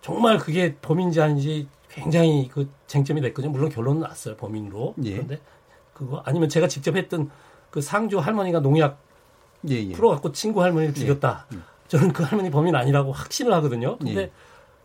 정말 0.00 0.38
그게 0.38 0.76
범인지 0.76 1.20
아닌지 1.20 1.66
굉장히 1.88 2.48
그 2.48 2.70
쟁점이 2.86 3.20
됐거든요. 3.20 3.50
물론 3.50 3.68
결론은 3.68 4.00
났어요. 4.00 4.36
범인으로. 4.36 4.94
예. 5.04 5.14
그런데 5.14 5.40
그거 5.92 6.22
아니면 6.24 6.48
제가 6.48 6.68
직접 6.68 6.96
했던 6.96 7.30
그 7.70 7.80
상주 7.80 8.18
할머니가 8.20 8.60
농약 8.60 9.00
예, 9.68 9.74
예. 9.74 9.92
풀어갖고 9.92 10.30
친구 10.30 10.62
할머니를 10.62 10.94
죽였다. 10.94 11.46
예. 11.52 11.58
저는 11.88 12.12
그 12.12 12.22
할머니 12.22 12.48
범인 12.50 12.76
아니라고 12.76 13.10
확신을 13.10 13.52
하거든요. 13.54 13.98
근데 13.98 14.20
예. 14.20 14.30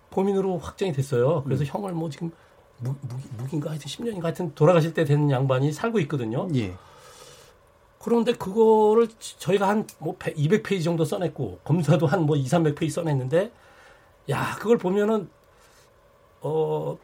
범인으로 0.09 0.57
확정이 0.57 0.91
됐어요. 0.93 1.43
그래서 1.43 1.63
음. 1.63 1.67
형을 1.67 1.93
뭐 1.93 2.09
지금 2.09 2.31
무, 2.79 2.95
무기 3.37 3.55
인가 3.55 3.69
하여튼 3.71 3.87
10년인가 3.87 4.23
하여튼 4.23 4.53
돌아가실 4.55 4.93
때 4.93 5.05
된 5.05 5.29
양반이 5.31 5.71
살고 5.71 5.99
있거든요. 6.01 6.47
예. 6.55 6.73
그런데 7.99 8.33
그거를 8.33 9.07
저희가 9.39 9.67
한뭐 9.67 10.17
200페이지 10.19 10.83
정도 10.83 11.05
써냈고 11.05 11.59
검사도 11.63 12.05
한 12.07 12.21
뭐 12.25 12.35
2, 12.35 12.43
300페이지 12.45 12.91
써냈는데 12.91 13.51
야, 14.29 14.55
그걸 14.59 14.77
보면은 14.77 15.29
어 16.41 16.97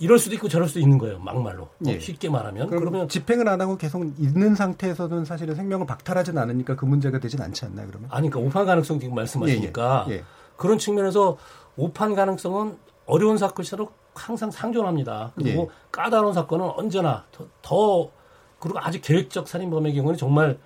이럴 0.00 0.18
수도 0.20 0.34
있고 0.36 0.48
저럴 0.48 0.68
수도 0.68 0.78
있는 0.78 0.96
거예요. 0.98 1.18
막말로. 1.18 1.68
뭐 1.78 1.92
예. 1.92 1.98
쉽게 1.98 2.28
말하면. 2.28 2.68
그러면 2.70 3.08
집행을 3.08 3.48
안 3.48 3.60
하고 3.60 3.76
계속 3.76 4.04
있는 4.18 4.54
상태에서는 4.54 5.24
사실은 5.24 5.56
생명을 5.56 5.86
박탈하진 5.86 6.38
않으니까 6.38 6.76
그 6.76 6.84
문제가 6.84 7.18
되진 7.18 7.42
않지 7.42 7.64
않나요, 7.64 7.88
그러면? 7.88 8.08
아니, 8.12 8.30
그러니까 8.30 8.48
오판 8.48 8.66
가능성 8.66 9.00
지금 9.00 9.16
말씀하시니까 9.16 10.06
예, 10.10 10.12
예. 10.14 10.24
그런 10.56 10.78
측면에서 10.78 11.36
오판 11.76 12.14
가능성은 12.14 12.76
어려운 13.06 13.38
사건일수록 13.38 13.92
항상 14.18 14.50
상존합니다. 14.50 15.32
그리고 15.34 15.62
예. 15.62 15.68
까다로운 15.92 16.34
사건은 16.34 16.70
언제나 16.76 17.24
더, 17.32 17.46
더 17.62 18.10
그리고 18.58 18.78
아주 18.80 19.00
계획적 19.00 19.46
살인범의 19.48 19.94
경우는 19.94 20.16
정말 20.18 20.58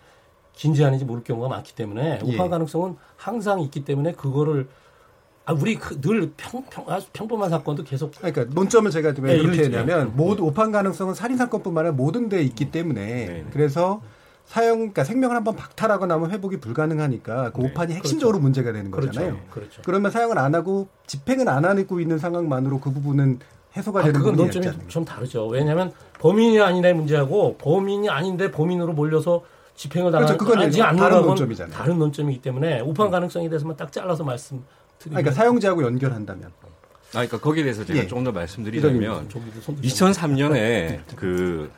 긴지 0.54 0.84
아닌지 0.84 1.04
모를 1.04 1.22
경우가 1.24 1.48
많기 1.48 1.74
때문에 1.74 2.20
예. 2.24 2.34
오판 2.34 2.50
가능성은 2.50 2.96
항상 3.16 3.60
있기 3.60 3.84
때문에 3.84 4.12
그거를 4.12 4.68
아, 5.44 5.52
우리 5.52 5.74
그 5.74 6.00
늘 6.00 6.32
평, 6.36 6.64
평, 6.70 6.84
아주 6.88 7.06
평범한 7.12 7.50
사건도 7.50 7.82
계속. 7.82 8.12
그러니까 8.16 8.44
논점을 8.44 8.88
제가 8.90 9.12
왜 9.20 9.34
네, 9.34 9.40
이렇게. 9.40 9.64
했냐면 9.64 10.12
모두 10.16 10.44
오판 10.44 10.70
가능성은 10.70 11.14
살인 11.14 11.36
사건뿐만 11.36 11.84
아니라 11.86 11.96
모든 11.96 12.28
데에 12.28 12.42
있기 12.42 12.70
때문에 12.70 13.46
그래서 13.52 14.00
사형 14.52 14.76
그러니까 14.76 15.02
생명을 15.02 15.34
한번 15.34 15.56
박탈하고 15.56 16.04
나면 16.04 16.30
회복이 16.30 16.58
불가능하니까 16.58 17.52
그 17.52 17.62
오판이 17.62 17.94
핵심적으로 17.94 18.38
문제가 18.38 18.70
되는 18.70 18.90
그렇죠. 18.90 19.08
거잖아요. 19.08 19.40
그렇죠. 19.50 19.80
그러면 19.82 20.10
사형을 20.10 20.38
안 20.38 20.54
하고 20.54 20.88
집행을 21.06 21.48
안 21.48 21.64
하고 21.64 22.00
있는 22.00 22.18
상황만으로 22.18 22.78
그 22.80 22.92
부분은 22.92 23.38
해소가 23.74 24.00
아, 24.00 24.02
되는 24.02 24.20
그건 24.20 24.36
논점이 24.36 24.66
있잖아요. 24.66 24.88
좀 24.88 25.06
다르죠. 25.06 25.46
왜냐하면 25.46 25.90
범인이 26.18 26.60
아니냐의 26.60 26.92
문제하고 26.92 27.56
범인이 27.56 28.10
아닌데 28.10 28.50
범인으로 28.50 28.92
몰려서 28.92 29.42
집행을 29.76 30.12
그렇죠. 30.12 30.36
그건 30.36 30.56
당하지 30.56 30.76
이제 30.76 30.82
않는 30.82 31.02
다른 31.02 31.22
논점이잖아요. 31.22 31.74
다른 31.74 31.98
논점이기 31.98 32.42
때문에 32.42 32.80
오판 32.82 33.10
가능성에 33.10 33.48
대해서만 33.48 33.78
딱 33.78 33.90
잘라서 33.90 34.22
말씀드리면 34.22 34.66
그러니까 35.06 35.30
사형제하고 35.32 35.82
연결한다면. 35.82 36.50
아, 36.50 37.12
그러니까 37.12 37.40
거기에 37.40 37.62
대해서 37.62 37.86
제가 37.86 38.00
예. 38.00 38.06
조금 38.06 38.24
더 38.24 38.32
말씀드리자면 38.32 39.02
이동님, 39.02 39.28
좀 39.30 39.80
2003년에 39.80 41.00
그 41.16 41.70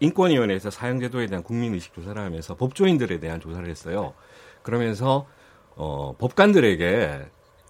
인권위원회에서 0.00 0.70
사형제도에 0.70 1.26
대한 1.26 1.42
국민의식 1.42 1.94
조사를 1.94 2.20
하면서 2.20 2.54
법조인들에 2.54 3.20
대한 3.20 3.40
조사를 3.40 3.68
했어요. 3.68 4.14
그러면서 4.62 5.26
어, 5.74 6.14
법관들에게 6.18 7.26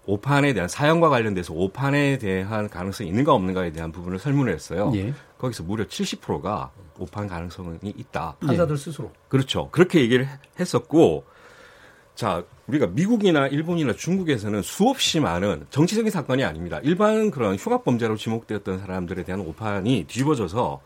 오판에 0.07 0.53
대한 0.53 0.69
사형과 0.69 1.09
관련돼서 1.09 1.53
오판에 1.53 2.19
대한 2.19 2.69
가능성이 2.69 3.11
있는가 3.11 3.33
없는가에 3.35 3.73
대한 3.73 3.91
부분을 3.91 4.19
설문을 4.19 4.53
했어요. 4.53 4.93
예. 4.95 5.13
거기서 5.39 5.65
무려 5.65 5.85
70%가 5.85 6.71
오판 6.99 7.27
가능성이 7.27 7.79
있다. 7.83 8.37
판사들 8.41 8.77
스스로. 8.79 9.11
그렇죠. 9.29 9.69
그렇게 9.71 10.01
얘기를 10.01 10.29
했었고, 10.59 11.25
자, 12.15 12.45
우리가 12.69 12.87
미국이나 12.87 13.49
일본이나 13.49 13.93
중국에서는 13.93 14.63
수없이 14.63 15.21
많은 15.21 15.67
정치적인 15.71 16.11
사건이 16.11 16.45
아닙니다. 16.45 16.81
일반 16.83 17.31
그런 17.31 17.57
흉악범죄로 17.57 18.17
지목되었던 18.17 18.79
사람들에 18.79 19.25
대한 19.25 19.41
오판이 19.41 20.05
뒤집어져서 20.09 20.81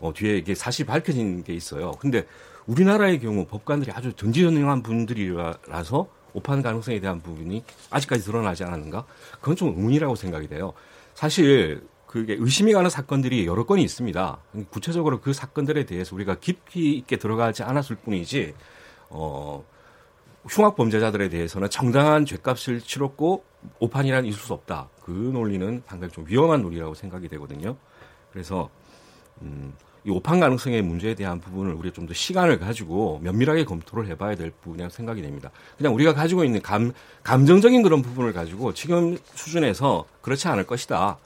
어, 0.00 0.12
뒤에 0.12 0.36
이게 0.38 0.54
사실 0.54 0.86
밝혀진 0.86 1.44
게 1.44 1.54
있어요. 1.54 1.92
근데 1.92 2.26
우리나라의 2.66 3.20
경우 3.20 3.46
법관들이 3.46 3.92
아주 3.92 4.12
전지전능한 4.14 4.82
분들이라서 4.82 6.08
오판 6.32 6.62
가능성에 6.62 7.00
대한 7.00 7.20
부분이 7.20 7.64
아직까지 7.90 8.24
드러나지 8.24 8.64
않았는가? 8.64 9.04
그건 9.40 9.56
좀 9.56 9.68
의문이라고 9.76 10.16
생각이 10.16 10.48
돼요. 10.48 10.72
사실 11.14 11.86
그게 12.06 12.36
의심이 12.38 12.72
가는 12.72 12.88
사건들이 12.90 13.46
여러 13.46 13.66
건이 13.66 13.82
있습니다. 13.82 14.38
구체적으로 14.70 15.20
그 15.20 15.32
사건들에 15.32 15.84
대해서 15.84 16.14
우리가 16.14 16.36
깊이 16.36 16.96
있게 16.96 17.16
들어가지 17.16 17.62
않았을 17.62 17.96
뿐이지, 17.96 18.54
어, 19.10 19.64
흉악 20.48 20.76
범죄자들에 20.76 21.28
대해서는 21.28 21.70
정당한 21.70 22.26
죄값을 22.26 22.80
치렀고 22.80 23.44
오판이란 23.78 24.26
있을 24.26 24.38
수 24.38 24.52
없다. 24.52 24.88
그 25.02 25.10
논리는 25.10 25.82
상당히 25.86 26.12
좀 26.12 26.24
위험한 26.28 26.62
논리라고 26.62 26.94
생각이 26.94 27.28
되거든요. 27.28 27.76
그래서 28.30 28.68
음, 29.42 29.72
이 30.06 30.10
오판 30.10 30.38
가능성의 30.40 30.82
문제에 30.82 31.14
대한 31.14 31.40
부분을 31.40 31.72
우리가 31.74 31.94
좀 31.94 32.06
더 32.06 32.12
시간을 32.12 32.58
가지고 32.58 33.20
면밀하게 33.22 33.64
검토를 33.64 34.06
해봐야 34.08 34.34
될 34.36 34.50
부분이라고 34.50 34.92
생각이 34.92 35.22
됩니다. 35.22 35.50
그냥 35.78 35.94
우리가 35.94 36.12
가지고 36.12 36.44
있는 36.44 36.60
감, 36.60 36.92
감정적인 37.22 37.82
그런 37.82 38.02
부분을 38.02 38.34
가지고 38.34 38.74
지금 38.74 39.16
수준에서 39.34 40.04
그렇지 40.20 40.46
않을 40.48 40.66
것이다. 40.66 41.16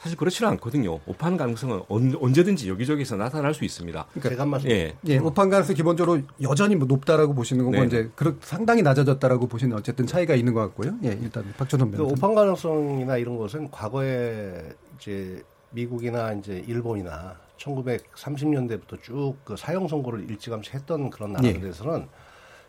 사실 0.00 0.18
그렇지는 0.18 0.50
않거든요. 0.50 0.98
오판 1.06 1.36
가능성은 1.38 1.82
언, 1.88 2.14
언제든지 2.20 2.68
여기저기서 2.68 3.16
나타날 3.16 3.54
수 3.54 3.64
있습니다. 3.64 4.04
제가 4.22 4.44
말씀. 4.44 4.68
예. 4.68 4.94
예, 5.06 5.18
오판 5.18 5.48
가능성 5.48 5.74
기본적으로 5.76 6.20
여전히 6.42 6.74
뭐 6.76 6.86
높다라고 6.86 7.32
보시는 7.34 7.64
거고 7.64 7.78
네. 7.78 7.86
이제 7.86 8.10
그렇 8.14 8.34
상당히 8.42 8.82
낮아졌다라고 8.82 9.46
보시는 9.46 9.76
어쨌든 9.76 10.06
차이가 10.06 10.34
있는 10.34 10.52
것 10.52 10.60
같고요. 10.60 10.94
예, 11.04 11.18
일단 11.22 11.44
박준원 11.56 11.92
그 11.92 11.96
변호사. 11.96 12.12
오판 12.12 12.34
가능성이나 12.34 13.16
이런 13.16 13.38
것은 13.38 13.70
과거에 13.70 14.74
이제 14.98 15.42
미국이나 15.70 16.32
이제 16.34 16.62
일본이나 16.66 17.36
1930년대부터 17.58 19.02
쭉 19.02 19.36
그 19.44 19.56
사형 19.56 19.88
선고를 19.88 20.28
일찌감치 20.30 20.72
했던 20.72 21.10
그런 21.10 21.32
나라들에서는 21.32 22.08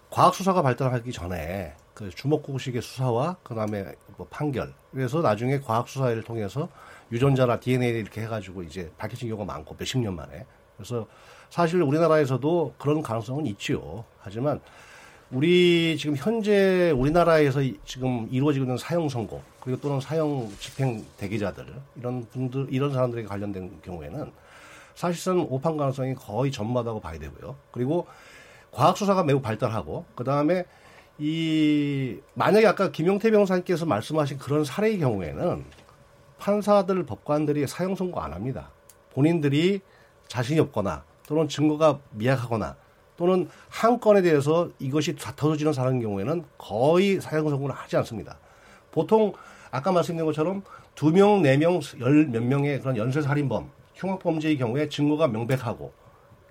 과학 0.10 0.34
수사가 0.36 0.62
발달하기 0.62 1.12
전에 1.12 1.74
그 1.94 2.10
주먹구구식의 2.10 2.82
수사와 2.82 3.38
그다음에 3.44 3.94
뭐 4.18 4.28
판결 4.30 4.74
그래서 4.92 5.22
나중에 5.22 5.60
과학 5.60 5.88
수사를 5.88 6.22
통해서 6.24 6.70
유전자나 7.12 7.60
DNA를 7.60 8.02
이렇게 8.02 8.22
해가지고 8.22 8.64
이제 8.64 8.92
밝혀진 8.98 9.30
경우가 9.30 9.46
많고 9.54 9.76
몇십 9.78 10.00
년 10.02 10.16
만에 10.16 10.46
그래서 10.78 11.08
사실 11.50 11.82
우리나라에서도 11.82 12.74
그런 12.78 13.02
가능성은 13.02 13.46
있지요. 13.48 14.04
하지만 14.20 14.60
우리 15.32 15.98
지금 15.98 16.16
현재 16.18 16.92
우리나라에서 16.92 17.62
이- 17.62 17.80
지금 17.86 18.28
이루어지고 18.32 18.66
있는 18.66 18.78
사형 18.78 19.08
선고 19.10 19.42
그리고 19.62 19.80
또는 19.82 20.00
사형 20.02 20.50
집행 20.60 21.04
대기자들 21.18 21.66
이런 21.96 22.26
분들 22.30 22.68
이런 22.70 22.92
사람들에게 22.94 23.28
관련된 23.28 23.80
경우에는 23.84 24.32
사실상 24.96 25.46
오판 25.50 25.78
가능성이 25.78 26.16
거의 26.16 26.52
전무하다고 26.52 27.02
봐야 27.02 27.20
되고요. 27.20 27.56
그리고 27.72 28.08
과학 28.72 28.98
수사가 28.98 29.24
매우 29.24 29.42
발달하고 29.42 30.06
그 30.16 30.24
다음에 30.24 30.66
이 31.18 32.18
만약에 32.34 32.66
아까 32.68 32.92
김용태 32.92 33.32
변호사님께서 33.32 33.86
말씀하신 33.86 34.38
그런 34.38 34.66
사례의 34.66 35.00
경우에는 35.00 35.64
판사들 36.40 37.06
법관들이 37.06 37.68
사형 37.68 37.96
선고 37.96 38.20
안 38.20 38.34
합니다. 38.34 38.70
본인들이 39.14 39.82
자신이 40.28 40.60
없거나 40.60 41.04
또는 41.28 41.48
증거가 41.48 42.00
미약하거나 42.12 42.76
또는 43.18 43.48
한 43.70 44.00
건에 44.00 44.22
대해서 44.22 44.70
이것이 44.80 45.16
다 45.16 45.34
터져지는 45.36 45.72
사람의 45.72 46.02
경우에는 46.02 46.44
거의 46.58 47.22
사형 47.22 47.50
선고를 47.50 47.74
하지 47.74 47.96
않습니다. 47.98 48.38
보통 48.92 49.34
아까 49.72 49.92
말씀드린 49.92 50.26
것처럼 50.26 50.64
두 50.96 51.12
명, 51.12 51.42
네 51.42 51.58
명, 51.58 51.80
열 52.00 52.28
몇 52.28 52.44
명의 52.44 52.80
그런 52.82 52.98
연쇄 52.98 53.22
살인범, 53.22 53.70
흉악범죄의 53.96 54.58
경우에 54.58 54.90
증거가 54.90 55.28
명백하고 55.28 55.92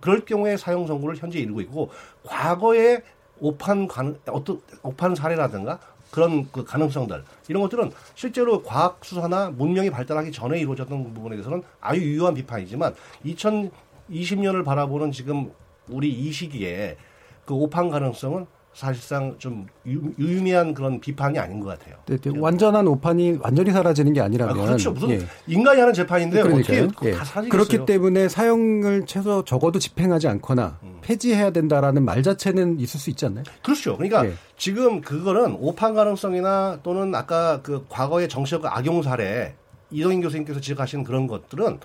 그럴 0.00 0.24
경우에 0.24 0.56
사형 0.56 0.86
선고를 0.86 1.16
현재 1.16 1.38
이루고 1.38 1.60
있고 1.62 1.90
과거에 2.24 3.02
오판 3.40 3.88
가능 3.88 4.18
어떤 4.28 4.60
오판 4.82 5.14
사례라든가 5.14 5.78
그런 6.10 6.48
그 6.52 6.64
가능성들 6.64 7.24
이런 7.48 7.62
것들은 7.62 7.90
실제로 8.14 8.62
과학 8.62 9.04
수사나 9.04 9.50
문명이 9.50 9.90
발달하기 9.90 10.30
전에 10.30 10.60
이루어졌던 10.60 11.12
부분에 11.12 11.36
대해서는 11.36 11.62
아주 11.80 12.00
유효한 12.02 12.34
비판이지만 12.34 12.94
2020년을 13.24 14.64
바라보는 14.64 15.10
지금 15.10 15.50
우리 15.88 16.10
이 16.10 16.30
시기에 16.30 16.96
그 17.44 17.54
오판 17.54 17.90
가능성은 17.90 18.46
사실상 18.74 19.36
좀 19.38 19.66
유, 19.86 20.12
유의미한 20.18 20.74
그런 20.74 21.00
비판이 21.00 21.38
아닌 21.38 21.60
것 21.60 21.78
같아요. 21.78 21.94
네, 22.06 22.16
네, 22.16 22.32
완전한 22.36 22.86
오판이 22.88 23.38
완전히 23.40 23.70
사라지는 23.70 24.12
게 24.12 24.20
아니라면 24.20 24.58
아, 24.58 24.64
그렇죠. 24.64 24.90
무슨 24.90 25.10
예. 25.10 25.20
인간이 25.46 25.78
하는 25.78 25.94
재판인데 25.94 26.42
그러니까요. 26.42 26.84
어떻게 26.84 27.10
예. 27.10 27.12
다 27.12 27.24
사라지겠어요? 27.24 27.50
그렇기 27.50 27.86
때문에 27.86 28.28
사형을 28.28 29.04
최소 29.06 29.44
적어도 29.44 29.78
집행하지 29.78 30.26
않거나 30.26 30.78
음. 30.82 30.98
폐지해야 31.02 31.50
된다라는 31.50 32.04
말 32.04 32.24
자체는 32.24 32.80
있을 32.80 32.98
수 32.98 33.10
있지 33.10 33.26
않나요? 33.26 33.44
그렇죠. 33.62 33.96
그러니까 33.96 34.26
예. 34.26 34.34
지금 34.58 35.00
그거는 35.00 35.56
오판 35.60 35.94
가능성이나 35.94 36.80
또는 36.82 37.14
아까 37.14 37.62
그 37.62 37.86
과거의 37.88 38.28
정치적 38.28 38.66
악용 38.66 39.02
사례 39.02 39.54
이동인 39.92 40.20
교수님께서 40.20 40.60
지적하신 40.60 41.04
그런 41.04 41.28
것들은 41.28 41.78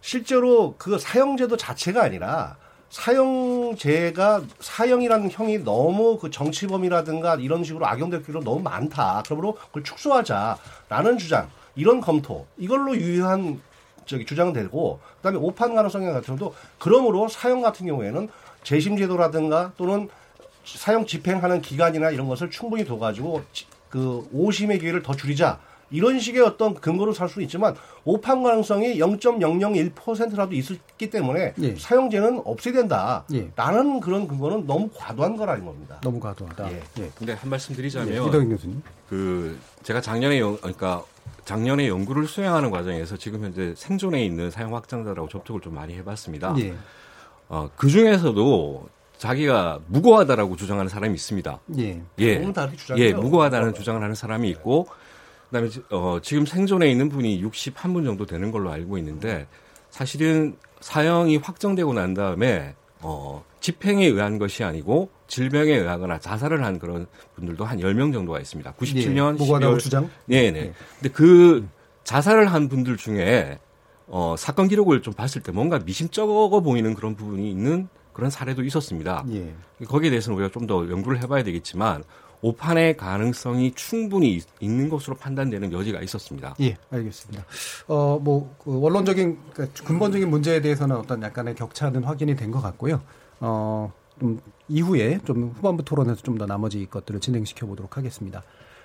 실제로 0.00 0.74
그 0.78 0.98
사형제도 0.98 1.56
자체가 1.56 2.02
아니라 2.02 2.56
사형제가 2.90 4.42
사형이라는 4.60 5.30
형이 5.30 5.58
너무 5.58 6.18
그 6.18 6.30
정치범이라든가 6.30 7.36
이런 7.36 7.64
식으로 7.64 7.86
악용될 7.86 8.22
필요 8.22 8.40
너무 8.42 8.60
많다. 8.60 9.22
그러므로 9.26 9.54
그걸 9.54 9.84
축소하자라는 9.84 11.18
주장, 11.18 11.50
이런 11.76 12.00
검토 12.00 12.46
이걸로 12.56 12.96
유효한 12.96 13.60
저기 14.06 14.24
주장되고 14.24 15.00
그다음에 15.18 15.38
오판 15.38 15.74
가능성에 15.74 16.06
같은 16.06 16.36
경우도 16.36 16.54
그러므로 16.78 17.28
사형 17.28 17.60
같은 17.60 17.86
경우에는 17.86 18.28
재심 18.64 18.96
제도라든가 18.96 19.72
또는 19.76 20.08
사형 20.64 21.06
집행하는 21.06 21.60
기간이나 21.60 22.10
이런 22.10 22.26
것을 22.28 22.50
충분히 22.50 22.84
둬가지고 22.84 23.42
지- 23.52 23.66
그 23.90 24.26
오심의 24.32 24.80
기회를 24.80 25.02
더 25.02 25.14
줄이자 25.14 25.58
이런 25.90 26.18
식의 26.20 26.42
어떤 26.42 26.74
근거로 26.74 27.12
살 27.12 27.28
수는 27.28 27.44
있지만 27.46 27.74
오판 28.04 28.42
가능성이 28.42 28.98
0.001%라도 28.98 30.54
있었기 30.54 31.10
때문에 31.10 31.54
예. 31.60 31.76
사형제는 31.76 32.42
없애야 32.44 32.74
된다. 32.74 33.24
예. 33.32 33.50
라는 33.56 34.00
그런 34.00 34.28
근거는 34.28 34.66
너무 34.66 34.88
과도한 34.94 35.36
거라는 35.36 35.64
겁니다. 35.64 35.98
너무 36.02 36.20
과도하다. 36.20 36.70
예. 36.72 36.82
예. 37.00 37.10
근데 37.16 37.32
한 37.32 37.48
말씀 37.50 37.72
예, 37.72 37.76
드리자면 37.76 38.26
이동인 38.28 38.50
교수님. 38.50 38.82
그 39.08 39.58
제가 39.82 40.00
작년에 40.00 40.38
영- 40.40 40.56
그러니까 40.58 41.02
작년에 41.44 41.88
연구를 41.88 42.26
수행하는 42.26 42.70
과정에서 42.70 43.16
지금 43.16 43.42
현재 43.42 43.72
생존해 43.76 44.22
있는 44.24 44.50
사형 44.50 44.74
확정자라고 44.74 45.28
접촉을 45.28 45.60
좀 45.62 45.74
많이 45.74 45.94
해봤습니다. 45.94 46.54
예. 46.58 46.74
어, 47.48 47.70
그 47.76 47.88
중에서도 47.88 48.88
자기가 49.16 49.80
무고하다라고 49.86 50.56
주장하는 50.56 50.88
사람이 50.90 51.14
있습니다. 51.14 51.58
예. 51.78 52.00
예. 52.20 52.44
예, 52.98 53.12
무고하다는 53.14 53.74
주장을 53.74 54.00
하는 54.00 54.14
사람이 54.14 54.48
있고, 54.50 54.86
그다음에 55.50 55.68
어, 55.90 56.18
지금 56.22 56.46
생존해 56.46 56.90
있는 56.90 57.08
분이 57.08 57.42
61분 57.42 58.04
정도 58.04 58.26
되는 58.26 58.50
걸로 58.50 58.70
알고 58.70 58.98
있는데 58.98 59.46
사실은 59.90 60.56
사형이 60.80 61.38
확정되고 61.38 61.92
난 61.94 62.14
다음에 62.14 62.74
어, 63.00 63.44
집행에 63.60 64.06
의한 64.06 64.38
것이 64.38 64.64
아니고 64.64 65.10
질병에 65.26 65.74
의하거나 65.74 66.18
자살을 66.18 66.64
한 66.64 66.78
그런 66.78 67.06
분들도 67.34 67.64
한 67.64 67.78
10명 67.78 68.12
정도가 68.12 68.40
있습니다. 68.40 68.72
97년 68.74 69.28
예, 69.34 69.38
무고하다고 69.38 69.78
주장? 69.78 70.10
네, 70.26 70.50
네. 70.50 70.72
근데 71.00 71.12
그 71.12 71.66
자살을 72.04 72.52
한 72.52 72.68
분들 72.68 72.96
중에 72.96 73.58
어, 74.06 74.34
사건 74.38 74.68
기록을 74.68 75.02
좀 75.02 75.12
봤을 75.12 75.42
때 75.42 75.52
뭔가 75.52 75.78
미심쩍어 75.78 76.60
보이는 76.60 76.94
그런 76.94 77.14
부분이 77.14 77.50
있는 77.50 77.88
그런 78.12 78.30
사례도 78.30 78.64
있었습니다. 78.64 79.24
예. 79.30 79.54
거기에 79.86 80.10
대해서는 80.10 80.38
우리가 80.38 80.52
좀 80.52 80.66
더 80.66 80.88
연구를 80.88 81.22
해봐야 81.22 81.42
되겠지만 81.44 82.02
오판의 82.40 82.96
가능성이 82.96 83.72
충분히 83.74 84.40
있는 84.60 84.88
것으로 84.88 85.16
판단되는 85.16 85.72
여지가 85.72 86.00
있었습니다. 86.02 86.54
예, 86.60 86.76
알겠습니다. 86.90 87.44
어, 87.88 88.18
뭐, 88.22 88.54
그 88.62 88.78
원론적인, 88.80 89.38
그러니까 89.52 89.84
근본적인 89.84 90.28
문제에 90.30 90.60
대해서는 90.60 90.96
어떤 90.96 91.22
약간의 91.22 91.54
격차는 91.56 92.04
확인이 92.04 92.36
된 92.36 92.50
것 92.52 92.60
같고요. 92.62 93.00
어, 93.40 93.92
좀 94.20 94.40
이후에 94.68 95.20
좀 95.24 95.52
후반부 95.56 95.84
토론에서 95.84 96.22
좀 96.22 96.38
더 96.38 96.46
나머지 96.46 96.86
것들을 96.90 97.20
진행시켜 97.20 97.66
보도록 97.66 97.96
하겠습니다. 97.96 98.42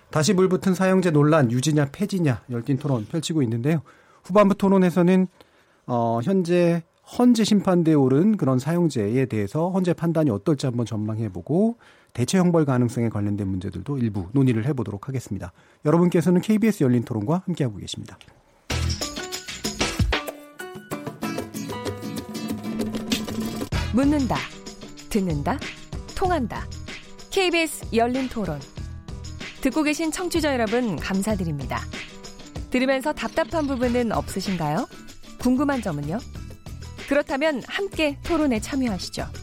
다시 0.09 0.33
물붙은 0.33 0.73
사형제 0.75 1.11
논란 1.11 1.51
유지냐 1.51 1.89
폐지냐 1.91 2.43
열띤 2.51 2.77
토론 2.77 3.05
펼치고 3.07 3.41
있는데요. 3.43 3.81
후반부 4.23 4.55
토론에서는 4.55 5.27
어, 5.87 6.19
현재 6.23 6.83
헌재 7.17 7.43
심판대에 7.43 7.93
오른 7.95 8.37
그런 8.37 8.59
사형제에 8.59 9.25
대해서 9.25 9.69
헌재 9.71 9.93
판단이 9.93 10.29
어떨지 10.29 10.65
한번 10.67 10.85
전망해보고 10.85 11.77
대체 12.13 12.37
형벌 12.37 12.65
가능성에 12.65 13.09
관련된 13.09 13.47
문제들도 13.47 13.97
일부 13.97 14.29
논의를 14.33 14.65
해보도록 14.67 15.07
하겠습니다. 15.07 15.51
여러분께서는 15.83 16.41
KBS 16.41 16.83
열린 16.83 17.03
토론과 17.03 17.43
함께하고 17.45 17.77
계십니다. 17.77 18.17
묻는다, 23.93 24.37
듣는다, 25.09 25.57
통한다. 26.15 26.65
KBS 27.31 27.95
열린 27.95 28.29
토론. 28.29 28.59
듣고 29.61 29.83
계신 29.83 30.11
청취자 30.11 30.53
여러분, 30.53 30.95
감사드립니다. 30.95 31.79
들으면서 32.69 33.13
답답한 33.13 33.65
부분은 33.67 34.11
없으신가요? 34.11 34.87
궁금한 35.39 35.81
점은요? 35.81 36.17
그렇다면 37.07 37.61
함께 37.67 38.17
토론에 38.23 38.59
참여하시죠. 38.59 39.42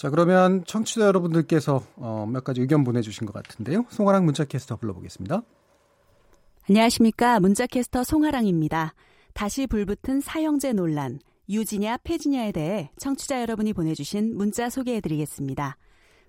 자, 0.00 0.08
그러면 0.08 0.64
청취자 0.64 1.02
여러분들께서 1.02 1.84
어, 1.96 2.26
몇 2.26 2.42
가지 2.42 2.62
의견 2.62 2.84
보내주신 2.84 3.26
것 3.26 3.34
같은데요. 3.34 3.84
송하랑 3.90 4.24
문자캐스터 4.24 4.76
불러보겠습니다. 4.76 5.42
안녕하십니까. 6.70 7.38
문자캐스터 7.38 8.04
송하랑입니다. 8.04 8.94
다시 9.34 9.66
불붙은 9.66 10.22
사형제 10.22 10.72
논란, 10.72 11.18
유지냐 11.50 11.98
폐지냐에 11.98 12.50
대해 12.50 12.90
청취자 12.96 13.42
여러분이 13.42 13.74
보내주신 13.74 14.38
문자 14.38 14.70
소개해드리겠습니다. 14.70 15.76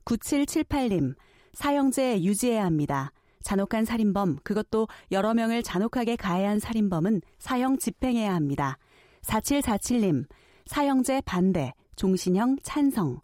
9778님, 0.04 1.16
사형제 1.54 2.24
유지해야 2.24 2.66
합니다. 2.66 3.14
잔혹한 3.42 3.86
살인범, 3.86 4.40
그것도 4.44 4.90
여러 5.14 5.34
명을 5.34 5.64
잔혹하게 5.64 6.18
가해한 6.18 6.60
살인범은 6.60 7.22
사형 7.40 7.78
집행해야 7.78 8.36
합니다. 8.36 8.78
4747님, 9.22 10.26
사형제 10.66 11.22
반대, 11.22 11.74
종신형 11.96 12.58
찬성. 12.64 13.22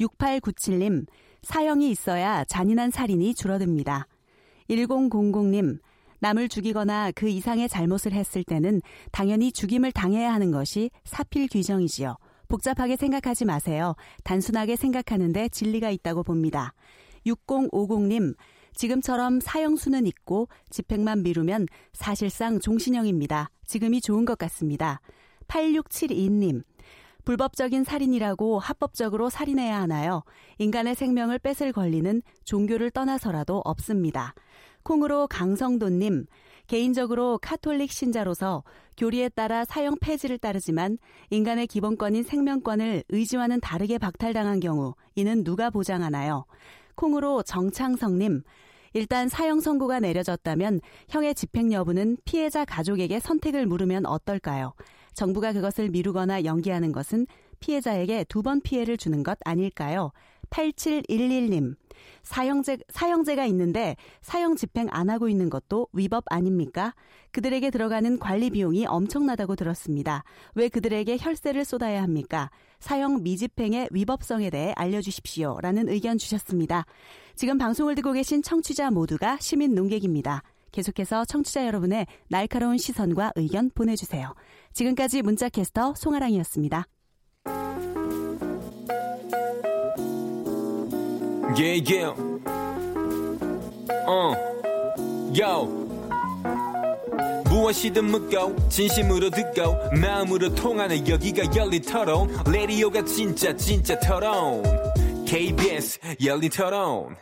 6897님, 0.00 1.06
사형이 1.42 1.90
있어야 1.90 2.44
잔인한 2.44 2.90
살인이 2.90 3.34
줄어듭니다. 3.34 4.06
1000님, 4.68 5.78
남을 6.20 6.48
죽이거나 6.48 7.12
그 7.14 7.28
이상의 7.28 7.68
잘못을 7.68 8.12
했을 8.12 8.42
때는 8.42 8.80
당연히 9.12 9.52
죽임을 9.52 9.92
당해야 9.92 10.32
하는 10.32 10.50
것이 10.50 10.90
사필 11.04 11.48
규정이지요. 11.48 12.16
복잡하게 12.48 12.96
생각하지 12.96 13.44
마세요. 13.44 13.94
단순하게 14.24 14.76
생각하는데 14.76 15.48
진리가 15.48 15.90
있다고 15.90 16.22
봅니다. 16.22 16.72
6050님, 17.26 18.34
지금처럼 18.74 19.40
사형수는 19.40 20.06
있고 20.06 20.48
집행만 20.70 21.22
미루면 21.22 21.66
사실상 21.92 22.60
종신형입니다. 22.60 23.50
지금이 23.66 24.00
좋은 24.00 24.24
것 24.24 24.38
같습니다. 24.38 25.00
8672님, 25.48 26.62
불법적인 27.26 27.82
살인이라고 27.82 28.60
합법적으로 28.60 29.30
살인해야 29.30 29.80
하나요? 29.80 30.22
인간의 30.58 30.94
생명을 30.94 31.40
뺏을 31.40 31.72
권리는 31.72 32.22
종교를 32.44 32.92
떠나서라도 32.92 33.62
없습니다. 33.64 34.32
콩으로 34.84 35.26
강성도님, 35.26 36.26
개인적으로 36.68 37.38
카톨릭 37.42 37.90
신자로서 37.90 38.62
교리에 38.96 39.28
따라 39.28 39.64
사형 39.64 39.96
폐지를 40.00 40.38
따르지만 40.38 40.98
인간의 41.30 41.66
기본권인 41.66 42.22
생명권을 42.22 43.02
의지와는 43.08 43.58
다르게 43.60 43.98
박탈당한 43.98 44.60
경우 44.60 44.94
이는 45.16 45.42
누가 45.42 45.68
보장하나요? 45.68 46.44
콩으로 46.94 47.42
정창성님, 47.42 48.42
일단 48.94 49.28
사형 49.28 49.58
선고가 49.58 49.98
내려졌다면 49.98 50.80
형의 51.08 51.34
집행 51.34 51.72
여부는 51.72 52.18
피해자 52.24 52.64
가족에게 52.64 53.18
선택을 53.18 53.66
물으면 53.66 54.06
어떨까요? 54.06 54.74
정부가 55.16 55.52
그것을 55.52 55.88
미루거나 55.88 56.44
연기하는 56.44 56.92
것은 56.92 57.26
피해자에게 57.58 58.24
두 58.24 58.42
번 58.42 58.60
피해를 58.60 58.96
주는 58.96 59.22
것 59.24 59.38
아닐까요? 59.44 60.12
8711님. 60.50 61.74
사형제, 62.22 62.78
사형제가 62.88 63.46
있는데 63.46 63.96
사형 64.20 64.54
집행 64.56 64.86
안 64.90 65.10
하고 65.10 65.28
있는 65.28 65.50
것도 65.50 65.88
위법 65.92 66.24
아닙니까? 66.28 66.94
그들에게 67.32 67.70
들어가는 67.70 68.18
관리 68.18 68.50
비용이 68.50 68.86
엄청나다고 68.86 69.56
들었습니다. 69.56 70.22
왜 70.54 70.68
그들에게 70.68 71.16
혈세를 71.18 71.64
쏟아야 71.64 72.02
합니까? 72.02 72.50
사형 72.78 73.22
미집행의 73.22 73.88
위법성에 73.90 74.50
대해 74.50 74.72
알려주십시오. 74.76 75.58
라는 75.62 75.88
의견 75.88 76.18
주셨습니다. 76.18 76.84
지금 77.34 77.58
방송을 77.58 77.94
듣고 77.96 78.12
계신 78.12 78.42
청취자 78.42 78.90
모두가 78.90 79.38
시민 79.40 79.74
농객입니다. 79.74 80.42
계속해서 80.76 81.24
청취자 81.24 81.66
여러분의 81.66 82.06
날카로운 82.28 82.76
시선과 82.76 83.32
의견 83.36 83.70
보내주세요. 83.70 84.34
지금까지 84.74 85.22
문자캐스터 85.22 85.94
송아랑이었습니다. 85.96 86.84
Yeah, 91.56 91.80
yeah. 91.80 92.12
Uh. 94.06 94.36
무엇이든 97.48 98.04
묻고 98.04 98.68
진심으로 98.68 99.30
듣고 99.30 99.96
마음으로 99.98 100.54
통하는 100.54 101.08
여기가 101.08 101.56
열린 101.56 101.80
토론 101.80 102.28
레디오가 102.46 103.02
진짜 103.04 103.56
진짜 103.56 103.98
토론 103.98 104.62
KBS 105.24 106.00
열린 106.22 106.50
토론 106.50 107.16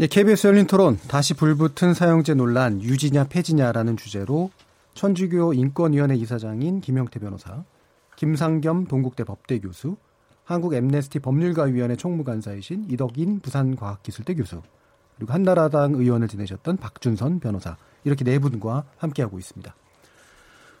네, 0.00 0.06
KBS 0.06 0.46
열린 0.46 0.68
토론 0.68 0.96
다시 1.08 1.34
불붙은 1.34 1.92
사형제 1.92 2.34
논란 2.34 2.80
유지냐 2.80 3.24
폐지냐라는 3.24 3.96
주제로 3.96 4.52
천주교 4.94 5.54
인권위원회 5.54 6.14
이사장인 6.14 6.80
김영태 6.80 7.18
변호사, 7.18 7.64
김상겸 8.14 8.86
동국대 8.86 9.24
법대 9.24 9.58
교수, 9.58 9.96
한국 10.44 10.74
엠네스티 10.74 11.18
법률가위원회 11.18 11.96
총무간사이신 11.96 12.86
이덕인 12.88 13.40
부산과학기술대 13.40 14.36
교수, 14.36 14.62
그리고 15.16 15.32
한나라당 15.32 15.94
의원을 15.94 16.28
지내셨던 16.28 16.76
박준선 16.76 17.40
변호사 17.40 17.76
이렇게 18.04 18.22
네 18.24 18.38
분과 18.38 18.84
함께하고 18.98 19.36
있습니다. 19.40 19.74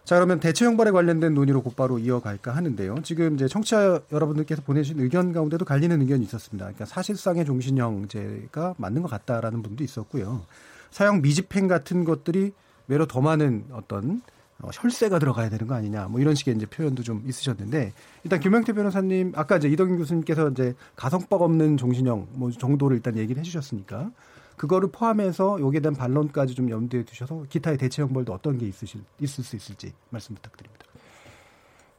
자 0.08 0.14
그러면 0.14 0.40
대체 0.40 0.64
형벌에 0.64 0.90
관련된 0.90 1.34
논의로 1.34 1.60
곧바로 1.60 1.98
이어갈까 1.98 2.56
하는데요. 2.56 3.02
지금 3.02 3.34
이제 3.34 3.46
청취자 3.46 4.00
여러분들께서 4.10 4.62
보내주신 4.62 4.98
의견 5.00 5.34
가운데도 5.34 5.66
갈리는 5.66 6.00
의견이 6.00 6.24
있었습니다. 6.24 6.64
그러니까 6.64 6.86
사실상의 6.86 7.44
종신형제가 7.44 8.76
맞는 8.78 9.02
것 9.02 9.10
같다라는 9.10 9.60
분도 9.60 9.84
있었고요. 9.84 10.46
사형 10.92 11.20
미집행 11.20 11.68
같은 11.68 12.04
것들이 12.04 12.52
외로 12.86 13.04
더 13.04 13.20
많은 13.20 13.66
어떤 13.72 14.22
어, 14.60 14.70
혈세가 14.72 15.18
들어가야 15.18 15.50
되는 15.50 15.66
거 15.66 15.74
아니냐 15.74 16.08
뭐 16.08 16.22
이런 16.22 16.34
식의 16.34 16.56
이제 16.56 16.64
표현도 16.64 17.02
좀 17.02 17.22
있으셨는데 17.26 17.92
일단 18.24 18.40
김영태 18.40 18.72
변호사님 18.72 19.32
아까 19.36 19.58
이제 19.58 19.68
이덕인 19.68 19.98
교수님께서 19.98 20.48
이제 20.48 20.74
가성법 20.96 21.42
없는 21.42 21.76
종신형 21.76 22.28
뭐 22.32 22.50
정도를 22.50 22.96
일단 22.96 23.18
얘기를 23.18 23.40
해주셨으니까 23.40 24.10
그거를 24.58 24.90
포함해서 24.90 25.60
여기에 25.60 25.80
대한 25.80 25.94
반론까지 25.94 26.54
좀 26.54 26.68
염두에 26.68 27.04
두셔서 27.04 27.44
기타의 27.48 27.78
대체 27.78 28.02
형벌도 28.02 28.32
어떤 28.32 28.58
게 28.58 28.66
있으실 28.66 29.02
있을 29.20 29.44
수 29.44 29.56
있을지 29.56 29.92
말씀 30.10 30.34
부탁드립니다. 30.34 30.84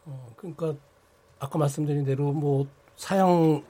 어, 0.05 0.27
그러니까 0.35 0.75
아까 1.39 1.57
말씀드린 1.57 2.03
대로 2.03 2.31
뭐 2.31 2.67
사형 2.95 3.63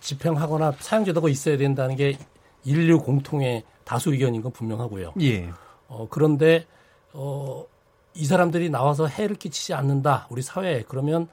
집행하거나 0.00 0.72
사형 0.80 1.04
제도가 1.04 1.28
있어야 1.28 1.56
된다는 1.56 1.94
게 1.94 2.18
인류 2.64 2.98
공통의 3.00 3.64
다수 3.84 4.12
의견인 4.12 4.42
건 4.42 4.52
분명하고요. 4.52 5.14
예. 5.20 5.50
어, 5.88 6.06
그런데 6.10 6.66
어, 7.12 7.64
이 8.14 8.24
사람들이 8.24 8.70
나와서 8.70 9.06
해를 9.06 9.36
끼치지 9.36 9.74
않는다 9.74 10.26
우리 10.30 10.42
사회에 10.42 10.84
그러면 10.88 11.28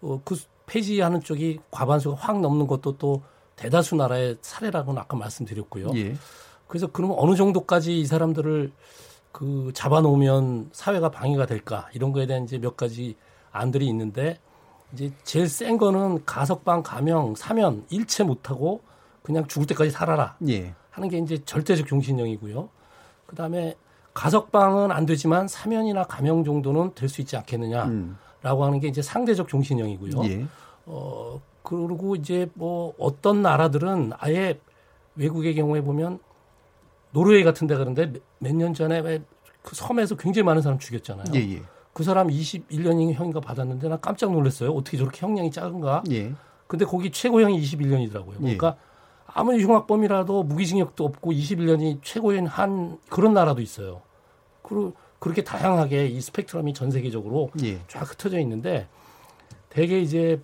어, 0.00 0.20
그 0.24 0.36
폐지하는 0.66 1.20
쪽이 1.20 1.60
과반수가 1.70 2.16
확 2.16 2.40
넘는 2.40 2.66
것도 2.66 2.96
또 2.98 3.22
대다수 3.60 3.94
나라의 3.96 4.38
사례라고는 4.40 5.00
아까 5.00 5.16
말씀드렸고요. 5.16 5.90
예. 5.96 6.14
그래서 6.66 6.86
그러면 6.86 7.16
어느 7.18 7.36
정도까지 7.36 8.00
이 8.00 8.06
사람들을 8.06 8.72
그 9.32 9.70
잡아놓으면 9.74 10.70
사회가 10.72 11.10
방해가 11.10 11.44
될까 11.46 11.88
이런 11.92 12.12
거에 12.12 12.26
대한 12.26 12.44
이제 12.44 12.58
몇 12.58 12.76
가지 12.76 13.16
안들이 13.52 13.86
있는데 13.88 14.38
이제 14.94 15.12
제일 15.24 15.48
센 15.48 15.76
거는 15.76 16.24
가석방, 16.24 16.82
감형, 16.82 17.34
사면 17.34 17.84
일체 17.90 18.24
못하고 18.24 18.80
그냥 19.22 19.46
죽을 19.46 19.66
때까지 19.66 19.90
살아라 19.90 20.36
예. 20.48 20.74
하는 20.90 21.08
게 21.08 21.18
이제 21.18 21.38
절대적 21.44 21.86
종신형이고요. 21.86 22.68
그 23.26 23.36
다음에 23.36 23.74
가석방은 24.14 24.90
안 24.90 25.04
되지만 25.06 25.48
사면이나 25.48 26.04
감형 26.04 26.44
정도는 26.44 26.94
될 26.94 27.08
수 27.08 27.20
있지 27.20 27.36
않겠느냐라고 27.36 27.90
음. 27.90 28.16
하는 28.42 28.80
게 28.80 28.88
이제 28.88 29.02
상대적 29.02 29.48
종신형이고요. 29.48 30.24
예. 30.24 30.46
어 30.86 31.40
그리고 31.62 32.16
이제 32.16 32.48
뭐 32.54 32.94
어떤 32.98 33.42
나라들은 33.42 34.12
아예 34.18 34.58
외국의 35.16 35.54
경우에 35.54 35.80
보면 35.82 36.18
노르웨이 37.12 37.44
같은 37.44 37.66
데 37.66 37.76
그런데 37.76 38.12
몇 38.38 38.54
년 38.54 38.74
전에 38.74 39.00
왜 39.00 39.22
그 39.62 39.74
섬에서 39.76 40.16
굉장히 40.16 40.44
많은 40.44 40.62
사람 40.62 40.78
죽였잖아요. 40.78 41.26
예, 41.34 41.38
예. 41.56 41.62
그 41.92 42.02
사람 42.02 42.28
21년이 42.28 43.12
형인가 43.12 43.40
받았는데 43.40 43.88
나 43.88 43.96
깜짝 43.98 44.32
놀랐어요. 44.32 44.70
어떻게 44.72 44.96
저렇게 44.96 45.20
형량이 45.20 45.50
작은가? 45.50 46.02
예. 46.10 46.32
근데 46.66 46.84
거기 46.84 47.10
최고형이 47.10 47.60
21년이더라고요. 47.60 48.38
그러니까 48.38 48.76
아무리 49.26 49.62
흉악범이라도 49.62 50.44
무기징역도 50.44 51.04
없고 51.04 51.32
21년이 51.32 51.98
최고인 52.02 52.46
한 52.46 52.98
그런 53.08 53.34
나라도 53.34 53.60
있어요. 53.60 54.02
그리고 54.62 54.94
그렇게 55.18 55.42
다양하게 55.44 56.06
이 56.06 56.20
스펙트럼이 56.20 56.72
전 56.72 56.90
세계적으로 56.90 57.50
예. 57.62 57.80
쫙 57.88 58.10
흩어져 58.10 58.38
있는데 58.38 58.86
대개 59.68 60.00
이제 60.00 60.40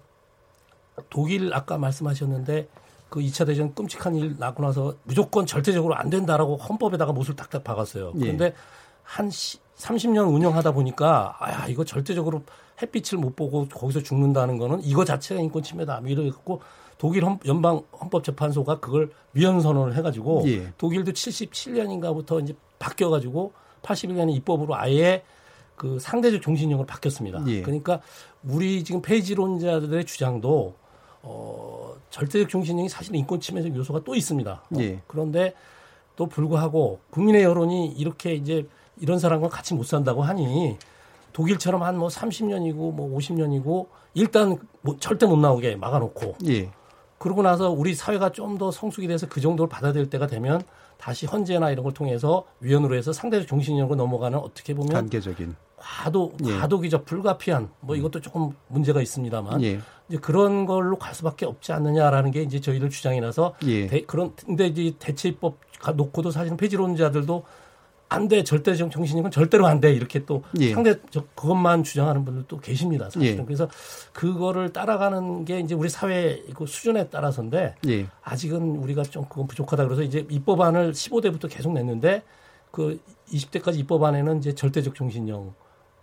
독일 1.11 1.53
아까 1.55 1.79
말씀하셨는데 1.79 2.69
그 3.09 3.21
2차 3.21 3.47
대전 3.47 3.75
끔찍한 3.75 4.17
일 4.17 4.37
나고 4.39 4.63
나서 4.63 4.95
무조건 5.05 5.47
절대적으로 5.47 5.95
안 5.95 6.11
된다라고 6.11 6.57
헌법에다가 6.57 7.13
못을 7.13 7.37
딱딱 7.37 7.63
박았어요. 7.63 8.13
예. 8.17 8.21
그런데 8.21 8.55
한 9.03 9.31
시, 9.31 9.59
30년 9.77 10.33
운영하다 10.33 10.73
보니까 10.73 11.37
아 11.39 11.69
이거 11.69 11.85
절대적으로 11.85 12.43
햇빛을 12.81 13.19
못 13.19 13.37
보고 13.37 13.67
거기서 13.69 14.03
죽는다는 14.03 14.59
거는 14.59 14.81
이거 14.83 15.05
자체가 15.05 15.41
인권 15.41 15.63
침해다. 15.63 16.01
뭐 16.01 16.11
이래갖고 16.11 16.61
독일 16.99 17.25
헌, 17.25 17.39
연방 17.47 17.83
헌법재판소가 18.01 18.81
그걸 18.81 19.11
위헌 19.35 19.61
선언을 19.61 19.95
해가지고 19.97 20.43
예. 20.47 20.73
독일도 20.79 21.13
77년인가부터 21.13 22.43
이제 22.43 22.55
바뀌어가지고 22.79 23.53
81년에 23.83 24.35
입법으로 24.37 24.75
아예 24.75 25.23
그 25.77 25.99
상대적 25.99 26.43
종신형으로 26.43 26.87
바뀌었습니다. 26.87 27.45
예. 27.49 27.63
그러니까 27.63 28.01
우리 28.43 28.83
지금 28.83 29.03
폐지론자들의 29.03 30.05
주장도 30.07 30.75
어, 31.29 31.95
절대적 32.11 32.49
종신형이 32.49 32.89
사실 32.89 33.14
인권 33.16 33.41
침해적 33.41 33.74
요소가 33.74 34.01
또 34.05 34.14
있습니다. 34.14 34.51
어, 34.53 34.77
예. 34.79 35.01
그런데 35.09 35.55
또 36.14 36.27
불구하고 36.27 37.01
국민의 37.11 37.43
여론이 37.43 37.89
이렇게 37.99 38.35
이제 38.35 38.66
이런 38.99 39.18
사람과 39.18 39.49
같이 39.49 39.74
못 39.74 39.85
산다고 39.85 40.22
하니 40.22 40.79
독일처럼 41.33 41.83
한 41.83 41.97
뭐 41.99 42.09
30년이고 42.09 42.93
뭐 42.95 43.18
50년이고 43.18 43.87
일단 44.14 44.57
뭐 44.81 44.97
절대 45.01 45.27
못 45.27 45.37
나오게 45.37 45.77
막아놓고 45.77 46.37
예. 46.49 46.70
그러고 47.18 47.43
나서 47.43 47.70
우리 47.70 47.95
사회가 47.95 48.31
좀 48.31 48.57
더 48.59 48.70
성숙이 48.70 49.07
돼서 49.09 49.27
그 49.29 49.41
정도를 49.41 49.68
받아들일 49.68 50.09
때가 50.09 50.27
되면 50.29 50.62
다시 50.97 51.27
헌재나 51.27 51.70
이런 51.70 51.83
걸 51.85 51.93
통해서 51.93 52.45
위원으로 52.61 52.95
해서 52.95 53.12
상대적 53.12 53.49
종신형으로 53.49 53.97
넘어가는 53.97 54.39
어떻게 54.39 54.72
보면 54.74 54.93
단계적인 54.93 55.55
과도 55.77 56.33
예. 56.45 56.53
과도 56.59 56.81
기적 56.81 57.05
불가피한 57.05 57.68
뭐 57.81 57.97
이것도 57.97 58.20
조금 58.20 58.51
문제가 58.68 59.03
있습니다만 59.03 59.62
예. 59.62 59.81
이제 60.09 60.18
그런 60.18 60.66
걸로 60.66 60.97
갈 60.99 61.14
수밖에 61.14 61.45
없지 61.47 61.72
않느냐라는 61.72 62.31
게 62.31 62.43
이제 62.43 62.61
저희들 62.61 62.91
주장이라서 62.91 63.55
예. 63.66 63.87
대, 63.87 64.01
그런 64.03 64.35
근데 64.37 64.66
이제 64.68 64.95
대체 64.99 65.29
입법 65.29 65.59
가- 65.81 65.93
놓고도 65.93 66.31
사실은 66.31 66.57
폐지론자들도 66.57 67.45
안 68.09 68.29
돼 68.29 68.45
절대적 68.45 68.93
정신이건 68.93 69.33
절대로 69.33 69.66
안 69.66 69.81
돼 69.81 69.93
이렇게 69.93 70.24
또 70.24 70.45
예. 70.61 70.72
상대 70.72 70.95
저 71.11 71.24
그것만 71.35 71.83
주장하는 71.83 72.24
분들도 72.24 72.59
계십니다 72.61 73.07
사실은 73.11 73.41
예. 73.41 73.45
그래서 73.45 73.68
그거를 74.12 74.72
따라가는 74.72 75.45
게 75.45 75.59
이제 75.59 75.74
우리 75.74 75.89
사회 75.89 76.41
그 76.55 76.66
수준에 76.66 77.09
따라서인데 77.09 77.74
예. 77.89 78.07
아직은 78.22 78.77
우리가 78.77 79.03
좀 79.03 79.24
그건 79.29 79.49
부족하다 79.49 79.85
그래서 79.85 80.03
이제 80.03 80.24
입법안을 80.31 80.93
15대부터 80.93 81.51
계속 81.51 81.72
냈는데 81.72 82.22
그 82.70 83.01
20대까지 83.33 83.77
입법안에는 83.81 84.39
이제 84.39 84.55
절대적 84.55 84.95
종신형 84.95 85.53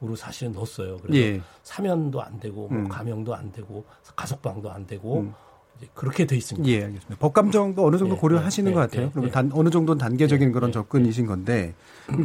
으로 0.01 0.15
사실은 0.15 0.51
넣었어요. 0.53 0.97
그래서 1.01 1.17
예. 1.17 1.41
사면도 1.63 2.21
안 2.21 2.39
되고 2.39 2.67
뭐 2.67 2.77
음. 2.77 2.89
감형도 2.89 3.33
안 3.33 3.51
되고 3.53 3.85
가석방도 4.15 4.69
안 4.69 4.85
되고 4.85 5.21
음. 5.21 5.33
이제 5.77 5.87
그렇게 5.93 6.25
돼 6.25 6.35
있습니다. 6.35 6.67
예, 6.69 6.83
알겠습니다. 6.83 7.15
법감정도 7.19 7.85
어느 7.85 7.97
정도 7.97 8.15
예, 8.15 8.19
고려하시는 8.19 8.69
예, 8.69 8.73
것 8.73 8.81
예, 8.81 8.85
같아요. 8.85 9.05
예, 9.05 9.09
그러면 9.11 9.29
예. 9.29 9.31
단, 9.31 9.49
어느 9.53 9.69
정도는 9.69 9.97
단계적인 9.99 10.51
그런 10.51 10.73
접근이신 10.73 11.25
건데, 11.25 11.73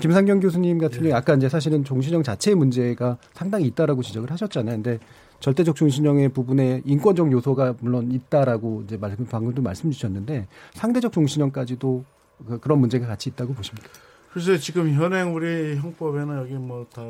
김상경 0.01 0.41
교수님 0.41 0.79
같은 0.79 0.99
경우에 0.99 1.12
아까 1.12 1.35
이제 1.35 1.49
사실은 1.49 1.85
종신형 1.85 2.25
자체의 2.25 2.57
문제가 2.57 3.16
상당히 3.33 3.66
있다라고 3.66 4.03
지적을 4.03 4.31
하셨잖아요. 4.33 4.75
근데 4.83 4.99
절대적 5.39 5.77
종신형의 5.77 6.31
부분에 6.31 6.83
인권적 6.85 7.31
요소가 7.31 7.75
물론 7.81 8.11
있다라고 8.11 8.83
이제 8.87 8.97
말씀, 8.97 9.25
방금도 9.25 9.62
말씀 9.62 9.89
주셨는데, 9.93 10.49
상대적 10.75 11.12
종신형까지도 11.12 12.05
그- 12.49 12.59
그런 12.59 12.81
문제가 12.81 13.07
같이 13.07 13.29
있다고 13.31 13.55
보십니까? 13.55 13.89
글쎄 14.33 14.59
지금 14.59 14.93
현행 14.93 15.35
우리 15.35 15.77
형법에는 15.77 16.39
여기 16.39 16.55
뭐 16.55 16.85
다 16.93 17.03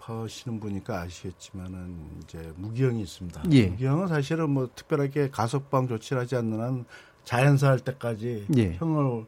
법하시는 0.00 0.60
분이니까 0.60 1.02
아시겠지만은 1.02 1.94
이제 2.22 2.52
무기형이 2.56 3.02
있습니다. 3.02 3.42
예. 3.52 3.66
무기형은 3.66 4.08
사실은 4.08 4.50
뭐 4.50 4.68
특별하게 4.74 5.30
가석방 5.30 5.88
조치를 5.88 6.22
하지 6.22 6.36
않는 6.36 6.60
한 6.60 6.84
자연사할 7.24 7.80
때까지 7.80 8.46
예. 8.56 8.74
형을 8.74 9.26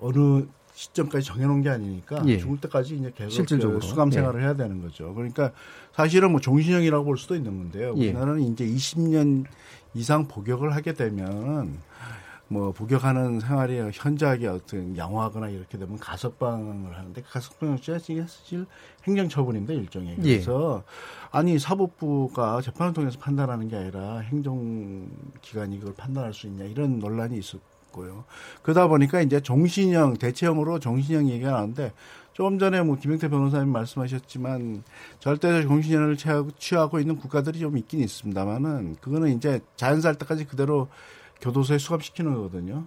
어느 0.00 0.46
시점까지 0.72 1.26
정해놓은 1.26 1.62
게 1.62 1.68
아니니까 1.68 2.22
예. 2.26 2.38
죽을 2.38 2.58
때까지 2.60 2.96
이제 2.96 3.12
계속 3.14 3.30
실질적으로. 3.30 3.80
그 3.80 3.86
수감 3.86 4.10
생활을 4.10 4.42
해야 4.42 4.54
되는 4.54 4.80
거죠. 4.80 5.12
그러니까 5.14 5.52
사실은 5.92 6.30
뭐 6.30 6.40
종신형이라고 6.40 7.04
볼 7.04 7.18
수도 7.18 7.36
있는 7.36 7.58
건데요. 7.58 7.94
예. 7.98 8.08
우리나라는 8.08 8.40
이제 8.40 8.64
20년 8.64 9.44
이상 9.94 10.26
복역을 10.28 10.74
하게 10.74 10.94
되면 10.94 11.78
뭐 12.52 12.72
복역하는 12.72 13.38
생활이 13.38 13.78
현저하게 13.92 14.48
어떤 14.48 14.96
양호하거나 14.96 15.50
이렇게 15.50 15.78
되면 15.78 15.96
가석방을 15.96 16.98
하는데 16.98 17.22
가석방 17.22 17.76
자체가 17.76 18.22
사실 18.22 18.66
행정처분인데 19.04 19.72
일종의 19.76 20.16
예. 20.24 20.32
그래서 20.38 20.82
아니 21.30 21.60
사법부가 21.60 22.60
재판을 22.60 22.92
통해서 22.92 23.20
판단하는 23.20 23.68
게 23.68 23.76
아니라 23.76 24.18
행정기관이 24.18 25.78
그걸 25.78 25.94
판단할 25.94 26.34
수 26.34 26.48
있냐 26.48 26.64
이런 26.64 26.98
논란이 26.98 27.38
있었고요. 27.38 28.24
그러다 28.62 28.88
보니까 28.88 29.20
이제 29.20 29.38
종신형 29.38 30.14
대체형으로 30.14 30.80
종신형 30.80 31.28
얘기가 31.28 31.52
나오는데 31.52 31.92
조금 32.32 32.58
전에 32.58 32.82
뭐 32.82 32.96
김영태 32.96 33.28
변호사님 33.28 33.68
말씀하셨지만 33.68 34.82
절대적 35.20 35.68
종신형을 35.68 36.16
취하고, 36.16 36.50
취하고 36.58 36.98
있는 36.98 37.14
국가들이 37.14 37.60
좀 37.60 37.78
있긴 37.78 38.00
있습니다만은 38.00 38.96
그거는 39.00 39.36
이제 39.36 39.60
자연살 39.76 40.16
때까지 40.16 40.46
그대로 40.46 40.88
교도소에 41.40 41.78
수감시키는 41.78 42.34
거거든요. 42.34 42.86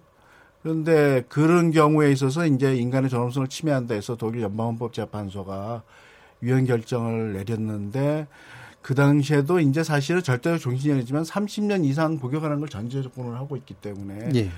그런데 0.62 1.24
그런 1.28 1.72
경우에 1.72 2.12
있어서 2.12 2.46
이제 2.46 2.76
인간의 2.76 3.10
존엄성을 3.10 3.48
침해한다 3.50 3.96
해서 3.96 4.16
독일 4.16 4.42
연방헌법재판소가 4.44 5.84
위헌 6.42 6.66
결정을 6.66 7.34
내렸는데 7.34 8.28
그 8.82 8.96
당시에도 8.96 9.60
이제 9.60 9.84
사실은 9.84 10.22
절대적 10.22 10.60
종신형이지만 10.60 11.24
30년 11.24 11.86
이상 11.86 12.18
복역하는 12.20 12.60
걸 12.60 12.70
전제 12.70 13.02
조건으로 13.02 13.36
하고 13.36 13.56
있기 13.58 13.74
때문에 13.76 14.30
예. 14.36 14.50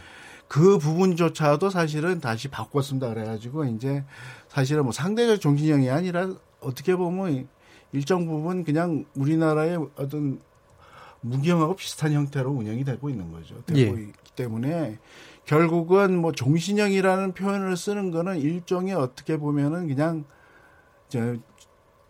그 0.48 0.78
부분조차도 0.78 1.70
사실은 1.70 2.20
다시 2.20 2.48
바꿨습니다. 2.50 3.10
그래가지고 3.10 3.66
이제 3.66 4.04
사실은 4.48 4.84
뭐 4.84 4.92
상대적 4.92 5.42
종신형이 5.42 5.90
아니라 5.90 6.30
어떻게 6.60 6.96
보면 6.96 7.48
일정 7.92 8.26
부분 8.26 8.64
그냥 8.64 9.06
우리나라의 9.16 9.78
어떤 9.96 10.40
무기형하고 11.26 11.76
비슷한 11.76 12.14
형태로 12.14 12.52
운영이 12.52 12.84
되고 12.84 13.10
있는 13.10 13.32
거죠. 13.32 13.56
되고 13.66 13.80
예. 13.80 14.04
있기 14.04 14.32
때문에 14.36 15.00
결국은 15.46 16.18
뭐 16.18 16.32
종신형이라는 16.32 17.34
표현을 17.34 17.76
쓰는 17.78 18.12
거는 18.12 18.40
일종의 18.40 18.94
어떻게 18.94 19.38
보면은 19.38 19.88
그냥 19.88 20.26
저 21.10 21.36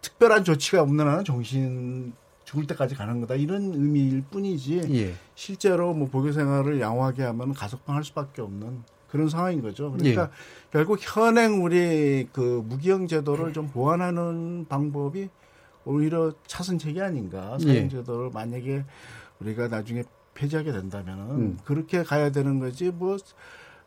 특별한 0.02 0.44
조치가 0.44 0.82
없는 0.82 1.08
한은 1.08 1.24
정신 1.24 2.14
죽을 2.44 2.68
때까지 2.68 2.96
가는 2.96 3.20
거다 3.22 3.36
이런 3.36 3.74
의미일 3.74 4.22
뿐이지 4.30 4.82
예. 4.94 5.14
실제로 5.34 5.94
뭐 5.94 6.08
보교 6.08 6.32
생활을 6.32 6.80
양호하게 6.80 7.24
하면 7.24 7.54
가석방 7.54 7.96
할 7.96 8.04
수밖에 8.04 8.42
없는 8.42 8.84
그런 9.10 9.30
상황인 9.30 9.62
거죠. 9.62 9.92
그러니까 9.92 10.24
예. 10.24 10.28
결국 10.72 11.00
현행 11.02 11.64
우리 11.64 12.28
그 12.32 12.64
무기형 12.66 13.08
제도를 13.08 13.54
좀 13.54 13.70
보완하는 13.70 14.66
방법이 14.68 15.30
오히려 15.86 16.34
차선책이 16.48 17.02
아닌가. 17.02 17.58
사형 17.60 17.76
예. 17.76 17.88
제도를 17.88 18.32
만약에 18.34 18.84
우리가 19.40 19.68
나중에 19.68 20.04
폐지하게 20.34 20.72
된다면은 20.72 21.24
음. 21.30 21.58
그렇게 21.64 22.04
가야 22.04 22.32
되는 22.32 22.60
거지 22.60 22.92
뭐 22.92 23.18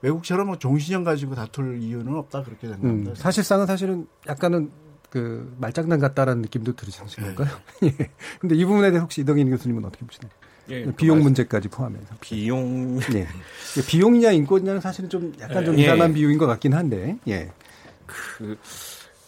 외국처럼 0.00 0.46
뭐 0.46 0.58
종신형 0.58 1.04
가지고 1.04 1.34
다툴 1.34 1.82
이유는 1.82 2.14
없다 2.14 2.42
그렇게 2.44 2.68
된 2.68 2.80
겁니다. 2.80 3.10
음, 3.10 3.14
사실상은 3.14 3.66
사실은 3.66 4.06
약간은 4.26 4.70
그 5.10 5.54
말장난 5.58 5.98
같다라는 5.98 6.42
느낌도 6.42 6.76
들으시는 6.76 7.08
네. 7.08 7.34
건가요? 7.34 7.56
예. 7.84 8.10
근데 8.38 8.54
이 8.54 8.64
부분에 8.64 8.90
대해 8.90 9.00
혹시 9.00 9.22
이덕인 9.22 9.50
교수님은 9.50 9.84
어떻게 9.84 10.04
보시나요? 10.06 10.30
예, 10.70 10.84
그 10.84 10.92
비용 10.92 11.22
문제까지 11.22 11.68
포함해서. 11.68 12.14
비용. 12.20 13.00
예. 13.14 13.26
비용이냐 13.88 14.32
인권이냐는 14.32 14.80
사실은 14.80 15.08
좀 15.08 15.32
약간 15.40 15.64
좀 15.64 15.78
예. 15.78 15.84
이상한 15.84 16.12
비용인 16.12 16.36
것 16.36 16.46
같긴 16.46 16.74
한데, 16.74 17.16
예. 17.26 17.50
그, 18.06 18.56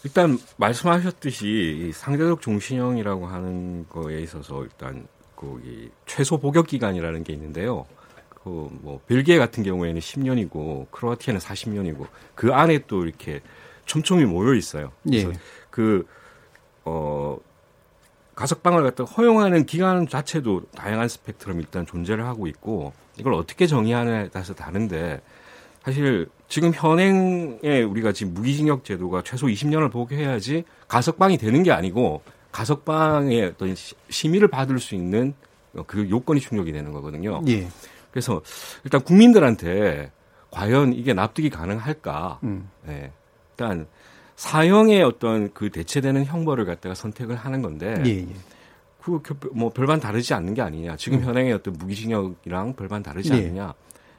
일단 0.05 0.39
말씀하셨듯이 0.57 1.93
상대적 1.95 2.41
종신형이라고 2.41 3.27
하는 3.27 3.87
거에 3.89 4.21
있어서 4.21 4.63
일단 4.65 5.07
그 5.37 5.91
최소 6.07 6.39
복역 6.39 6.67
기간이라는 6.67 7.25
게 7.25 7.33
있는데요. 7.33 7.87
그 8.43 8.69
뭐 8.83 9.01
벨기에 9.07 9.39
같은 9.39 9.63
경우에는 9.63 10.01
10년이고 10.01 10.91
크로아티아는 10.91 11.41
40년이고 11.41 12.07
그 12.35 12.53
안에 12.53 12.81
또 12.87 13.05
이렇게 13.05 13.41
촘촘히 13.85 14.25
모여 14.25 14.55
있어요. 14.55 14.93
그래서 15.03 15.31
예. 15.31 15.35
그, 15.71 16.07
어, 16.85 17.39
가석방을 18.35 18.83
갖다 18.83 19.05
허용하는 19.05 19.67
기간 19.67 20.09
자체도 20.09 20.63
다양한 20.75 21.09
스펙트럼 21.09 21.61
일단 21.61 21.85
존재를 21.85 22.25
하고 22.25 22.47
있고 22.47 22.93
이걸 23.19 23.35
어떻게 23.35 23.67
정의하느냐에 23.67 24.29
따라서 24.33 24.55
다른데 24.55 25.21
사실 25.85 26.29
지금 26.49 26.73
현행에 26.75 27.83
우리가 27.83 28.13
지금 28.13 28.35
무기징역 28.35 28.85
제도가 28.85 29.23
최소 29.23 29.47
20년을 29.47 29.91
복용해야지 29.91 30.65
가석방이 30.89 31.39
되는 31.39 31.63
게 31.63 31.73
아니고 31.73 32.23
가석방의 32.53 33.45
어떤 33.45 33.75
심의를 34.09 34.49
받을 34.49 34.79
수 34.79 34.95
있는 34.95 35.35
그 35.87 36.11
요건이 36.11 36.41
충족이 36.41 36.73
되는 36.73 36.93
거거든요. 36.93 37.41
예. 37.49 37.69
그래서 38.11 38.43
일단 38.85 39.01
국민들한테 39.03 40.11
과연 40.51 40.93
이게 40.93 41.15
납득이 41.15 41.49
가능할까? 41.49 42.41
음. 42.43 42.69
네. 42.85 43.13
일단 43.53 43.87
사형의 44.35 45.03
어떤 45.03 45.53
그 45.53 45.71
대체되는 45.71 46.25
형벌을 46.25 46.65
갖다가 46.65 46.95
선택을 46.95 47.37
하는 47.37 47.63
건데 47.63 48.03
예, 48.07 48.11
예. 48.11 48.27
그뭐 49.01 49.71
별반 49.71 50.01
다르지 50.01 50.35
않는 50.35 50.55
게 50.55 50.63
아니냐. 50.63 50.97
지금 50.97 51.19
음. 51.19 51.25
현행의 51.25 51.53
어떤 51.53 51.75
무기징역이랑 51.75 52.75
별반 52.75 53.03
다르지 53.03 53.33
예. 53.33 53.37
않느냐. 53.37 53.75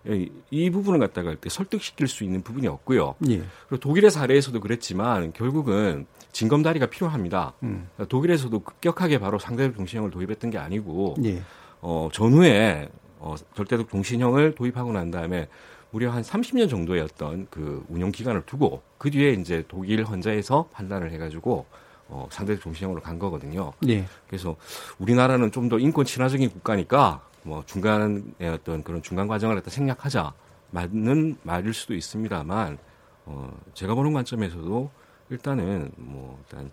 이, 0.08 0.32
이 0.49 0.70
부분을 0.70 0.99
갖다가 0.99 1.36
설득시킬 1.47 2.08
수 2.08 2.24
있는 2.24 2.41
부분이 2.41 2.68
없고요. 2.68 3.16
예. 3.30 3.43
그리고 3.68 3.80
독일의 3.80 4.12
사례에서도 4.12 4.60
그랬지만 4.60 5.34
결국은 5.34 6.06
징검다리가 6.32 6.88
필요합니다. 6.88 7.54
음. 7.64 7.88
독일에서도 8.10 8.60
급격하게 8.60 9.20
바로 9.20 9.38
상대적 9.38 9.76
종신형을 9.76 10.12
도입했던 10.12 10.49
게 10.49 10.58
아니고 10.58 11.18
예. 11.24 11.41
어, 11.82 12.10
전후에 12.12 12.89
어, 13.20 13.36
절대적 13.56 13.89
종신형을 13.89 14.56
도입하고 14.56 14.91
난 14.93 15.12
다음에 15.12 15.47
무려 15.91 16.10
한 16.10 16.24
30년 16.24 16.70
정도의 16.70 17.02
어떤 17.02 17.47
그 17.49 17.86
운영 17.89 18.12
기간을 18.12 18.43
두고 18.45 18.82
그 18.97 19.12
뒤에 19.12 19.34
이제 19.34 19.64
독일 19.68 20.04
헌자에서 20.04 20.70
판단을 20.72 21.12
해가지고 21.12 21.66
어, 22.08 22.28
상대적 22.30 22.64
종신형으로 22.64 23.02
간 23.02 23.20
거거든요. 23.20 23.74
네. 23.82 24.06
그래서 24.28 24.56
우리나라는 24.99 25.52
좀 25.52 25.70
더 25.70 25.80
인권 25.80 26.04
친화적인 26.06 26.49
국가니까 26.49 27.22
뭐 27.44 27.64
중간의 27.66 28.24
어떤 28.54 28.84
그런 28.84 29.02
중간 29.02 29.28
과정을 29.28 29.56
갖다 29.56 29.70
생략하자 29.70 30.34
맞는 30.72 31.38
말일 31.44 31.74
수도 31.74 31.94
있습니다만 31.94 32.78
어, 33.26 33.54
제가 33.74 33.94
보는 33.96 34.14
관점에서도 34.14 34.89
일단은 35.30 35.92
뭐 35.98 36.39
일단 36.44 36.72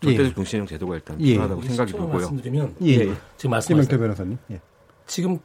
절대적 0.00 0.26
예. 0.26 0.34
종신형 0.34 0.66
제도가 0.66 0.94
일단 0.94 1.20
예. 1.20 1.32
필요하다고 1.32 1.62
생각이 1.62 1.92
들고요. 1.92 2.12
말씀드리면 2.12 2.76
예. 2.82 2.86
예. 2.88 3.14
지금 3.36 3.50
말씀하신 3.50 3.98
변호사님. 3.98 4.38
예. 4.52 4.60
지금 5.06 5.38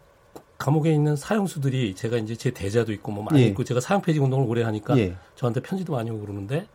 감옥에 0.57 0.93
있는 0.93 1.15
사형수들이 1.15 1.95
제가 1.95 2.17
이제 2.17 2.35
제 2.35 2.51
대자도 2.51 2.93
있고 2.93 3.11
뭐 3.11 3.23
많이 3.23 3.41
예. 3.41 3.47
있고 3.47 3.63
제가 3.63 3.79
사형 3.79 4.01
폐지 4.01 4.19
운동을 4.19 4.47
오래 4.47 4.63
하니까 4.63 4.97
예. 4.97 5.15
저한테 5.35 5.61
편지도 5.61 5.93
많이 5.93 6.09
오고 6.09 6.21
그러는데 6.21 6.67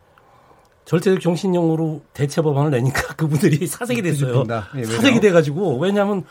절대적 0.85 1.21
정신형으로 1.21 2.03
대체 2.12 2.43
법안을 2.43 2.71
내니까 2.71 3.14
그분들이 3.16 3.66
사색이 3.66 4.03
됐어요. 4.03 4.45
예, 4.77 4.85
사색이 4.85 5.21
돼가지고 5.21 5.79
왜냐하면 5.79 6.25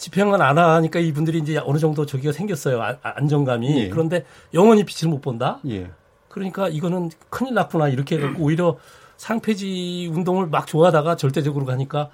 집행을 0.00 0.40
안 0.40 0.56
하니까 0.56 0.98
이분들이 0.98 1.38
이제 1.38 1.58
어느 1.58 1.78
정도 1.78 2.06
저기가 2.06 2.32
생겼어요. 2.32 2.82
아, 2.82 2.96
안정감이. 3.02 3.82
예. 3.82 3.88
그런데 3.90 4.24
영원히 4.54 4.84
빛을 4.84 5.10
못 5.10 5.20
본다. 5.20 5.60
예. 5.68 5.90
그러니까 6.28 6.68
이거는 6.68 7.10
큰일 7.28 7.54
났구나 7.54 7.88
이렇게 7.88 8.16
해갖고 8.16 8.42
오히려 8.42 8.78
상폐지 9.18 10.10
운동을 10.10 10.46
막 10.46 10.66
좋아하다가 10.66 11.16
절대적으로 11.16 11.66
가니까 11.66 12.08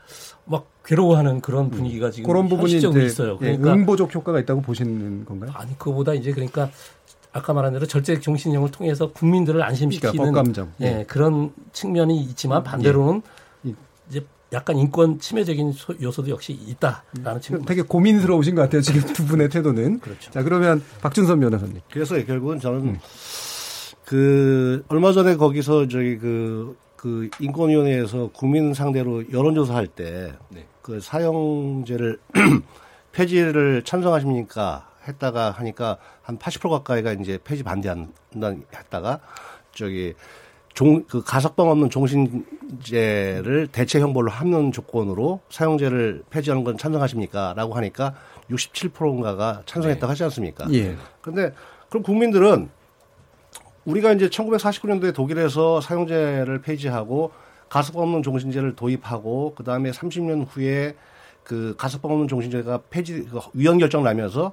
막 0.45 0.66
괴로워하는 0.84 1.41
그런 1.41 1.70
분위기가 1.70 2.11
지금 2.11 2.26
그런 2.26 2.49
부분이 2.49 2.76
이제 2.76 2.89
있어요. 3.05 3.39
예, 3.43 3.57
그러니까 3.57 3.72
응보적 3.74 4.12
효과가 4.12 4.41
있다고 4.41 4.62
보시는 4.62 5.24
건가요? 5.24 5.53
아니 5.55 5.78
그거보다 5.78 6.14
이제 6.14 6.32
그러니까 6.32 6.70
아까 7.32 7.53
말한 7.53 7.72
대로 7.72 7.87
절제 7.87 8.18
정신형을 8.18 8.72
통해서 8.72 9.12
국민들을 9.12 9.62
안심시키는 9.62 10.32
그러니까. 10.32 10.66
예, 10.80 10.87
예, 10.87 11.05
그런 11.05 11.53
측면이 11.72 12.20
있지만 12.22 12.64
반대로는 12.64 13.22
예. 13.66 13.74
이제 14.09 14.26
약간 14.57 14.76
인권 14.76 15.18
침해적인 15.20 15.74
요소도 16.00 16.30
역시 16.30 16.52
있다라는 16.52 17.40
측면. 17.40 17.64
되게 17.64 17.82
고민스러우신 17.82 18.54
것 18.54 18.62
같아요. 18.62 18.80
지금 18.82 19.00
두 19.12 19.24
분의 19.26 19.48
태도는. 19.50 20.00
그렇죠. 20.00 20.30
자 20.30 20.42
그러면 20.42 20.82
박준선 21.00 21.40
변호사님. 21.40 21.80
그래서 21.90 22.22
결국은 22.24 22.59
저는 22.59 22.80
음. 22.80 22.98
그 24.04 24.84
얼마 24.88 25.12
전에 25.12 25.36
거기서 25.36 25.88
저기 25.88 26.18
그 26.18 26.76
그 26.96 27.30
인권위원회에서 27.38 28.30
국민 28.32 28.74
상대로 28.74 29.30
여론조사할 29.30 29.86
때그 29.86 30.36
네. 30.50 30.66
그 30.82 31.00
사형제를 31.00 32.18
폐지를 33.12 33.82
찬성하십니까 33.84 34.88
했다가 35.07 35.52
하니까 35.52 35.98
한 36.22 36.36
80% 36.38 36.68
가까이가 36.68 37.12
이제 37.12 37.38
폐지 37.44 37.62
반대한다 37.62 38.54
했다가 38.74 39.20
저기 39.72 40.14
종, 40.77 41.05
그 41.09 41.22
가석방 41.24 41.70
없는 41.70 41.89
종신제를 41.89 43.68
대체 43.72 43.99
형벌로 43.99 44.31
하는 44.31 44.72
조건으로 44.72 45.41
사형제를 45.49 46.24
폐지하는 46.29 46.64
건 46.64 46.77
찬성하십니까? 46.77 47.55
라고 47.57 47.72
하니까 47.74 48.14
67%인가가 48.51 49.62
찬성했다고 49.64 50.07
네. 50.07 50.11
하지 50.11 50.24
않습니까? 50.24 50.66
예. 50.74 50.97
근데 51.22 51.55
그럼 51.89 52.03
국민들은 52.03 52.68
우리가 53.87 54.12
이제 54.12 54.29
1949년도에 54.29 55.14
독일에서 55.14 55.81
사용제를 55.81 56.61
폐지하고 56.61 57.33
가석방 57.70 58.03
없는 58.03 58.22
종신제를 58.22 58.77
도입하고 58.77 59.55
그 59.57 59.64
다음에 59.64 59.91
30년 59.91 60.47
후에 60.47 60.95
그 61.43 61.74
가석방 61.79 62.12
없는 62.12 62.29
종신제가 62.29 62.83
폐지 62.91 63.24
그 63.24 63.41
위헌 63.55 63.79
결정 63.79 64.05
나면서 64.05 64.53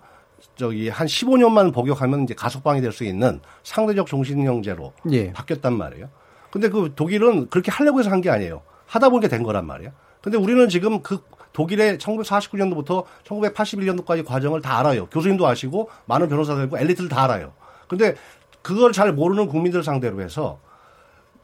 저기 0.55 0.89
한 0.89 1.07
15년만 1.07 1.73
복역하면 1.73 2.23
이제 2.23 2.33
가석방이 2.33 2.81
될 2.81 2.91
수 2.91 3.03
있는 3.03 3.39
상대적 3.63 4.07
종신형제로 4.07 4.93
예. 5.11 5.33
바뀌었단 5.33 5.75
말이에요. 5.77 6.09
근데 6.51 6.69
그 6.69 6.93
독일은 6.95 7.49
그렇게 7.49 7.71
하려고 7.71 7.99
해서 7.99 8.11
한 8.11 8.21
게 8.21 8.29
아니에요. 8.29 8.61
하다 8.85 9.09
보니까 9.09 9.27
된 9.27 9.41
거란 9.43 9.65
말이에요. 9.65 9.91
근데 10.21 10.37
우리는 10.37 10.69
지금 10.69 11.01
그 11.01 11.19
독일의 11.53 11.97
1949년도부터 11.97 13.05
1981년도까지 13.25 14.25
과정을 14.25 14.61
다 14.61 14.79
알아요. 14.79 15.07
교수님도 15.07 15.45
아시고 15.47 15.89
많은 16.05 16.29
변호사들고 16.29 16.77
엘리트를 16.77 17.09
다 17.09 17.23
알아요. 17.23 17.53
근데 17.87 18.15
그걸 18.61 18.91
잘 18.93 19.11
모르는 19.13 19.47
국민들 19.47 19.83
상대로 19.83 20.21
해서 20.21 20.59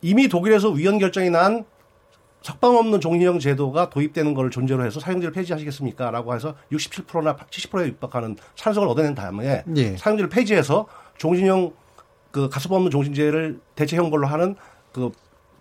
이미 0.02 0.30
독일에서 0.30 0.70
위헌 0.70 1.00
결정이 1.00 1.30
난 1.30 1.66
석방 2.42 2.76
없는 2.78 3.02
종신형 3.02 3.40
제도가 3.40 3.90
도입되는 3.90 4.34
것을 4.34 4.50
존재로 4.50 4.86
해서 4.86 5.00
사용제를 5.00 5.34
폐지하시겠습니까? 5.34 6.12
라고 6.12 6.34
해서 6.34 6.56
67%나 6.72 7.36
70%에 7.36 7.88
육박하는 7.88 8.38
찬성을 8.56 8.88
얻어낸 8.88 9.14
다음에 9.14 9.64
예. 9.76 9.98
사용제를 9.98 10.30
폐지해서 10.30 10.88
종신형 11.18 11.74
그 12.32 12.48
가습 12.50 12.72
없는 12.72 12.92
종신제를 12.92 13.60
대체 13.76 13.98
형벌로 13.98 14.28
하는 14.28 14.56
그 14.94 15.12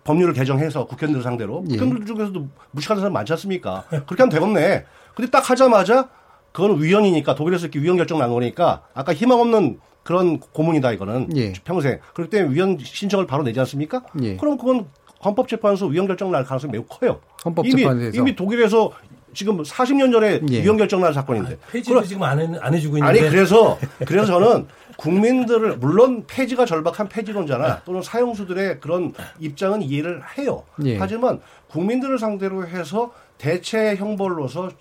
법률을 0.03 0.33
개정해서 0.33 0.85
국회의원들 0.87 1.21
상대로 1.21 1.63
예. 1.69 1.77
국회의원들 1.77 2.05
중에서도 2.05 2.47
무식하는 2.71 3.01
사람 3.01 3.13
많지 3.13 3.33
않습니까? 3.33 3.83
그렇게 3.89 4.23
하면 4.23 4.29
되겠네. 4.29 4.85
근데 5.15 5.29
딱 5.29 5.49
하자마자 5.49 6.09
그건 6.51 6.81
위헌이니까 6.81 7.35
독일에서 7.35 7.65
이렇게 7.65 7.79
위헌 7.79 7.97
결정 7.97 8.19
난 8.19 8.29
거니까 8.29 8.83
아까 8.93 9.13
희망 9.13 9.39
없는 9.39 9.79
그런 10.03 10.39
고문이다 10.39 10.93
이거는 10.93 11.29
예. 11.35 11.53
평생. 11.63 11.99
그렇기 12.13 12.31
때문에 12.31 12.55
위헌 12.55 12.79
신청을 12.79 13.27
바로 13.27 13.43
내지 13.43 13.59
않습니까? 13.59 14.03
예. 14.23 14.37
그럼 14.37 14.57
그건 14.57 14.87
헌법재판소 15.23 15.87
위헌 15.87 16.07
결정 16.07 16.31
날 16.31 16.43
가능성이 16.43 16.71
매우 16.71 16.83
커요. 16.83 17.19
헌법재판소에서 17.45 18.09
이미, 18.09 18.17
이미 18.17 18.35
독일에서 18.35 18.91
지금 19.33 19.61
40년 19.61 20.11
전에 20.11 20.41
예. 20.49 20.63
위헌 20.63 20.77
결정 20.77 21.01
난 21.01 21.13
사건인데. 21.13 21.53
아, 21.53 21.71
폐지도 21.71 22.01
지금 22.03 22.23
안, 22.23 22.39
해, 22.39 22.49
안 22.59 22.73
해주고 22.73 22.97
있는데. 22.97 23.19
아니 23.19 23.29
그래서 23.29 23.77
그래서 24.05 24.25
저는 24.25 24.67
국민들을 24.97 25.77
물론 25.77 26.25
폐지가 26.27 26.65
절박한 26.65 27.09
폐지론자나 27.09 27.83
또는 27.83 28.01
사용수들의 28.01 28.79
그런 28.79 29.13
입장은 29.39 29.81
이해를 29.81 30.21
해요. 30.37 30.63
예. 30.83 30.97
하지만 30.97 31.39
국민들을 31.67 32.17
상대로 32.17 32.67
해서 32.67 33.11
대체 33.37 33.95
형벌로서 33.95 34.71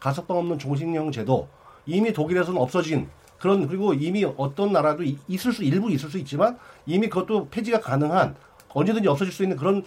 가석방 0.00 0.36
없는 0.36 0.58
종신형 0.58 1.12
제도 1.12 1.48
이미 1.86 2.12
독일에서는 2.12 2.60
없어진 2.60 3.08
그런 3.38 3.68
그리고 3.68 3.94
이미 3.94 4.24
어떤 4.24 4.72
나라도 4.72 5.04
있을 5.28 5.52
수 5.52 5.62
일부 5.62 5.90
있을 5.92 6.10
수 6.10 6.18
있지만 6.18 6.58
이미 6.86 7.08
그것도 7.08 7.48
폐지가 7.48 7.80
가능한 7.80 8.34
언제든지 8.78 9.08
없어질 9.08 9.32
수 9.32 9.42
있는 9.42 9.56
그런 9.56 9.82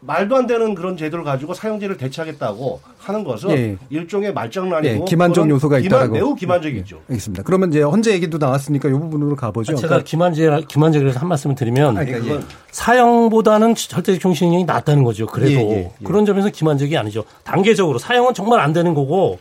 말도 0.00 0.36
안 0.36 0.46
되는 0.46 0.74
그런 0.74 0.96
제도를 0.96 1.24
가지고 1.24 1.54
사용제를 1.54 1.96
대체하겠다고 1.96 2.80
하는 2.98 3.24
것은 3.24 3.50
예. 3.50 3.76
일종의 3.90 4.32
말장난이고 4.32 5.00
예, 5.00 5.04
기만적 5.04 5.50
요소가 5.50 5.80
있다고 5.80 6.12
매우 6.12 6.34
기만적이죠. 6.36 6.96
예, 6.96 7.00
알겠습니다. 7.08 7.42
그러면 7.42 7.70
이제 7.70 7.82
헌재 7.82 8.12
얘기도 8.12 8.38
나왔으니까 8.38 8.88
이 8.88 8.92
부분으로 8.92 9.34
가보죠. 9.34 9.72
아, 9.72 9.76
제가 9.76 9.88
그러니까 9.88 10.08
기만제 10.08 10.66
기만제에서 10.68 11.18
한 11.18 11.28
말씀을 11.28 11.56
드리면 11.56 11.98
아, 11.98 12.04
그러니까 12.04 12.34
예. 12.34 12.40
사형보다는 12.70 13.74
절대적 13.74 14.20
종신형이 14.20 14.64
낫다는 14.64 15.02
거죠. 15.02 15.26
그래도 15.26 15.52
예, 15.52 15.92
예, 16.00 16.04
그런 16.04 16.24
점에서 16.24 16.48
기만적이 16.48 16.96
아니죠. 16.96 17.24
단계적으로 17.42 17.98
사형은 17.98 18.34
정말 18.34 18.60
안 18.60 18.72
되는 18.72 18.94
거고 18.94 19.40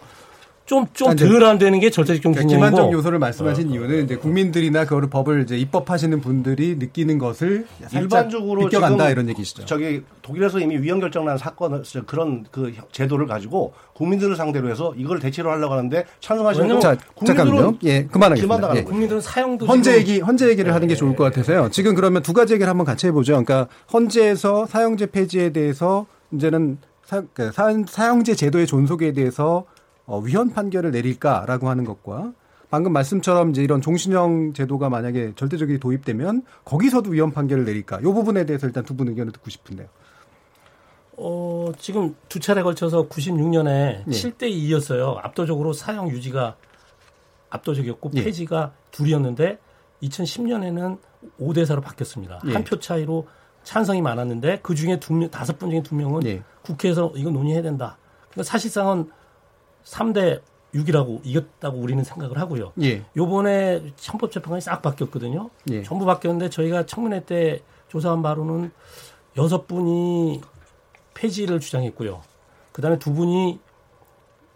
좀좀덜안 0.68 1.58
되는 1.58 1.80
게 1.80 1.90
절대적 1.90 2.22
경신형이고 2.22 2.50
그러니까 2.50 2.70
기만적 2.70 2.94
요소를 2.94 3.20
말씀하신 3.20 3.70
어. 3.70 3.72
이유는 3.72 4.04
이제 4.04 4.16
국민들이나 4.18 4.86
그 4.86 5.08
법을 5.08 5.44
이제 5.44 5.58
입법하시는 5.58 6.20
분들이 6.20 6.76
느끼는 6.76 7.18
것을 7.18 7.66
일반적으로 7.94 8.66
비껴간다 8.66 9.10
이런 9.10 9.30
얘기시죠. 9.30 9.66
저기 9.66 10.04
독일에서 10.22 10.60
이미 10.60 10.78
위헌 10.78 11.00
결정난 11.00 11.38
사건 11.38 11.84
그런 12.06 12.46
그 12.52 12.74
제도를 12.92 13.28
가지고 13.28 13.74
국민들을 13.94 14.36
상대로 14.36 14.70
해서 14.70 14.94
이걸 14.98 15.20
대체로 15.20 15.52
하려고 15.52 15.74
하는데 15.74 16.06
찬성하시는 16.20 16.82
자, 16.82 16.98
잠깐만요. 17.26 17.78
예, 17.86 18.04
그만하겠습니다. 18.06 18.76
예. 18.76 18.84
국민들은 18.84 19.22
사용도 19.22 19.66
헌재 19.66 19.96
얘기 19.96 20.20
헌재 20.20 20.50
얘기를 20.50 20.66
네. 20.66 20.74
하는 20.74 20.90
게 20.90 20.96
좋을 20.96 21.16
것 21.16 21.24
같아서요. 21.24 21.70
지금 21.72 21.96
그러면 21.96 22.22
두 22.22 22.34
가지 22.34 22.54
얘기를 22.54 22.70
한번 22.70 22.86
같이 22.86 23.08
해보죠. 23.08 23.42
그러니까 23.42 23.68
헌재에서 23.94 24.66
사용제 24.66 25.08
폐지에 25.08 25.52
대해서 25.52 26.06
이제는 26.34 26.78
사, 27.06 27.24
그 27.34 27.52
사용제 27.54 28.36
제도의 28.36 28.68
존속에 28.68 29.14
대해서 29.14 29.66
어, 30.08 30.20
위헌 30.20 30.52
판결을 30.54 30.92
내릴까라고 30.92 31.70
하는 31.70 31.84
것과 31.84 32.34
방금 32.70 32.92
말씀처럼 32.94 33.52
이제 33.52 33.62
이런 33.64 33.82
종신형 33.82 34.54
제도가 34.54 34.90
만약에 34.90 35.34
절대적이 35.36 35.80
도입되면 35.80 36.44
거기서도 36.66 37.12
위헌 37.12 37.32
판결을 37.32 37.66
내릴까? 37.66 38.00
이 38.00 38.04
부분에 38.04 38.46
대해서 38.46 38.66
일단 38.68 38.84
두 38.84 38.96
분 38.96 39.08
의견을 39.10 39.32
듣고 39.34 39.50
싶은데요. 39.50 39.88
어, 41.18 41.72
지금 41.78 42.16
두 42.30 42.40
차례 42.40 42.62
걸쳐서 42.64 43.08
96년에 43.08 44.04
예. 44.08 44.12
7대 44.12 44.44
2였어요. 44.44 45.18
압도적으로 45.24 45.74
사형 45.74 46.10
유지가 46.10 46.56
압도적이었고 47.50 48.12
예. 48.16 48.24
폐지가 48.24 48.74
둘이었는데 48.92 49.58
2010년에는 50.04 51.00
5대 51.40 51.64
4로 51.66 51.82
바뀌었습니다. 51.82 52.42
예. 52.48 52.54
한표 52.54 52.80
차이로 52.80 53.28
찬성이 53.64 54.02
많았는데 54.02 54.60
그 54.62 54.76
중에 54.76 55.00
두 55.00 55.14
명, 55.14 55.30
다섯 55.30 55.58
분 55.58 55.72
중에 55.72 55.82
두 55.84 55.96
명은 55.96 56.26
예. 56.26 56.44
국회에서 56.62 57.12
이거 57.16 57.30
논의해야 57.32 57.62
된다. 57.62 57.98
그러니까 58.30 58.44
사실상은 58.44 59.10
3대 59.92 60.42
6이라고 60.76 61.22
이겼다고 61.24 61.78
우리는 61.78 62.04
생각을 62.04 62.38
하고요. 62.38 62.74
예. 62.82 63.04
요번에 63.16 63.94
헌법재판관이 64.12 64.62
싹 64.62 64.82
바뀌었거든요. 64.82 65.50
예. 65.72 65.84
전부 65.84 66.06
바뀌었는데 66.06 66.50
저희가 66.50 66.86
청문회 66.86 67.24
때 67.24 67.62
조사한 67.88 68.22
바로는 68.22 68.72
여섯 69.38 69.66
분이 69.68 70.42
폐지를 71.14 71.60
주장했고요. 71.60 72.22
그 72.74 72.82
다음에 72.82 73.00
두 73.00 73.14
분이 73.14 73.60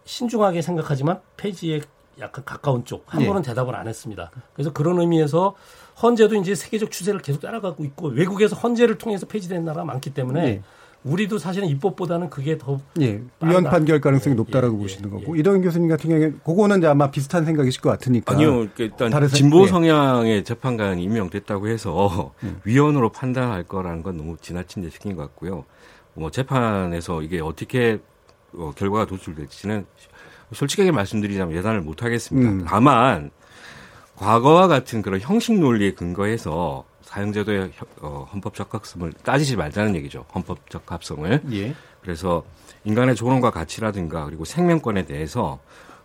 신중하게 0.03 0.61
생각하지만 0.61 1.21
폐지에 1.37 1.81
약간 2.19 2.43
가까운 2.43 2.83
쪽. 2.83 3.03
한 3.07 3.21
예. 3.21 3.27
분은 3.27 3.41
대답을 3.41 3.73
안 3.75 3.87
했습니다. 3.87 4.31
그래서 4.53 4.73
그런 4.73 4.99
의미에서 4.99 5.55
헌재도 6.03 6.35
이제 6.35 6.55
세계적 6.55 6.91
추세를 6.91 7.21
계속 7.21 7.39
따라가고 7.41 7.85
있고 7.85 8.09
외국에서 8.09 8.55
헌재를 8.55 8.97
통해서 8.97 9.25
폐지된 9.25 9.63
나라가 9.63 9.85
많기 9.85 10.13
때문에 10.13 10.45
예. 10.45 10.61
우리도 11.03 11.39
사실은 11.39 11.67
입법보다는 11.67 12.29
그게 12.29 12.57
더 12.57 12.79
예, 12.99 13.21
위헌 13.41 13.63
판결 13.63 13.99
가능성이 13.99 14.33
예, 14.33 14.37
높다라고 14.37 14.75
예, 14.75 14.81
보시는 14.81 15.09
예, 15.09 15.13
거고 15.13 15.35
예. 15.35 15.39
이동현 15.39 15.61
교수님 15.63 15.89
같은 15.89 16.09
경우에 16.09 16.31
그거는 16.45 16.77
이제 16.77 16.87
아마 16.87 17.09
비슷한 17.09 17.43
생각이실 17.43 17.81
것 17.81 17.89
같으니까 17.89 18.33
아니요 18.33 18.67
그러니까 18.75 19.05
일단 19.05 19.27
진보 19.29 19.63
예. 19.63 19.67
성향의 19.67 20.43
재판관이 20.43 21.03
임명됐다고 21.03 21.69
해서 21.69 22.33
음. 22.43 22.61
위헌으로 22.65 23.11
판단할 23.11 23.63
거라는 23.63 24.03
건 24.03 24.17
너무 24.17 24.37
지나친 24.39 24.83
예식인 24.83 25.15
것 25.15 25.23
같고요. 25.23 25.65
뭐 26.13 26.29
재판에서 26.29 27.23
이게 27.23 27.39
어떻게 27.39 27.99
어, 28.53 28.71
결과가 28.75 29.05
도출될지는 29.05 29.85
솔직하게 30.53 30.91
말씀드리자면 30.91 31.55
예단을 31.57 31.81
못 31.81 32.03
하겠습니다. 32.03 32.49
음. 32.49 32.65
다만 32.67 33.31
과거와 34.17 34.67
같은 34.67 35.01
그런 35.01 35.19
형식 35.19 35.57
논리에 35.57 35.93
근거해서 35.93 36.83
사형제도의 37.11 37.71
어, 38.01 38.25
헌법 38.31 38.55
적 38.55 38.73
합성을 38.73 39.11
따지지 39.23 39.57
말자는 39.57 39.95
얘기죠. 39.97 40.25
헌법 40.33 40.69
적 40.69 40.89
합성을. 40.89 41.41
예. 41.51 41.75
그래서 42.01 42.43
인간의 42.85 43.15
존엄과 43.15 43.51
가치라든가 43.51 44.25
그리고 44.25 44.45
생명권에 44.45 45.05
대해서 45.05 45.59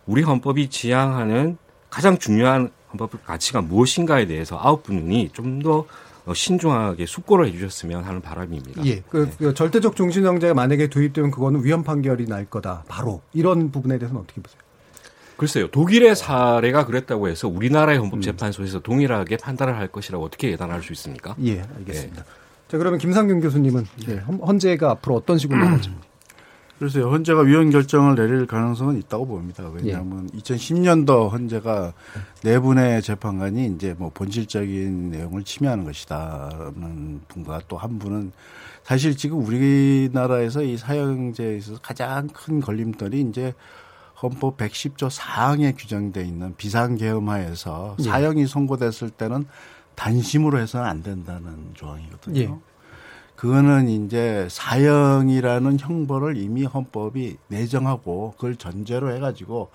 우리 0.05 0.21
헌법이 0.21 0.69
지향하는 0.69 1.57
가장 1.89 2.17
중요한 2.17 2.71
헌법 2.91 3.11
가치가 3.25 3.61
무엇인가에 3.61 4.27
대해서 4.27 4.59
아홉 4.61 4.83
분이 4.83 5.29
좀더 5.29 5.85
어, 6.25 6.33
신중하게 6.33 7.05
숙고를 7.05 7.47
해주셨으면 7.47 8.03
하는 8.03 8.19
바람입니다. 8.19 8.85
예, 8.85 9.01
그, 9.07 9.29
네. 9.29 9.35
그 9.37 9.53
절대적 9.53 9.95
종신형제가 9.95 10.53
만약에 10.53 10.87
도입되면 10.87 11.31
그거는 11.31 11.63
위헌 11.63 11.83
판결이 11.83 12.25
날 12.25 12.45
거다. 12.45 12.83
바로 12.89 13.21
이런 13.33 13.71
부분에 13.71 13.97
대해서는 13.97 14.21
어떻게 14.23 14.41
보세요? 14.41 14.59
글쎄요. 15.37 15.67
독일의 15.67 16.15
사례가 16.15 16.85
그랬다고 16.85 17.27
해서 17.27 17.47
우리나라의 17.47 17.99
헌법재판소에서 17.99 18.79
동일하게 18.79 19.37
판단을 19.37 19.77
할 19.77 19.87
것이라고 19.87 20.23
어떻게 20.25 20.51
예단할 20.51 20.81
수 20.81 20.93
있습니까? 20.93 21.35
예, 21.43 21.61
알겠습니다. 21.77 22.21
예. 22.21 22.25
자, 22.67 22.77
그러면 22.77 22.99
김상균 22.99 23.39
교수님은 23.41 23.85
예, 24.09 24.15
헌재가 24.15 24.89
앞으로 24.91 25.15
어떤 25.15 25.37
식으로 25.37 25.59
나갈지. 25.63 25.91
그래서 26.79 27.09
헌재가 27.09 27.41
위헌 27.41 27.71
결정을 27.71 28.13
내릴 28.15 28.45
가능성은 28.45 28.97
있다고 28.99 29.25
봅니다. 29.25 29.67
왜냐하면 29.73 30.29
예. 30.33 30.37
2010년도 30.39 31.31
헌재가 31.31 31.93
네 32.43 32.59
분의 32.59 33.01
재판관이 33.01 33.73
이제 33.75 33.95
뭐 33.97 34.11
본질적인 34.13 35.09
내용을 35.09 35.43
침해하는 35.43 35.85
것이다는 35.85 37.21
분과 37.27 37.61
또 37.67 37.77
한 37.77 37.97
분은 37.99 38.31
사실 38.83 39.17
지금 39.17 39.43
우리나라에서 39.43 40.61
이 40.63 40.77
사형제에 40.77 41.57
있어서 41.57 41.79
가장 41.81 42.27
큰 42.27 42.61
걸림돌이 42.61 43.21
이제 43.21 43.53
헌법 44.21 44.57
110조 44.57 45.09
4항에 45.09 45.75
규정돼 45.77 46.23
있는 46.23 46.55
비상계엄하에서 46.55 47.97
예. 47.99 48.03
사형이 48.03 48.47
선고됐을 48.47 49.11
때는 49.11 49.45
단심으로 49.95 50.59
해서는 50.59 50.87
안 50.87 51.03
된다는 51.03 51.71
조항이거든요. 51.73 52.39
예. 52.39 52.53
그거는 53.35 53.87
이제 53.87 54.47
사형이라는 54.49 55.79
형벌을 55.79 56.37
이미 56.37 56.65
헌법이 56.65 57.37
내정하고 57.47 58.33
그걸 58.35 58.55
전제로 58.55 59.13
해가지고 59.13 59.69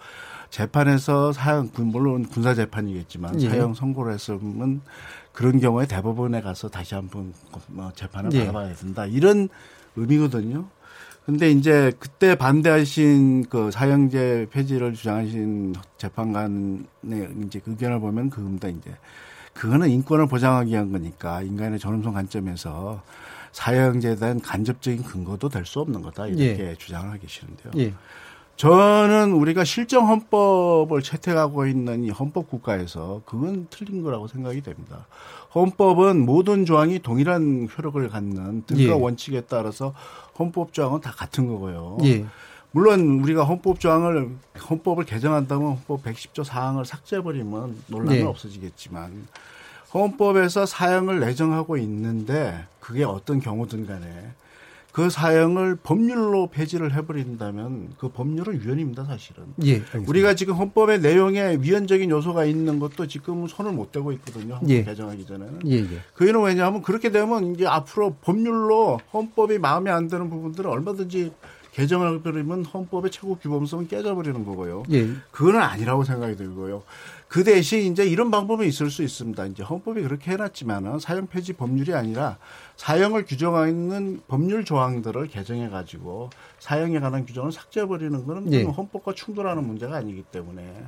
재판에서 0.50 1.32
사형 1.32 1.70
물론 1.74 2.26
군사 2.26 2.54
재판이겠지만 2.54 3.40
예. 3.40 3.48
사형 3.48 3.74
선고를 3.74 4.12
했으면 4.14 4.82
그런 5.32 5.60
경우에 5.60 5.86
대법원에 5.86 6.40
가서 6.40 6.68
다시 6.68 6.94
한번 6.94 7.32
뭐 7.68 7.92
재판을 7.94 8.32
예. 8.32 8.40
받아봐야 8.40 8.74
된다 8.74 9.06
이런 9.06 9.48
의미거든요. 9.94 10.66
근데 11.24 11.50
이제 11.50 11.92
그때 12.00 12.34
반대하신 12.34 13.44
그 13.48 13.70
사형제 13.70 14.48
폐지를 14.50 14.92
주장하신 14.94 15.74
재판관의 15.96 16.84
이제 17.46 17.60
그 17.64 17.70
의견을 17.72 18.00
보면 18.00 18.28
그겁니다. 18.30 18.68
이제 18.68 18.90
그거는 19.54 19.88
인권을 19.90 20.26
보장하기 20.26 20.72
위한 20.72 20.90
거니까 20.90 21.42
인간의 21.42 21.78
존엄성 21.78 22.14
관점에서 22.14 23.02
사형제에 23.52 24.16
대한 24.16 24.40
간접적인 24.40 25.04
근거도 25.04 25.48
될 25.48 25.64
수 25.64 25.78
없는 25.80 26.02
거다 26.02 26.26
이렇게 26.26 26.70
예. 26.70 26.74
주장을 26.74 27.08
하기 27.12 27.26
싫은데요. 27.28 27.72
예. 27.76 27.94
저는 28.56 29.32
우리가 29.32 29.64
실정 29.64 30.08
헌법을 30.08 31.02
채택하고 31.02 31.66
있는 31.66 32.04
이 32.04 32.10
헌법 32.10 32.48
국가에서 32.48 33.22
그건 33.24 33.66
틀린 33.70 34.02
거라고 34.02 34.28
생각이 34.28 34.60
됩니다. 34.60 35.06
헌법은 35.54 36.24
모든 36.24 36.64
조항이 36.64 36.98
동일한 37.00 37.68
효력을 37.76 38.08
갖는 38.08 38.64
등가 38.66 38.82
예. 38.82 38.90
원칙에 38.90 39.42
따라서 39.42 39.94
헌법 40.38 40.72
조항은 40.72 41.00
다 41.00 41.10
같은 41.10 41.46
거고요. 41.46 41.98
예. 42.04 42.24
물론 42.70 43.20
우리가 43.20 43.44
헌법 43.44 43.80
조항을 43.80 44.30
헌법을 44.70 45.04
개정한다면 45.04 45.72
헌법 45.72 46.02
110조 46.04 46.44
사항을 46.44 46.84
삭제해 46.84 47.22
버리면 47.22 47.82
논란은 47.88 48.20
예. 48.20 48.22
없어지겠지만 48.22 49.26
헌법에서 49.92 50.64
사형을 50.64 51.20
내정하고 51.20 51.76
있는데 51.76 52.66
그게 52.80 53.04
어떤 53.04 53.40
경우든 53.40 53.86
간에 53.86 54.32
그 54.92 55.08
사형을 55.08 55.76
법률로 55.76 56.48
폐지를 56.48 56.94
해버린다면 56.94 57.94
그 57.98 58.10
법률은 58.10 58.60
위헌입니다, 58.60 59.04
사실은. 59.04 59.44
예, 59.64 59.76
알겠습니다. 59.76 60.10
우리가 60.10 60.34
지금 60.34 60.54
헌법의 60.54 61.00
내용에 61.00 61.56
위헌적인 61.60 62.10
요소가 62.10 62.44
있는 62.44 62.78
것도 62.78 63.06
지금 63.06 63.48
손을 63.48 63.72
못 63.72 63.90
대고 63.90 64.12
있거든요. 64.12 64.54
헌법 64.54 64.70
예. 64.70 64.84
개정하기 64.84 65.24
전에는. 65.24 65.60
예, 65.66 65.76
예. 65.76 65.86
그 66.14 66.24
이유는 66.24 66.42
왜냐하면 66.42 66.82
그렇게 66.82 67.10
되면 67.10 67.54
이제 67.54 67.66
앞으로 67.66 68.16
법률로 68.20 69.00
헌법이 69.14 69.58
마음에 69.58 69.90
안 69.90 70.08
드는 70.08 70.28
부분들은 70.28 70.70
얼마든지 70.70 71.32
개정을 71.72 72.22
그러면 72.22 72.66
헌법의 72.66 73.10
최고 73.10 73.36
규범성은 73.36 73.88
깨져버리는 73.88 74.44
거고요. 74.44 74.82
예. 74.92 75.08
그거는 75.30 75.60
아니라고 75.60 76.04
생각이 76.04 76.36
들고요. 76.36 76.82
그 77.28 77.44
대신 77.44 77.90
이제 77.90 78.04
이런 78.04 78.30
방법이 78.30 78.68
있을 78.68 78.90
수 78.90 79.02
있습니다. 79.02 79.46
이제 79.46 79.62
헌법이 79.62 80.02
그렇게 80.02 80.32
해놨지만은 80.32 80.98
사형 80.98 81.28
폐지 81.28 81.54
법률이 81.54 81.94
아니라 81.94 82.36
사형을 82.76 83.24
규정하는 83.26 84.20
법률 84.28 84.64
조항들을 84.64 85.28
개정해 85.28 85.68
가지고 85.68 86.30
사형에 86.58 86.98
관한 87.00 87.24
규정을 87.24 87.52
삭제해 87.52 87.86
버리는 87.86 88.26
거는 88.26 88.52
예. 88.52 88.64
헌법과 88.64 89.14
충돌하는 89.14 89.64
문제가 89.64 89.96
아니기 89.96 90.22
때문에 90.22 90.86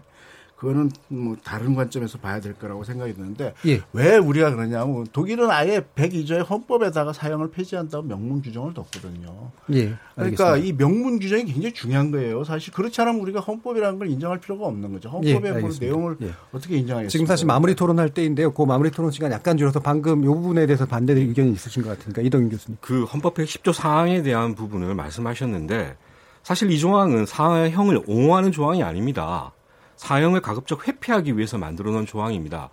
그거는 0.57 0.91
뭐 1.09 1.37
다른 1.43 1.75
관점에서 1.75 2.19
봐야 2.19 2.41
될 2.41 2.55
거라고 2.55 2.85
생각이 2.85 3.15
드는데 3.15 3.55
예. 3.67 3.83
왜 3.93 4.17
우리가 4.17 4.51
그러냐면 4.51 5.07
독일은 5.13 5.51
아예 5.51 5.81
102조의 5.81 6.49
헌법에다가 6.49 7.13
사형을 7.13 7.51
폐지한다고 7.51 8.07
명문 8.07 8.41
규정을 8.41 8.73
뒀거든요. 8.73 9.51
예. 9.73 9.95
그러니까. 10.15 10.57
이 10.57 10.73
명문 10.73 11.19
규정이 11.19 11.45
굉장히 11.45 11.75
중요한 11.75 12.11
거예요. 12.11 12.45
사실 12.45 12.73
그렇지 12.73 13.01
않으면 13.01 13.21
우리가 13.21 13.41
헌법이라는 13.41 13.99
걸 13.99 14.09
인정할 14.09 14.41
필요가 14.41 14.67
없는 14.67 14.93
거죠. 14.93 15.09
헌법의 15.09 15.35
예, 15.35 15.41
뭐 15.41 15.51
알겠습니다. 15.51 15.85
내용을 15.87 16.17
예. 16.23 16.31
어떻게 16.53 16.77
인정하겠습니까? 16.77 17.09
지금 17.09 17.27
사실 17.27 17.47
마무리 17.47 17.75
토론할 17.75 18.11
때인데요. 18.11 18.53
그 18.55 18.63
마무리 18.63 18.91
토론 18.91 19.11
시간 19.11 19.33
약간 19.33 19.59
줄여서 19.59 19.81
방금 19.81 20.23
이 20.23 20.27
부분에 20.27 20.67
대해서 20.67 20.87
반대 20.87 21.13
의견이 21.15 21.53
있으신 21.53 21.83
것 21.83 21.91
같으니까 21.91 22.23
이동윤 22.23 22.51
교수님. 22.51 22.79
그 22.81 23.05
헌법 23.05 23.35
110조 23.35 23.73
사항에 23.73 24.23
대한 24.23 24.55
부분을 24.55 24.95
말씀하셨는데 24.95 25.97
사실 26.43 26.71
이 26.71 26.79
조항은 26.79 27.27
사형을 27.27 28.03
옹호하는 28.07 28.53
조항이 28.53 28.83
아닙니다. 28.83 29.53
사형을 30.05 30.43
가급적 30.43 30.87
회피하기 30.87 31.37
위해서 31.39 31.57
만들어 31.57 31.91
놓은 31.91 32.05
조항입니다. 32.05 32.69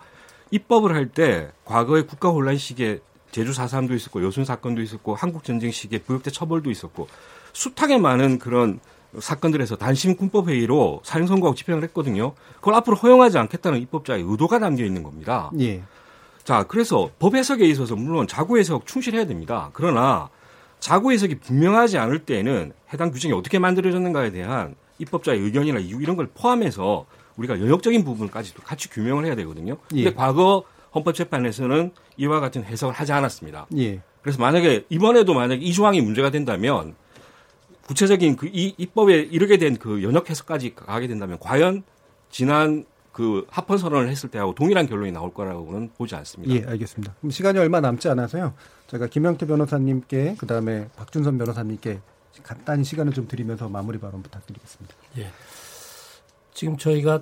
입법을 0.52 0.94
할 0.94 1.08
때 1.08 1.50
과거의 1.64 2.06
국가 2.06 2.28
혼란 2.30 2.58
시기에 2.58 3.00
제주 3.32 3.54
4.3도 3.54 3.96
있었고 3.96 4.22
여순 4.26 4.44
사건도 4.44 4.82
있었고 4.82 5.16
한국 5.16 5.46
전쟁 5.46 5.72
시기에 5.72 6.00
부역대 6.00 6.30
처벌도 6.30 6.70
있었고 6.70 7.08
숱하게 7.54 8.00
많은 8.00 8.38
그런 8.38 8.82
사건들에서 9.18 9.78
단심 9.78 10.18
군법 10.18 10.50
회의로 10.50 11.02
사형 11.06 11.28
선고하고 11.28 11.56
집행을 11.56 11.84
했거든요. 11.86 12.34
그걸 12.56 12.76
앞으로 12.76 12.98
허용하지 12.98 13.38
않겠다는 13.38 13.80
입법자의 13.80 14.24
의도가 14.28 14.60
담겨 14.60 14.84
있는 14.84 15.02
겁니다. 15.02 15.52
예. 15.60 15.82
자, 16.44 16.64
그래서 16.64 17.12
법 17.20 17.36
해석에 17.36 17.66
있어서 17.66 17.96
물론 17.96 18.28
자구 18.28 18.58
해석 18.58 18.86
충실해야 18.88 19.26
됩니다. 19.26 19.70
그러나 19.72 20.30
자구 20.80 21.14
해석이 21.14 21.40
분명하지 21.40 21.98
않을 21.98 22.20
때에는 22.20 22.74
해당 22.94 23.12
규정이 23.12 23.34
어떻게 23.34 23.58
만들어졌는가에 23.60 24.32
대한 24.32 24.76
입법자의 25.00 25.40
의견이나 25.40 25.80
이유 25.80 26.02
이런 26.02 26.18
걸 26.18 26.28
포함해서 26.34 27.06
우리가 27.38 27.60
영역적인 27.60 28.04
부분까지도 28.04 28.64
같이 28.64 28.90
규명을 28.90 29.26
해야 29.26 29.36
되거든요. 29.36 29.78
근데 29.90 30.04
예. 30.06 30.14
과거 30.14 30.64
헌법재판에서는 30.94 31.92
이와 32.18 32.40
같은 32.40 32.64
해석을 32.64 32.94
하지 32.94 33.12
않았습니다. 33.14 33.68
예. 33.78 34.02
그래서 34.22 34.40
만약에 34.40 34.86
이번에도 34.90 35.34
만약에 35.34 35.62
이 35.64 35.74
조항이 35.74 36.02
문제가 36.02 36.30
된다면 36.30 36.96
구체적인 37.86 38.36
그 38.36 38.48
이 38.48 38.74
입법에 38.78 39.20
이르게 39.20 39.58
된 39.58 39.78
그 39.78 40.04
연역 40.04 40.30
해석까지 40.30 40.76
가게 40.76 41.08
된다면 41.08 41.38
과연 41.40 41.84
지난 42.30 42.86
그 43.12 43.46
합헌 43.50 43.78
선언을 43.78 44.10
했을 44.10 44.30
때하고 44.30 44.54
동일한 44.56 44.88
결론이 44.88 45.12
나올 45.12 45.34
거라고는 45.34 45.92
보지 45.98 46.16
않습니다. 46.16 46.54
예, 46.54 46.64
알겠습니다. 46.66 47.14
그럼 47.20 47.32
시간이 47.32 47.60
얼마 47.60 47.82
남지 47.82 48.08
않아서요. 48.10 48.54
제가 48.88 49.08
김영태 49.08 49.46
변호사님께 49.48 50.36
그다음에 50.38 50.88
박준선 50.96 51.38
변호사님께 51.38 52.00
간단히 52.44 52.84
시간을 52.86 53.12
좀 53.14 53.28
드리면서 53.28 53.68
마무리 53.68 53.98
발언 54.00 54.24
부탁드리겠습니다. 54.24 54.96
예. 55.18 55.32
지금 56.54 56.78
저희가 56.78 57.22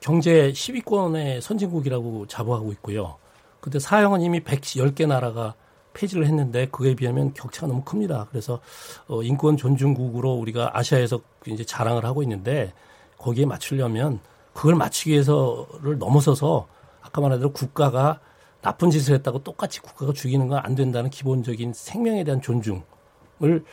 경제 0.00 0.50
10위권의 0.52 1.40
선진국이라고 1.40 2.26
자부하고 2.26 2.72
있고요. 2.72 3.16
근데 3.60 3.78
사형은 3.78 4.22
이미 4.22 4.40
110개 4.40 5.06
나라가 5.06 5.54
폐지를 5.92 6.26
했는데 6.26 6.66
그에 6.68 6.94
비하면 6.94 7.34
격차가 7.34 7.66
너무 7.66 7.82
큽니다. 7.84 8.26
그래서 8.30 8.60
어, 9.08 9.22
인권 9.22 9.56
존중국으로 9.56 10.32
우리가 10.34 10.70
아시아에서 10.78 11.20
이제 11.46 11.64
자랑을 11.64 12.04
하고 12.04 12.22
있는데 12.22 12.72
거기에 13.18 13.44
맞추려면 13.44 14.20
그걸 14.54 14.76
맞추기 14.76 15.10
위해서를 15.10 15.98
넘어서서 15.98 16.66
아까 17.02 17.20
말한 17.20 17.40
대로 17.40 17.52
국가가 17.52 18.20
나쁜 18.62 18.90
짓을 18.90 19.14
했다고 19.16 19.42
똑같이 19.42 19.80
국가가 19.80 20.12
죽이는 20.12 20.48
건 20.48 20.60
안 20.64 20.74
된다는 20.74 21.10
기본적인 21.10 21.72
생명에 21.72 22.24
대한 22.24 22.40
존중을 22.40 23.64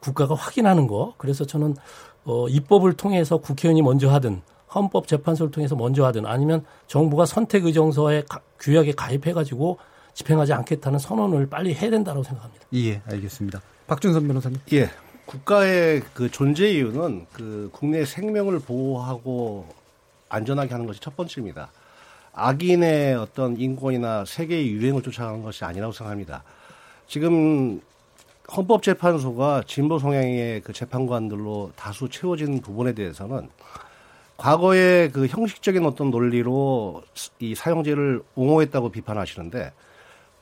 국가가 0.00 0.34
확인하는 0.34 0.86
거. 0.86 1.14
그래서 1.18 1.44
저는 1.44 1.76
어, 2.26 2.48
입법을 2.48 2.94
통해서 2.94 3.36
국회의원이 3.38 3.82
먼저 3.82 4.10
하든 4.10 4.42
헌법재판소를 4.74 5.50
통해서 5.52 5.74
먼저 5.76 6.04
하든 6.06 6.26
아니면 6.26 6.64
정부가 6.88 7.24
선택의정서에 7.24 8.24
가- 8.28 8.40
규약에 8.60 8.92
가입해가지고 8.92 9.78
집행하지 10.12 10.52
않겠다는 10.52 10.98
선언을 10.98 11.46
빨리 11.48 11.72
해야 11.74 11.90
된다고 11.90 12.22
생각합니다. 12.22 12.66
예, 12.74 13.00
알겠습니다. 13.06 13.62
박준선 13.86 14.26
변호사님. 14.26 14.58
예. 14.72 14.90
국가의 15.26 16.02
그 16.14 16.30
존재 16.30 16.70
이유는 16.70 17.26
그 17.32 17.68
국내 17.72 18.04
생명을 18.04 18.58
보호하고 18.60 19.66
안전하게 20.28 20.70
하는 20.72 20.86
것이 20.86 21.00
첫 21.00 21.16
번째입니다. 21.16 21.70
악인의 22.32 23.14
어떤 23.16 23.56
인권이나 23.58 24.24
세계의 24.24 24.68
유행을 24.72 25.02
쫓아가는 25.02 25.42
것이 25.42 25.64
아니라고 25.64 25.92
생각합니다. 25.92 26.44
지금 27.08 27.80
헌법재판소가 28.54 29.64
진보 29.66 29.98
성향의 29.98 30.60
그 30.60 30.72
재판관들로 30.72 31.72
다수 31.74 32.08
채워진 32.08 32.60
부분에 32.60 32.92
대해서는 32.92 33.48
과거의 34.36 35.10
그 35.10 35.26
형식적인 35.26 35.84
어떤 35.84 36.10
논리로 36.10 37.02
이 37.38 37.54
사형제를 37.54 38.22
옹호했다고 38.34 38.90
비판하시는데 38.90 39.72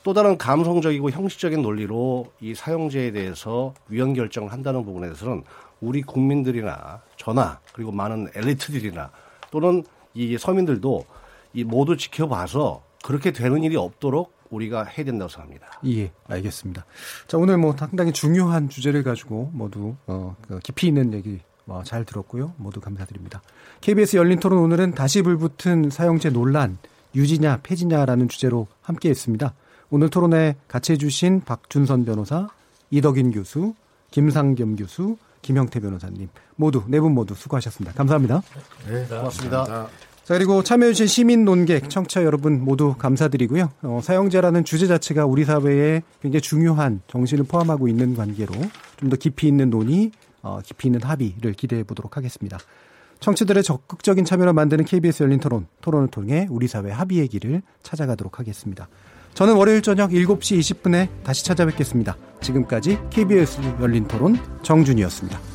또 0.02 0.12
다른 0.12 0.36
감성적이고 0.36 1.10
형식적인 1.10 1.62
논리로 1.62 2.26
이 2.40 2.54
사형제에 2.54 3.12
대해서 3.12 3.72
위헌 3.88 4.12
결정을 4.12 4.52
한다는 4.52 4.84
부분에 4.84 5.06
대해서는 5.06 5.44
우리 5.80 6.02
국민들이나 6.02 7.00
저나 7.16 7.60
그리고 7.72 7.90
많은 7.90 8.28
엘리트들이나 8.34 9.10
또는 9.50 9.82
이 10.12 10.36
서민들도 10.36 11.06
이 11.54 11.64
모두 11.64 11.96
지켜봐서 11.96 12.82
그렇게 13.02 13.32
되는 13.32 13.62
일이 13.62 13.76
없도록 13.76 14.33
우리가 14.54 14.84
해야 14.84 15.04
된다고 15.04 15.28
생각합니다. 15.28 15.66
예, 15.86 16.10
알겠습니다. 16.28 16.84
자, 17.26 17.36
오늘 17.38 17.58
뭐 17.58 17.74
상당히 17.78 18.12
중요한 18.12 18.68
주제를 18.68 19.02
가지고 19.02 19.50
모두 19.52 19.96
어, 20.06 20.36
그 20.46 20.58
깊이 20.60 20.86
있는 20.88 21.12
얘기 21.12 21.40
어, 21.66 21.82
잘 21.84 22.04
들었고요. 22.04 22.54
모두 22.56 22.80
감사드립니다. 22.80 23.42
KBS 23.80 24.16
열린 24.16 24.38
토론 24.40 24.58
오늘은 24.60 24.92
다시 24.92 25.22
불붙은 25.22 25.90
사형제 25.90 26.30
논란 26.30 26.78
유지냐 27.14 27.60
폐지냐라는 27.62 28.28
주제로 28.28 28.66
함께 28.82 29.08
했습니다. 29.10 29.54
오늘 29.90 30.10
토론에 30.10 30.56
같이 30.66 30.92
해주신 30.92 31.42
박준선 31.44 32.04
변호사, 32.04 32.48
이덕인 32.90 33.30
교수, 33.32 33.74
김상겸 34.10 34.76
교수, 34.76 35.16
김형태 35.42 35.78
변호사님 35.80 36.28
모두 36.56 36.82
네 36.88 37.00
분 37.00 37.12
모두 37.12 37.34
수고하셨습니다. 37.34 37.94
감사합니다. 37.96 38.42
네, 38.88 39.06
고맙습니다. 39.06 39.88
자, 40.24 40.32
그리고 40.34 40.62
참여해주신 40.62 41.06
시민 41.06 41.44
논객, 41.44 41.90
청취자 41.90 42.24
여러분 42.24 42.64
모두 42.64 42.94
감사드리고요. 42.96 43.70
어, 43.82 44.00
사형제라는 44.02 44.64
주제 44.64 44.86
자체가 44.86 45.26
우리 45.26 45.44
사회에 45.44 46.02
굉장히 46.22 46.40
중요한 46.40 47.02
정신을 47.08 47.44
포함하고 47.44 47.88
있는 47.88 48.14
관계로 48.16 48.54
좀 48.96 49.10
더 49.10 49.16
깊이 49.16 49.46
있는 49.48 49.68
논의, 49.68 50.12
어, 50.40 50.60
깊이 50.64 50.88
있는 50.88 51.02
합의를 51.02 51.52
기대해 51.52 51.82
보도록 51.82 52.16
하겠습니다. 52.16 52.58
청취들의 53.20 53.62
적극적인 53.62 54.24
참여를 54.24 54.54
만드는 54.54 54.86
KBS 54.86 55.24
열린 55.24 55.40
토론, 55.40 55.66
토론을 55.82 56.08
통해 56.08 56.46
우리 56.50 56.68
사회 56.68 56.90
합의의 56.90 57.28
길을 57.28 57.60
찾아가도록 57.82 58.38
하겠습니다. 58.38 58.88
저는 59.34 59.56
월요일 59.56 59.82
저녁 59.82 60.10
7시 60.10 60.58
20분에 60.58 61.08
다시 61.22 61.44
찾아뵙겠습니다. 61.44 62.16
지금까지 62.40 62.98
KBS 63.10 63.60
열린 63.80 64.08
토론 64.08 64.38
정준이었습니다. 64.62 65.53